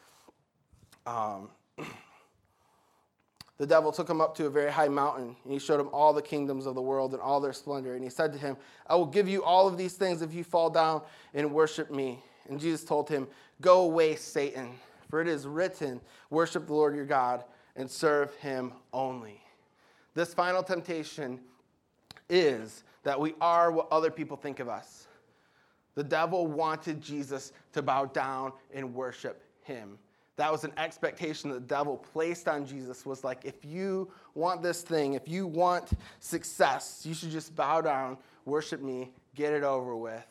Um, 1.05 1.51
the 3.59 3.67
devil 3.67 3.91
took 3.91 4.09
him 4.09 4.21
up 4.21 4.37
to 4.37 4.47
a 4.47 4.51
very 4.51 4.71
high 4.71 4.89
mountain, 4.89 5.35
and 5.43 5.53
he 5.53 5.59
showed 5.59 5.81
him 5.81 5.89
all 5.93 6.13
the 6.13 6.23
kingdoms 6.23 6.67
of 6.67 6.77
the 6.77 6.83
world 6.83 7.13
and 7.13 7.21
all 7.21 7.41
their 7.41 7.53
splendor. 7.53 7.95
And 7.95 8.05
he 8.05 8.11
said 8.11 8.33
to 8.33 8.39
him, 8.39 8.57
I 8.87 8.95
will 8.95 9.07
give 9.07 9.29
you 9.29 9.43
all 9.43 9.67
of 9.67 9.77
these 9.77 9.95
things 9.95 10.23
if 10.23 10.33
you 10.33 10.45
fall 10.45 10.71
down 10.71 11.03
and 11.35 11.53
worship 11.53 11.91
me. 11.91 12.23
And 12.49 12.61
Jesus 12.61 12.85
told 12.85 13.09
him, 13.09 13.27
Go 13.61 13.83
away, 13.83 14.15
Satan, 14.15 14.71
for 15.09 15.21
it 15.21 15.27
is 15.27 15.47
written, 15.47 16.01
Worship 16.31 16.67
the 16.67 16.73
Lord 16.73 16.95
your 16.95 17.05
God 17.05 17.45
and 17.75 17.91
serve 17.91 18.35
him 18.37 18.73
only. 18.93 19.41
This 20.15 20.35
final 20.35 20.63
temptation 20.63 21.41
is 22.29 22.85
that 23.03 23.21
we 23.21 23.35
are 23.41 23.73
what 23.73 23.89
other 23.91 24.11
people 24.11 24.37
think 24.37 24.61
of 24.61 24.69
us. 24.69 25.09
The 25.95 26.05
devil 26.05 26.47
wanted 26.47 27.01
Jesus 27.01 27.53
to 27.73 27.83
bow 27.83 28.07
down 28.07 28.53
and 28.73 28.95
worship 28.95 29.43
him. 29.63 29.99
That 30.37 30.51
was 30.51 30.65
an 30.65 30.73
expectation 30.79 31.51
that 31.51 31.61
the 31.69 31.75
devil 31.75 31.97
placed 31.99 32.49
on 32.49 32.65
Jesus 32.67 33.05
was 33.05 33.25
like 33.25 33.45
if 33.45 33.65
you 33.65 34.11
want 34.35 34.63
this 34.63 34.83
thing, 34.83 35.15
if 35.15 35.29
you 35.29 35.47
want 35.47 35.91
success, 36.21 37.03
you 37.05 37.13
should 37.13 37.31
just 37.31 37.55
bow 37.55 37.81
down, 37.81 38.17
worship 38.47 38.81
me, 38.81 39.11
get 39.35 39.53
it 39.53 39.63
over 39.63 39.95
with 39.97 40.27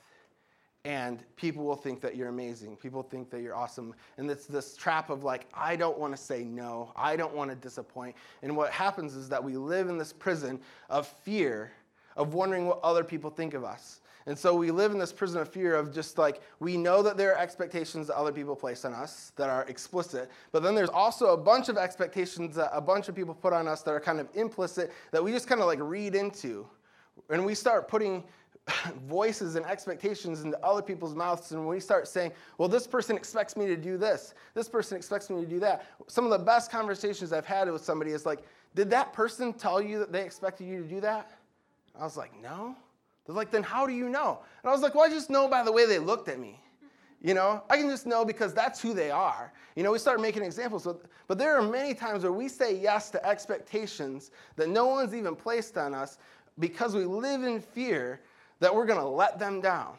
and 0.86 1.24
people 1.36 1.66
will 1.66 1.76
think 1.76 2.00
that 2.02 2.16
you're 2.16 2.30
amazing. 2.30 2.78
People 2.78 3.04
think 3.04 3.30
that 3.32 3.42
you're 3.42 3.56
awesome. 3.56 3.94
And 4.18 4.32
it's 4.32 4.46
this 4.46 4.78
trap 4.78 5.10
of 5.10 5.24
like, 5.24 5.46
I 5.54 5.76
don't 5.76 6.00
want 6.00 6.16
to 6.16 6.22
say 6.22 6.44
no. 6.44 6.94
I 6.96 7.16
don't 7.16 7.36
want 7.36 7.50
to 7.50 7.56
disappoint. 7.56 8.16
And 8.42 8.56
what 8.56 8.72
happens 8.72 9.14
is 9.16 9.28
that 9.30 9.44
we 9.44 9.58
live 9.58 9.90
in 9.90 9.98
this 9.98 10.14
prison 10.14 10.60
of 10.90 11.06
fear, 11.08 11.72
of 12.16 12.34
wondering 12.34 12.66
what 12.66 12.80
other 12.82 13.04
people 13.04 13.30
think 13.30 13.54
of 13.54 13.64
us. 13.64 14.00
And 14.26 14.38
so 14.38 14.54
we 14.54 14.72
live 14.72 14.92
in 14.92 15.00
this 15.00 15.14
prison 15.14 15.42
of 15.42 15.50
fear 15.50 15.76
of 15.76 15.94
just 15.94 16.18
like, 16.18 16.42
we 16.60 16.78
know 16.78 17.02
that 17.02 17.18
there 17.18 17.34
are 17.34 17.38
expectations 17.38 18.08
that 18.08 18.18
other 18.18 18.32
people 18.32 18.56
place 18.56 18.86
on 18.86 18.94
us 18.94 19.32
that 19.38 19.50
are 19.50 19.64
explicit, 19.68 20.30
but 20.52 20.62
then 20.62 20.76
there's 20.76 20.90
also 20.90 21.34
a 21.34 21.38
bunch 21.38 21.70
of 21.70 21.78
expectations 21.78 22.56
that 22.56 22.70
a 22.74 22.82
bunch 22.82 23.10
of 23.10 23.16
people 23.16 23.34
put 23.34 23.54
on 23.54 23.68
us 23.68 23.82
that 23.84 23.92
are 23.92 24.00
kind 24.00 24.20
of 24.20 24.28
implicit 24.36 24.92
that 25.12 25.24
we 25.24 25.32
just 25.32 25.48
kind 25.48 25.62
of 25.62 25.68
like 25.68 25.80
read 25.82 26.16
into. 26.16 26.68
And 27.30 27.46
we 27.46 27.56
start 27.56 27.88
putting 27.88 28.24
voices 29.08 29.56
and 29.56 29.66
expectations 29.66 30.44
into 30.44 30.64
other 30.64 30.82
people's 30.82 31.16
mouths 31.16 31.52
and 31.52 31.68
we 31.68 31.80
start 31.80 32.08
saying 32.08 32.32
well 32.58 32.70
this 32.70 32.86
person 32.88 33.16
expects 33.16 33.58
me 33.58 33.66
to 33.68 33.76
do 33.76 33.98
this. 33.98 34.34
This 34.54 34.70
person 34.70 34.98
expects 34.98 35.30
me 35.30 35.42
to 35.42 35.48
do 35.48 35.60
that. 35.60 35.86
Some 36.08 36.26
of 36.26 36.32
the 36.32 36.40
best 36.40 36.72
conversations 36.72 37.34
i've 37.34 37.46
had 37.46 37.72
with 37.72 37.84
somebody 37.84 38.12
is 38.12 38.26
like 38.26 38.40
did 38.76 38.90
that 38.92 39.14
person 39.14 39.54
tell 39.54 39.82
you 39.82 40.00
that 40.00 40.12
they 40.12 40.24
expected 40.24 40.68
you 40.68 40.84
to 40.84 40.88
do 40.88 41.00
that? 41.02 41.32
I 42.00 42.04
was 42.04 42.18
like 42.18 42.32
no 42.42 42.76
they're 43.30 43.36
like 43.36 43.52
then 43.52 43.64
how 43.64 43.86
do 43.86 43.94
you 43.94 44.10
know 44.10 44.40
and 44.64 44.70
i 44.70 44.74
was 44.74 44.82
like 44.82 44.96
well 44.96 45.06
i 45.06 45.10
just 45.10 45.30
know 45.30 45.48
by 45.48 45.64
the 45.64 45.72
way 45.72 45.86
they 45.86 46.00
looked 46.00 46.28
at 46.28 46.40
me 46.40 46.60
you 47.22 47.34
know 47.34 47.64
i 47.70 47.78
can 47.78 47.88
just 47.88 48.08
know 48.08 48.26
because 48.26 48.54
that's 48.54 48.82
who 48.82 48.94
they 48.94 49.12
are 49.12 49.54
you 49.76 49.84
know 49.84 49.92
we 49.92 50.00
start 50.00 50.20
making 50.20 50.44
examples 50.44 50.88
but 51.28 51.38
there 51.38 51.56
are 51.56 51.62
many 51.62 51.94
times 51.94 52.24
where 52.24 52.34
we 52.34 52.48
say 52.48 52.76
yes 52.76 53.12
to 53.12 53.24
expectations 53.24 54.32
that 54.56 54.68
no 54.68 54.88
one's 54.88 55.14
even 55.14 55.36
placed 55.36 55.78
on 55.78 55.94
us 55.94 56.18
because 56.58 56.96
we 56.96 57.06
live 57.06 57.44
in 57.44 57.62
fear 57.62 58.20
that 58.60 58.74
we're 58.74 58.86
going 58.86 59.00
to 59.00 59.08
let 59.08 59.40
them 59.40 59.62
down. 59.62 59.96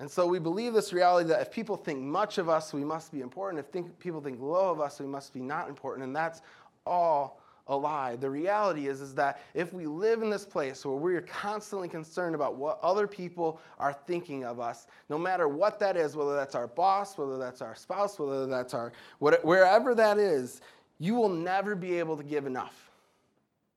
And 0.00 0.10
so 0.10 0.26
we 0.26 0.38
believe 0.38 0.72
this 0.74 0.92
reality 0.92 1.28
that 1.28 1.40
if 1.40 1.50
people 1.50 1.76
think 1.76 2.00
much 2.00 2.38
of 2.38 2.48
us, 2.48 2.72
we 2.72 2.84
must 2.84 3.12
be 3.12 3.20
important. 3.20 3.60
If 3.60 3.66
think, 3.66 3.98
people 3.98 4.20
think 4.20 4.40
low 4.40 4.70
of 4.70 4.80
us, 4.80 5.00
we 5.00 5.06
must 5.06 5.32
be 5.32 5.40
not 5.40 5.68
important. 5.68 6.04
And 6.04 6.14
that's 6.14 6.42
all 6.86 7.40
a 7.68 7.76
lie. 7.76 8.16
The 8.16 8.28
reality 8.28 8.88
is, 8.88 9.00
is 9.00 9.14
that 9.14 9.40
if 9.54 9.72
we 9.72 9.86
live 9.86 10.22
in 10.22 10.28
this 10.28 10.44
place 10.44 10.84
where 10.84 10.96
we're 10.96 11.22
constantly 11.22 11.88
concerned 11.88 12.34
about 12.34 12.56
what 12.56 12.78
other 12.82 13.06
people 13.06 13.60
are 13.78 13.92
thinking 13.92 14.44
of 14.44 14.60
us, 14.60 14.86
no 15.08 15.18
matter 15.18 15.48
what 15.48 15.78
that 15.78 15.96
is, 15.96 16.14
whether 16.14 16.34
that's 16.34 16.54
our 16.54 16.66
boss, 16.66 17.16
whether 17.16 17.38
that's 17.38 17.62
our 17.62 17.74
spouse, 17.74 18.18
whether 18.18 18.46
that's 18.46 18.74
our, 18.74 18.92
wherever 19.18 19.94
that 19.94 20.18
is, 20.18 20.60
you 20.98 21.14
will 21.14 21.30
never 21.30 21.74
be 21.74 21.98
able 21.98 22.16
to 22.16 22.22
give 22.22 22.46
enough. 22.46 22.90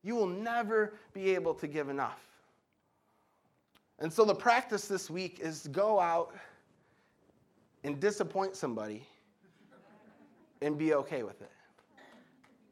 You 0.04 0.16
will 0.16 0.28
never 0.28 0.94
be 1.14 1.34
able 1.34 1.54
to 1.56 1.68
give 1.68 1.90
enough. 1.90 2.22
And 4.00 4.12
so 4.12 4.26
the 4.26 4.36
practice 4.36 4.88
this 4.88 5.10
week 5.10 5.40
is 5.40 5.64
to 5.64 5.70
go 5.70 6.00
out 6.00 6.36
and 7.84 8.00
disappoint 8.00 8.56
somebody 8.56 9.04
and 10.62 10.78
be 10.78 10.94
okay 10.94 11.24
with 11.24 11.42
it. 11.42 11.52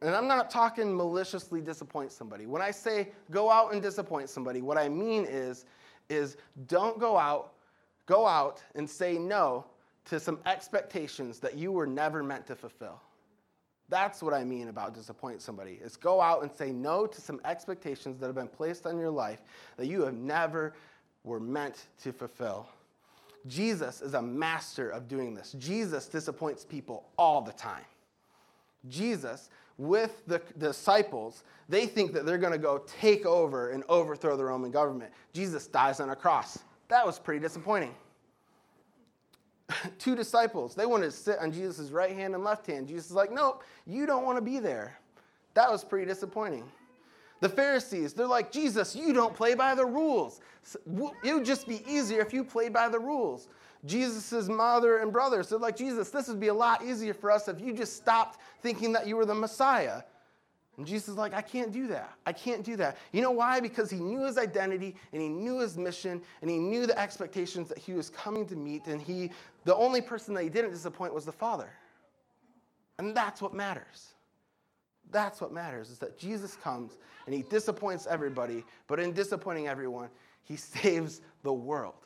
And 0.02 0.16
I'm 0.16 0.28
not 0.28 0.50
talking 0.50 0.96
maliciously 0.96 1.62
disappoint 1.62 2.12
somebody. 2.12 2.46
When 2.46 2.62
I 2.62 2.72
say 2.72 3.10
go 3.32 3.50
out 3.50 3.74
and 3.74 3.82
disappoint 3.82 4.30
somebody, 4.30 4.62
what 4.62 4.78
I 4.78 4.90
mean 4.90 5.26
is 5.26 5.66
is 6.10 6.38
don't 6.68 7.00
go 7.00 7.18
out 7.18 7.54
go 8.06 8.28
out 8.28 8.62
and 8.76 8.88
say 8.90 9.18
no 9.18 9.66
to 10.06 10.20
some 10.20 10.40
expectations 10.46 11.40
that 11.40 11.58
you 11.58 11.72
were 11.72 11.88
never 11.88 12.22
meant 12.22 12.46
to 12.48 12.56
fulfill. 12.56 13.02
That's 13.90 14.22
what 14.22 14.34
I 14.34 14.44
mean 14.44 14.68
about 14.68 14.94
disappoint 14.94 15.42
somebody. 15.42 15.80
Is 15.84 15.96
go 15.96 16.22
out 16.22 16.42
and 16.42 16.52
say 16.52 16.72
no 16.72 17.06
to 17.06 17.22
some 17.22 17.40
expectations 17.46 18.20
that 18.20 18.28
have 18.28 18.36
been 18.36 18.48
placed 18.48 18.86
on 18.86 18.98
your 18.98 19.12
life 19.12 19.42
that 19.78 19.88
you 19.88 20.04
have 20.04 20.14
never 20.14 20.74
were 21.24 21.40
meant 21.40 21.88
to 22.04 22.12
fulfill. 22.12 22.68
Jesus 23.48 24.02
is 24.02 24.16
a 24.16 24.22
master 24.22 24.90
of 24.90 25.08
doing 25.08 25.36
this. 25.36 25.56
Jesus 25.60 26.08
disappoints 26.08 26.66
people 26.66 27.06
all 27.18 27.42
the 27.42 27.52
time. 27.54 27.86
Jesus, 28.90 29.50
with 29.78 30.22
the 30.28 30.42
disciples, 30.58 31.44
they 31.68 31.86
think 31.86 32.14
that 32.14 32.26
they're 32.26 32.38
going 32.38 32.54
to 32.54 32.60
go 32.60 32.84
take 33.00 33.26
over 33.26 33.72
and 33.72 33.84
overthrow 33.90 34.38
the 34.38 34.46
Roman 34.46 34.72
government. 34.72 35.12
Jesus 35.34 35.68
dies 35.68 36.00
on 36.00 36.10
a 36.10 36.16
cross. 36.16 36.60
That 36.88 37.06
was 37.06 37.20
pretty 37.20 37.42
disappointing. 37.42 37.94
Two 39.98 40.16
disciples, 40.16 40.76
they 40.76 40.86
wanted 40.86 41.06
to 41.06 41.12
sit 41.12 41.40
on 41.40 41.52
Jesus' 41.52 41.90
right 41.90 42.12
hand 42.12 42.36
and 42.36 42.44
left 42.44 42.68
hand. 42.68 42.88
Jesus 42.88 43.08
is 43.08 43.12
like, 43.12 43.32
nope, 43.32 43.64
you 43.86 44.06
don't 44.06 44.24
want 44.24 44.38
to 44.38 44.42
be 44.42 44.60
there. 44.60 44.98
That 45.56 45.72
was 45.72 45.84
pretty 45.84 46.06
disappointing. 46.06 46.66
The 47.42 47.50
Pharisees, 47.50 48.14
they're 48.14 48.28
like, 48.28 48.52
Jesus, 48.52 48.96
you 48.96 49.14
don't 49.14 49.34
play 49.34 49.56
by 49.56 49.76
the 49.76 49.86
rules. 49.86 50.40
It 51.24 51.34
would 51.34 51.46
just 51.46 51.68
be 51.68 51.84
easier 51.88 52.22
if 52.22 52.34
you 52.34 52.44
played 52.44 52.74
by 52.74 52.90
the 52.90 53.00
rules. 53.00 53.50
Jesus' 53.86 54.48
mother 54.48 54.98
and 54.98 55.12
brothers, 55.12 55.50
they're 55.50 55.60
like, 55.60 55.78
Jesus, 55.78 56.10
this 56.10 56.28
would 56.28 56.40
be 56.40 56.48
a 56.48 56.54
lot 56.54 56.84
easier 56.84 57.14
for 57.14 57.32
us 57.32 57.48
if 57.48 57.60
you 57.62 57.74
just 57.74 57.96
stopped 57.96 58.40
thinking 58.62 58.92
that 58.94 59.08
you 59.08 59.16
were 59.16 59.26
the 59.26 59.36
Messiah. 59.36 60.02
And 60.78 60.86
Jesus 60.86 61.10
is 61.10 61.16
like, 61.16 61.34
I 61.34 61.42
can't 61.42 61.72
do 61.72 61.88
that. 61.88 62.14
I 62.26 62.34
can't 62.34 62.64
do 62.64 62.76
that. 62.78 62.98
You 63.14 63.22
know 63.22 63.32
why? 63.32 63.60
Because 63.60 63.90
he 63.90 63.98
knew 63.98 64.26
his 64.26 64.38
identity 64.38 64.96
and 65.14 65.22
he 65.22 65.30
knew 65.30 65.60
his 65.60 65.78
mission 65.78 66.22
and 66.42 66.50
he 66.50 66.58
knew 66.58 66.86
the 66.86 67.00
expectations 67.00 67.70
that 67.70 67.78
he 67.78 67.94
was 67.94 68.10
coming 68.10 68.46
to 68.48 68.56
meet. 68.56 68.88
And 68.88 69.02
he, 69.02 69.32
the 69.64 69.76
only 69.76 70.02
person 70.02 70.34
that 70.34 70.44
he 70.44 70.50
didn't 70.50 70.72
disappoint 70.72 71.14
was 71.14 71.24
the 71.24 71.32
Father. 71.32 71.70
And 72.98 73.16
that's 73.16 73.42
what 73.42 73.54
matters. 73.54 74.16
That's 75.12 75.40
what 75.40 75.54
matters 75.54 75.92
is 75.92 76.00
that 76.00 76.18
Jesus 76.18 76.56
comes 76.56 76.98
and 77.26 77.34
he 77.34 77.44
disappoints 77.44 78.08
everybody, 78.08 78.66
but 78.88 79.00
in 79.00 79.14
disappointing 79.14 79.68
everyone, 79.68 80.10
he 80.44 80.56
saves 80.56 81.22
the 81.44 81.54
world. 81.54 82.05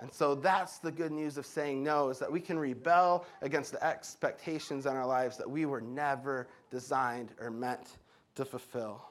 And 0.00 0.10
so 0.10 0.34
that's 0.34 0.78
the 0.78 0.90
good 0.90 1.12
news 1.12 1.36
of 1.36 1.44
saying 1.44 1.82
no 1.82 2.08
is 2.08 2.18
that 2.18 2.32
we 2.32 2.40
can 2.40 2.58
rebel 2.58 3.26
against 3.42 3.72
the 3.72 3.84
expectations 3.84 4.86
in 4.86 4.96
our 4.96 5.06
lives 5.06 5.36
that 5.36 5.48
we 5.48 5.66
were 5.66 5.82
never 5.82 6.48
designed 6.70 7.32
or 7.38 7.50
meant 7.50 7.98
to 8.36 8.46
fulfill. 8.46 9.04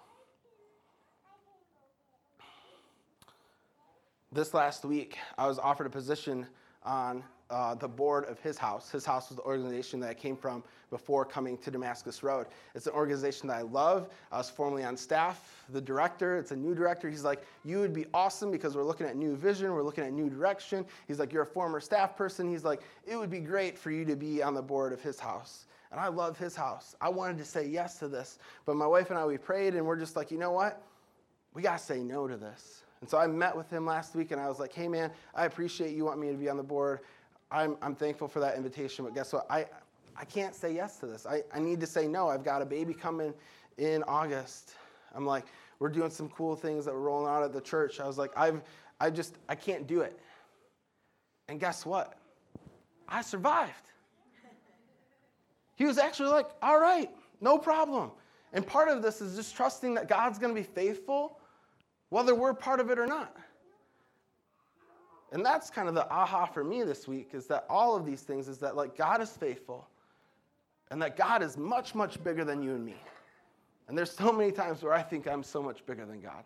This 4.31 4.55
last 4.55 4.83
week, 4.83 5.17
I 5.37 5.47
was 5.47 5.59
offered 5.59 5.85
a 5.85 5.91
position 5.91 6.47
on 6.83 7.23
uh, 7.49 7.73
the 7.75 7.87
board 7.87 8.25
of 8.25 8.39
his 8.39 8.57
house. 8.57 8.91
His 8.91 9.05
house 9.05 9.29
was 9.29 9.37
the 9.37 9.43
organization 9.43 9.99
that 10.01 10.09
I 10.09 10.13
came 10.13 10.35
from 10.35 10.63
before 10.91 11.25
coming 11.25 11.57
to 11.59 11.71
Damascus 11.71 12.21
Road. 12.23 12.47
It's 12.75 12.87
an 12.87 12.93
organization 12.93 13.47
that 13.47 13.57
I 13.57 13.61
love. 13.61 14.09
I 14.31 14.37
was 14.37 14.49
formerly 14.49 14.83
on 14.83 14.95
staff. 14.95 15.65
The 15.69 15.81
director, 15.81 16.37
it's 16.37 16.51
a 16.51 16.55
new 16.55 16.75
director. 16.75 17.09
He's 17.09 17.23
like, 17.23 17.43
You 17.63 17.79
would 17.79 17.93
be 17.93 18.05
awesome 18.13 18.51
because 18.51 18.75
we're 18.75 18.83
looking 18.83 19.07
at 19.07 19.15
new 19.15 19.35
vision, 19.35 19.73
we're 19.73 19.83
looking 19.83 20.03
at 20.03 20.13
new 20.13 20.29
direction. 20.29 20.85
He's 21.07 21.19
like, 21.19 21.33
You're 21.33 21.43
a 21.43 21.47
former 21.47 21.79
staff 21.79 22.15
person. 22.15 22.49
He's 22.49 22.63
like, 22.63 22.81
It 23.07 23.15
would 23.15 23.31
be 23.31 23.39
great 23.39 23.77
for 23.77 23.91
you 23.91 24.05
to 24.05 24.15
be 24.15 24.43
on 24.43 24.53
the 24.53 24.61
board 24.61 24.93
of 24.93 25.01
his 25.01 25.19
house. 25.19 25.65
And 25.91 25.99
I 25.99 26.07
love 26.07 26.37
his 26.37 26.55
house. 26.55 26.95
I 27.01 27.09
wanted 27.09 27.39
to 27.39 27.45
say 27.45 27.65
yes 27.67 27.97
to 27.97 28.07
this. 28.07 28.37
But 28.65 28.75
my 28.75 28.85
wife 28.85 29.09
and 29.09 29.17
I, 29.17 29.25
we 29.25 29.37
prayed 29.37 29.73
and 29.73 29.85
we're 29.85 29.97
just 29.97 30.15
like, 30.15 30.29
You 30.29 30.37
know 30.37 30.51
what? 30.51 30.83
We 31.53 31.63
got 31.63 31.79
to 31.79 31.83
say 31.83 31.99
no 31.99 32.27
to 32.27 32.37
this. 32.37 32.83
And 33.01 33.09
so 33.09 33.17
I 33.17 33.27
met 33.27 33.55
with 33.55 33.69
him 33.69 33.85
last 33.85 34.15
week 34.15 34.31
and 34.31 34.41
I 34.41 34.47
was 34.47 34.59
like, 34.59 34.73
hey 34.73 34.87
man, 34.87 35.11
I 35.33 35.45
appreciate 35.45 35.95
you 35.95 36.05
want 36.05 36.19
me 36.19 36.29
to 36.29 36.37
be 36.37 36.49
on 36.49 36.57
the 36.57 36.63
board. 36.63 36.99
I'm, 37.51 37.77
I'm 37.81 37.95
thankful 37.95 38.27
for 38.27 38.39
that 38.39 38.55
invitation, 38.55 39.05
but 39.05 39.13
guess 39.13 39.33
what? 39.33 39.45
I, 39.49 39.65
I 40.15 40.25
can't 40.25 40.53
say 40.53 40.73
yes 40.73 40.97
to 40.97 41.07
this. 41.07 41.25
I, 41.25 41.43
I 41.53 41.59
need 41.59 41.79
to 41.79 41.87
say 41.87 42.07
no. 42.07 42.27
I've 42.27 42.43
got 42.43 42.61
a 42.61 42.65
baby 42.65 42.93
coming 42.93 43.33
in 43.77 44.03
August. 44.03 44.75
I'm 45.15 45.25
like, 45.25 45.45
we're 45.79 45.89
doing 45.89 46.09
some 46.11 46.29
cool 46.29 46.55
things 46.55 46.85
that 46.85 46.93
we're 46.93 46.99
rolling 46.99 47.29
out 47.29 47.43
at 47.43 47.53
the 47.53 47.61
church. 47.61 47.99
I 47.99 48.05
was 48.05 48.17
like, 48.17 48.31
I've, 48.37 48.61
I 48.99 49.09
just, 49.09 49.35
I 49.47 49.55
can't 49.55 49.87
do 49.87 50.01
it. 50.01 50.19
And 51.47 51.59
guess 51.59 51.85
what? 51.85 52.15
I 53.07 53.21
survived. 53.21 53.73
He 55.75 55.85
was 55.85 55.97
actually 55.97 56.29
like, 56.29 56.47
all 56.61 56.79
right, 56.79 57.09
no 57.41 57.57
problem. 57.57 58.11
And 58.51 58.67
part 58.67 58.89
of 58.89 59.01
this 59.01 59.21
is 59.21 59.35
just 59.35 59.55
trusting 59.55 59.93
that 59.93 60.09
God's 60.09 60.37
going 60.37 60.53
to 60.53 60.59
be 60.59 60.67
faithful 60.67 61.39
whether 62.09 62.35
we're 62.35 62.53
part 62.53 62.79
of 62.79 62.89
it 62.89 62.99
or 62.99 63.05
not. 63.05 63.35
And 65.31 65.45
that's 65.45 65.69
kind 65.69 65.87
of 65.87 65.93
the 65.93 66.09
aha 66.11 66.45
for 66.45 66.63
me 66.63 66.83
this 66.83 67.07
week 67.07 67.31
is 67.33 67.45
that 67.47 67.65
all 67.69 67.95
of 67.95 68.05
these 68.05 68.21
things 68.21 68.47
is 68.47 68.57
that 68.59 68.75
like 68.75 68.97
God 68.97 69.21
is 69.21 69.29
faithful 69.29 69.87
and 70.89 71.01
that 71.01 71.15
God 71.15 71.43
is 71.43 71.57
much, 71.57 71.93
much 71.93 72.23
bigger 72.23 72.43
than 72.43 72.63
you 72.63 72.71
and 72.71 72.83
me. 72.83 72.95
And 73.87 73.97
there's 73.97 74.11
so 74.11 74.31
many 74.31 74.51
times 74.51 74.81
where 74.81 74.93
I 74.93 75.01
think 75.01 75.27
I'm 75.27 75.43
so 75.43 75.61
much 75.61 75.85
bigger 75.85 76.05
than 76.05 76.19
God. 76.19 76.43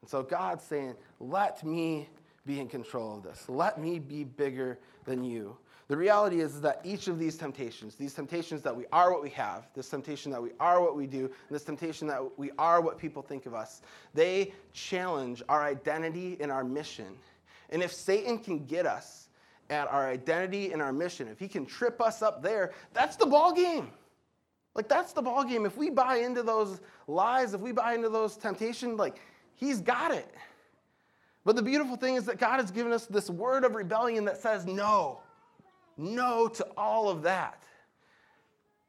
And 0.00 0.10
so 0.10 0.22
God's 0.22 0.64
saying, 0.64 0.94
let 1.20 1.64
me 1.64 2.08
be 2.46 2.58
in 2.58 2.68
control 2.68 3.16
of 3.16 3.22
this. 3.22 3.48
Let 3.48 3.80
me 3.80 3.98
be 3.98 4.24
bigger 4.24 4.78
than 5.04 5.24
you. 5.24 5.56
The 5.88 5.96
reality 5.96 6.40
is 6.40 6.60
that 6.62 6.80
each 6.84 7.08
of 7.08 7.18
these 7.18 7.36
temptations, 7.36 7.96
these 7.96 8.14
temptations 8.14 8.62
that 8.62 8.74
we 8.74 8.86
are 8.92 9.12
what 9.12 9.22
we 9.22 9.30
have, 9.30 9.68
this 9.74 9.88
temptation 9.88 10.32
that 10.32 10.42
we 10.42 10.50
are 10.58 10.80
what 10.80 10.96
we 10.96 11.06
do, 11.06 11.30
this 11.50 11.64
temptation 11.64 12.06
that 12.08 12.38
we 12.38 12.50
are 12.58 12.80
what 12.80 12.98
people 12.98 13.20
think 13.20 13.46
of 13.46 13.54
us, 13.54 13.82
they 14.14 14.52
challenge 14.72 15.42
our 15.48 15.62
identity 15.62 16.36
and 16.40 16.50
our 16.50 16.64
mission. 16.64 17.08
And 17.72 17.82
if 17.82 17.92
Satan 17.92 18.38
can 18.38 18.64
get 18.66 18.86
us 18.86 19.28
at 19.70 19.88
our 19.88 20.08
identity 20.08 20.72
and 20.72 20.80
our 20.80 20.92
mission, 20.92 21.26
if 21.26 21.40
he 21.40 21.48
can 21.48 21.66
trip 21.66 22.00
us 22.00 22.22
up 22.22 22.42
there, 22.42 22.72
that's 22.92 23.16
the 23.16 23.26
ball 23.26 23.52
game. 23.52 23.90
Like 24.76 24.88
that's 24.88 25.12
the 25.12 25.22
ball 25.22 25.42
game. 25.42 25.66
If 25.66 25.76
we 25.76 25.90
buy 25.90 26.18
into 26.18 26.44
those 26.44 26.80
lies, 27.08 27.52
if 27.54 27.60
we 27.60 27.72
buy 27.72 27.94
into 27.94 28.08
those 28.08 28.36
temptations, 28.36 28.98
like 28.98 29.20
he's 29.56 29.80
got 29.80 30.12
it. 30.12 30.32
But 31.44 31.56
the 31.56 31.62
beautiful 31.62 31.96
thing 31.96 32.14
is 32.14 32.26
that 32.26 32.38
God 32.38 32.60
has 32.60 32.70
given 32.70 32.92
us 32.92 33.06
this 33.06 33.28
word 33.28 33.64
of 33.64 33.74
rebellion 33.74 34.24
that 34.26 34.36
says 34.36 34.64
no 34.64 35.22
no 35.96 36.48
to 36.48 36.66
all 36.76 37.08
of 37.08 37.22
that. 37.22 37.62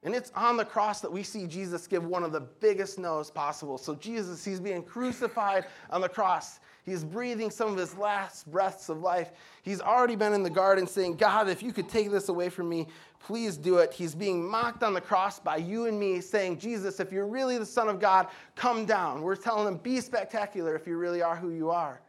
And 0.06 0.14
it's 0.14 0.32
on 0.36 0.58
the 0.58 0.66
cross 0.66 1.00
that 1.02 1.12
we 1.12 1.24
see 1.24 1.48
Jesus 1.48 1.88
give 1.88 2.06
one 2.06 2.24
of 2.24 2.32
the 2.34 2.42
biggest 2.42 3.00
no's 3.00 3.32
possible. 3.32 3.78
So, 3.78 3.96
Jesus, 3.96 4.44
he's 4.44 4.60
being 4.60 4.84
crucified 4.84 5.66
on 5.90 6.02
the 6.02 6.10
cross. 6.10 6.60
He's 6.86 7.06
breathing 7.06 7.50
some 7.50 7.70
of 7.70 7.78
his 7.78 7.96
last 7.96 8.52
breaths 8.52 8.90
of 8.90 9.00
life. 9.00 9.32
He's 9.62 9.80
already 9.80 10.18
been 10.18 10.34
in 10.34 10.44
the 10.44 10.50
garden 10.50 10.86
saying, 10.86 11.16
God, 11.16 11.48
if 11.48 11.64
you 11.64 11.72
could 11.72 11.88
take 11.88 12.12
this 12.12 12.28
away 12.28 12.50
from 12.50 12.68
me, 12.68 12.88
please 13.22 13.56
do 13.56 13.78
it. 13.78 13.94
He's 13.94 14.14
being 14.14 14.46
mocked 14.46 14.84
on 14.84 14.94
the 14.94 15.00
cross 15.00 15.40
by 15.40 15.58
you 15.58 15.86
and 15.86 15.98
me, 15.98 16.20
saying, 16.20 16.60
Jesus, 16.60 17.00
if 17.00 17.12
you're 17.14 17.28
really 17.28 17.58
the 17.58 17.66
Son 17.66 17.88
of 17.88 18.02
God, 18.02 18.28
come 18.56 18.86
down. 18.86 19.22
We're 19.22 19.38
telling 19.38 19.66
him, 19.66 19.78
be 19.78 20.02
spectacular 20.02 20.76
if 20.76 20.86
you 20.86 20.98
really 20.98 21.22
are 21.22 21.38
who 21.38 21.52
you 21.52 21.70
are. 21.70 22.02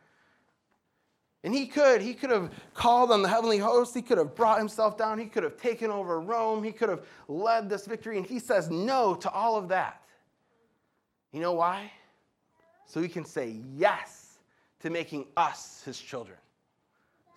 And 1.45 1.55
he 1.55 1.67
could. 1.67 2.01
He 2.01 2.15
could 2.15 2.31
have 2.31 2.51
called 2.73 3.13
on 3.13 3.21
the 3.21 3.29
heavenly 3.29 3.59
host. 3.59 3.95
He 3.95 4.01
could 4.01 4.17
have 4.17 4.35
brought 4.35 4.59
himself 4.59 4.97
down. 4.97 5.19
He 5.19 5.27
could 5.27 5.43
have 5.43 5.59
taken 5.59 5.91
over 5.91 6.19
Rome. 6.19 6.65
He 6.65 6.73
could 6.73 6.89
have 6.89 7.03
led 7.29 7.69
this 7.69 7.87
victory. 7.87 8.17
And 8.17 8.27
he 8.27 8.39
says 8.39 8.71
no 8.71 9.15
to 9.17 9.31
all 9.31 9.57
of 9.57 9.69
that. 9.69 10.03
You 11.33 11.41
know 11.41 11.53
why? 11.53 11.93
So 12.87 13.03
he 13.03 13.09
can 13.09 13.27
say 13.27 13.61
yes 13.77 14.39
to 14.81 14.89
making 14.89 15.27
us 15.37 15.83
his 15.85 15.99
children. 15.99 16.39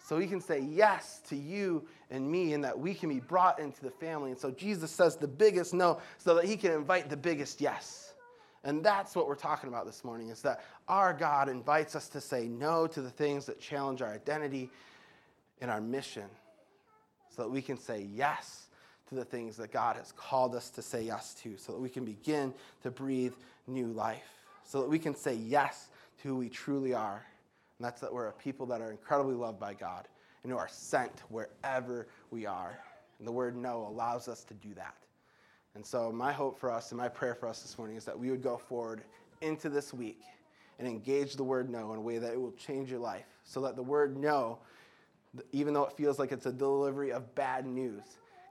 So 0.02 0.18
he 0.18 0.28
can 0.28 0.40
say 0.40 0.62
yes 0.62 1.20
to 1.28 1.36
you 1.36 1.86
and 2.10 2.32
me, 2.32 2.54
and 2.54 2.64
that 2.64 2.80
we 2.80 2.94
can 2.94 3.10
be 3.10 3.20
brought 3.20 3.60
into 3.60 3.82
the 3.82 3.92
family. 3.92 4.32
And 4.32 4.40
so 4.40 4.52
Jesus 4.52 4.90
says 4.90 5.18
the 5.18 5.28
biggest 5.28 5.74
no 5.74 6.00
so 6.18 6.34
that 6.36 6.46
he 6.46 6.56
can 6.56 6.72
invite 6.72 7.10
the 7.10 7.18
biggest 7.18 7.60
yes. 7.60 8.07
And 8.68 8.84
that's 8.84 9.16
what 9.16 9.30
we're 9.30 9.36
talking 9.36 9.70
about 9.70 9.86
this 9.86 10.04
morning 10.04 10.28
is 10.28 10.42
that 10.42 10.62
our 10.90 11.14
God 11.14 11.48
invites 11.48 11.96
us 11.96 12.10
to 12.10 12.20
say 12.20 12.50
no 12.50 12.86
to 12.86 13.02
the 13.02 13.10
things 13.10 13.46
that 13.46 13.62
challenge 13.62 14.02
our 14.02 14.14
identity 14.14 14.70
and 15.62 15.72
our 15.72 15.80
mission 15.80 16.26
so 17.34 17.44
that 17.44 17.50
we 17.50 17.62
can 17.62 17.78
say 17.78 18.06
yes 18.14 18.66
to 19.08 19.16
the 19.16 19.24
things 19.24 19.56
that 19.56 19.72
God 19.72 19.96
has 19.96 20.12
called 20.12 20.54
us 20.54 20.70
to 20.72 20.82
say 20.82 21.02
yes 21.02 21.34
to, 21.44 21.56
so 21.56 21.72
that 21.72 21.80
we 21.80 21.88
can 21.88 22.04
begin 22.04 22.54
to 22.84 22.92
breathe 22.92 23.32
new 23.68 23.88
life, 23.88 24.28
so 24.66 24.82
that 24.82 24.90
we 24.90 25.00
can 25.00 25.16
say 25.16 25.36
yes 25.36 25.88
to 26.22 26.28
who 26.28 26.36
we 26.36 26.50
truly 26.50 26.94
are. 26.94 27.26
And 27.80 27.86
that's 27.86 28.02
that 28.02 28.14
we're 28.14 28.28
a 28.28 28.34
people 28.34 28.66
that 28.66 28.82
are 28.82 28.92
incredibly 28.92 29.36
loved 29.36 29.62
by 29.62 29.76
God 29.76 30.10
and 30.44 30.52
who 30.52 30.58
are 30.58 30.68
sent 30.70 31.22
wherever 31.30 32.10
we 32.32 32.46
are. 32.46 32.78
And 33.20 33.26
the 33.26 33.32
word 33.32 33.56
no 33.56 33.88
allows 33.88 34.28
us 34.28 34.44
to 34.44 34.54
do 34.56 34.74
that. 34.74 35.07
And 35.78 35.86
so, 35.86 36.12
my 36.12 36.32
hope 36.32 36.60
for 36.60 36.72
us 36.72 36.90
and 36.90 36.98
my 36.98 37.08
prayer 37.08 37.36
for 37.36 37.48
us 37.48 37.62
this 37.62 37.78
morning 37.78 37.98
is 37.98 38.06
that 38.06 38.18
we 38.18 38.32
would 38.32 38.42
go 38.42 38.58
forward 38.58 39.04
into 39.42 39.70
this 39.70 39.94
week 39.94 40.24
and 40.80 40.88
engage 40.88 41.36
the 41.36 41.44
word 41.44 41.70
no 41.70 41.92
in 41.94 42.00
a 42.00 42.02
way 42.02 42.18
that 42.18 42.34
it 42.34 42.42
will 42.42 42.54
change 42.54 42.90
your 42.90 43.00
life. 43.00 43.28
So 43.44 43.62
that 43.62 43.76
the 43.76 43.84
word 43.84 44.18
no, 44.18 44.58
even 45.52 45.76
though 45.76 45.86
it 45.86 45.94
feels 45.94 46.18
like 46.18 46.32
it's 46.32 46.48
a 46.48 46.52
delivery 46.52 47.12
of 47.12 47.36
bad 47.36 47.68
news, 47.68 48.02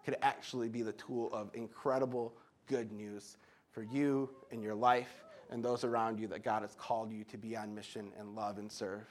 could 0.04 0.14
actually 0.22 0.68
be 0.68 0.82
the 0.82 0.92
tool 0.92 1.28
of 1.32 1.50
incredible 1.52 2.32
good 2.68 2.92
news 2.92 3.38
for 3.72 3.82
you 3.82 4.30
and 4.52 4.62
your 4.62 4.76
life 4.76 5.24
and 5.50 5.64
those 5.64 5.82
around 5.82 6.20
you 6.20 6.28
that 6.28 6.44
God 6.44 6.62
has 6.62 6.76
called 6.76 7.10
you 7.10 7.24
to 7.24 7.36
be 7.36 7.56
on 7.56 7.74
mission 7.74 8.12
and 8.20 8.36
love 8.36 8.58
and 8.58 8.70
serve. 8.70 9.04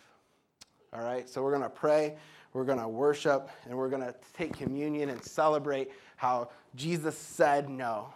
All 0.93 1.03
right, 1.03 1.30
so 1.30 1.43
we're 1.43 1.51
going 1.51 1.63
to 1.63 1.70
pray, 1.70 2.16
we're 2.53 2.63
going 2.63 2.80
to 2.80 2.88
worship, 2.88 3.49
and 3.66 3.78
we're 3.78 3.89
going 3.89 4.03
to 4.03 4.16
take 4.34 4.57
communion 4.57 5.09
and 5.09 5.22
celebrate 5.22 5.91
how 6.16 6.49
Jesus 6.76 7.18
said 7.18 7.70
no 7.70 8.13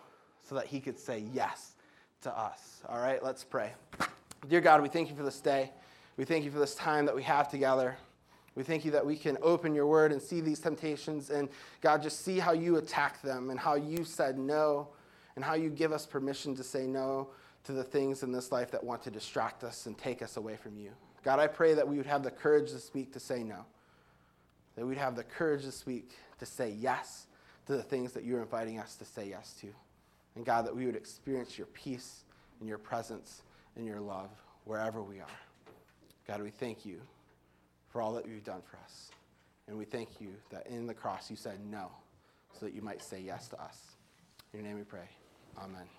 so 0.47 0.56
that 0.56 0.66
he 0.66 0.80
could 0.80 1.00
say 1.00 1.24
yes 1.34 1.74
to 2.22 2.38
us. 2.38 2.82
All 2.88 3.00
right, 3.00 3.24
let's 3.24 3.43
pray. 3.43 3.72
Dear 4.47 4.62
God, 4.62 4.82
we 4.82 4.89
thank 4.89 5.10
you 5.10 5.16
for 5.16 5.24
this 5.24 5.39
day. 5.39 5.72
We 6.18 6.26
thank 6.26 6.43
you 6.43 6.52
for 6.52 6.60
this 6.60 6.76
time 6.76 7.06
that 7.06 7.16
we 7.16 7.24
have 7.24 7.50
together. 7.50 7.97
We 8.56 8.64
thank 8.64 8.84
you 8.84 8.91
that 8.91 9.06
we 9.06 9.16
can 9.16 9.38
open 9.41 9.74
your 9.74 9.86
word 9.86 10.12
and 10.12 10.22
see 10.22 10.41
these 10.41 10.60
temptations 10.60 11.30
and 11.30 11.47
God, 11.82 12.02
just 12.02 12.26
see 12.26 12.39
how 12.39 12.52
you 12.52 12.78
attack 12.78 13.22
them 13.22 13.52
and 13.52 13.60
how 13.60 13.76
you 13.76 14.04
said 14.04 14.38
no 14.38 14.89
and 15.36 15.45
how 15.45 15.54
you 15.54 15.70
give 15.70 15.93
us 15.93 16.06
permission 16.06 16.56
to 16.56 16.64
say 16.64 16.86
no 16.86 17.30
to 17.64 17.72
the 17.72 17.84
things 17.84 18.24
in 18.24 18.32
this 18.32 18.52
life 18.52 18.72
that 18.72 18.84
want 18.84 19.04
to 19.04 19.12
distract 19.12 19.64
us 19.64 19.86
and 19.86 19.97
take 19.97 20.22
us 20.22 20.36
away 20.36 20.58
from 20.58 20.78
you. 20.78 20.91
God, 21.24 21.39
I 21.39 21.47
pray 21.47 21.74
that 21.74 21.88
we 21.88 21.97
would 21.97 22.06
have 22.06 22.24
the 22.24 22.32
courage 22.32 22.72
this 22.72 22.93
week 22.93 23.14
to 23.14 23.20
say 23.20 23.43
no, 23.43 23.66
that 24.76 24.86
we'd 24.86 24.97
have 24.97 25.16
the 25.16 25.24
courage 25.24 25.64
this 25.64 25.86
week 25.86 26.12
to 26.39 26.45
say 26.45 26.72
yes 26.72 27.28
to 27.70 27.78
the 27.78 27.84
things 27.84 28.13
that 28.13 28.24
you're 28.24 28.41
inviting 28.41 28.80
us 28.80 28.95
to 28.95 29.05
say 29.05 29.30
yes 29.30 29.53
to. 29.61 29.67
And 30.36 30.43
God, 30.43 30.65
that 30.65 30.76
we 30.76 30.88
would 30.88 30.95
experience 30.95 31.55
your 31.55 31.67
peace 31.67 32.24
and 32.59 32.67
your 32.67 32.80
presence 32.80 33.43
and 33.76 33.86
your 33.86 34.01
love 34.01 34.32
wherever 34.65 35.03
we 35.03 35.20
are. 35.20 35.28
God, 36.28 36.41
we 36.41 36.49
thank 36.49 36.84
you 36.84 36.99
for 37.89 38.01
all 38.01 38.13
that 38.13 38.28
you've 38.28 38.43
done 38.43 38.61
for 38.70 38.78
us. 38.78 39.11
And 39.67 39.78
we 39.78 39.86
thank 39.86 40.20
you 40.20 40.30
that 40.49 40.65
in 40.65 40.88
the 40.88 40.95
cross 40.95 41.30
you 41.30 41.36
said 41.36 41.59
no 41.70 41.91
so 42.59 42.65
that 42.65 42.74
you 42.74 42.82
might 42.82 43.03
say 43.03 43.22
yes 43.22 43.47
to 43.49 43.61
us. 43.61 43.78
In 44.51 44.61
your 44.61 44.67
name 44.67 44.78
we 44.80 44.84
pray. 44.84 45.07
Amen. 45.61 45.99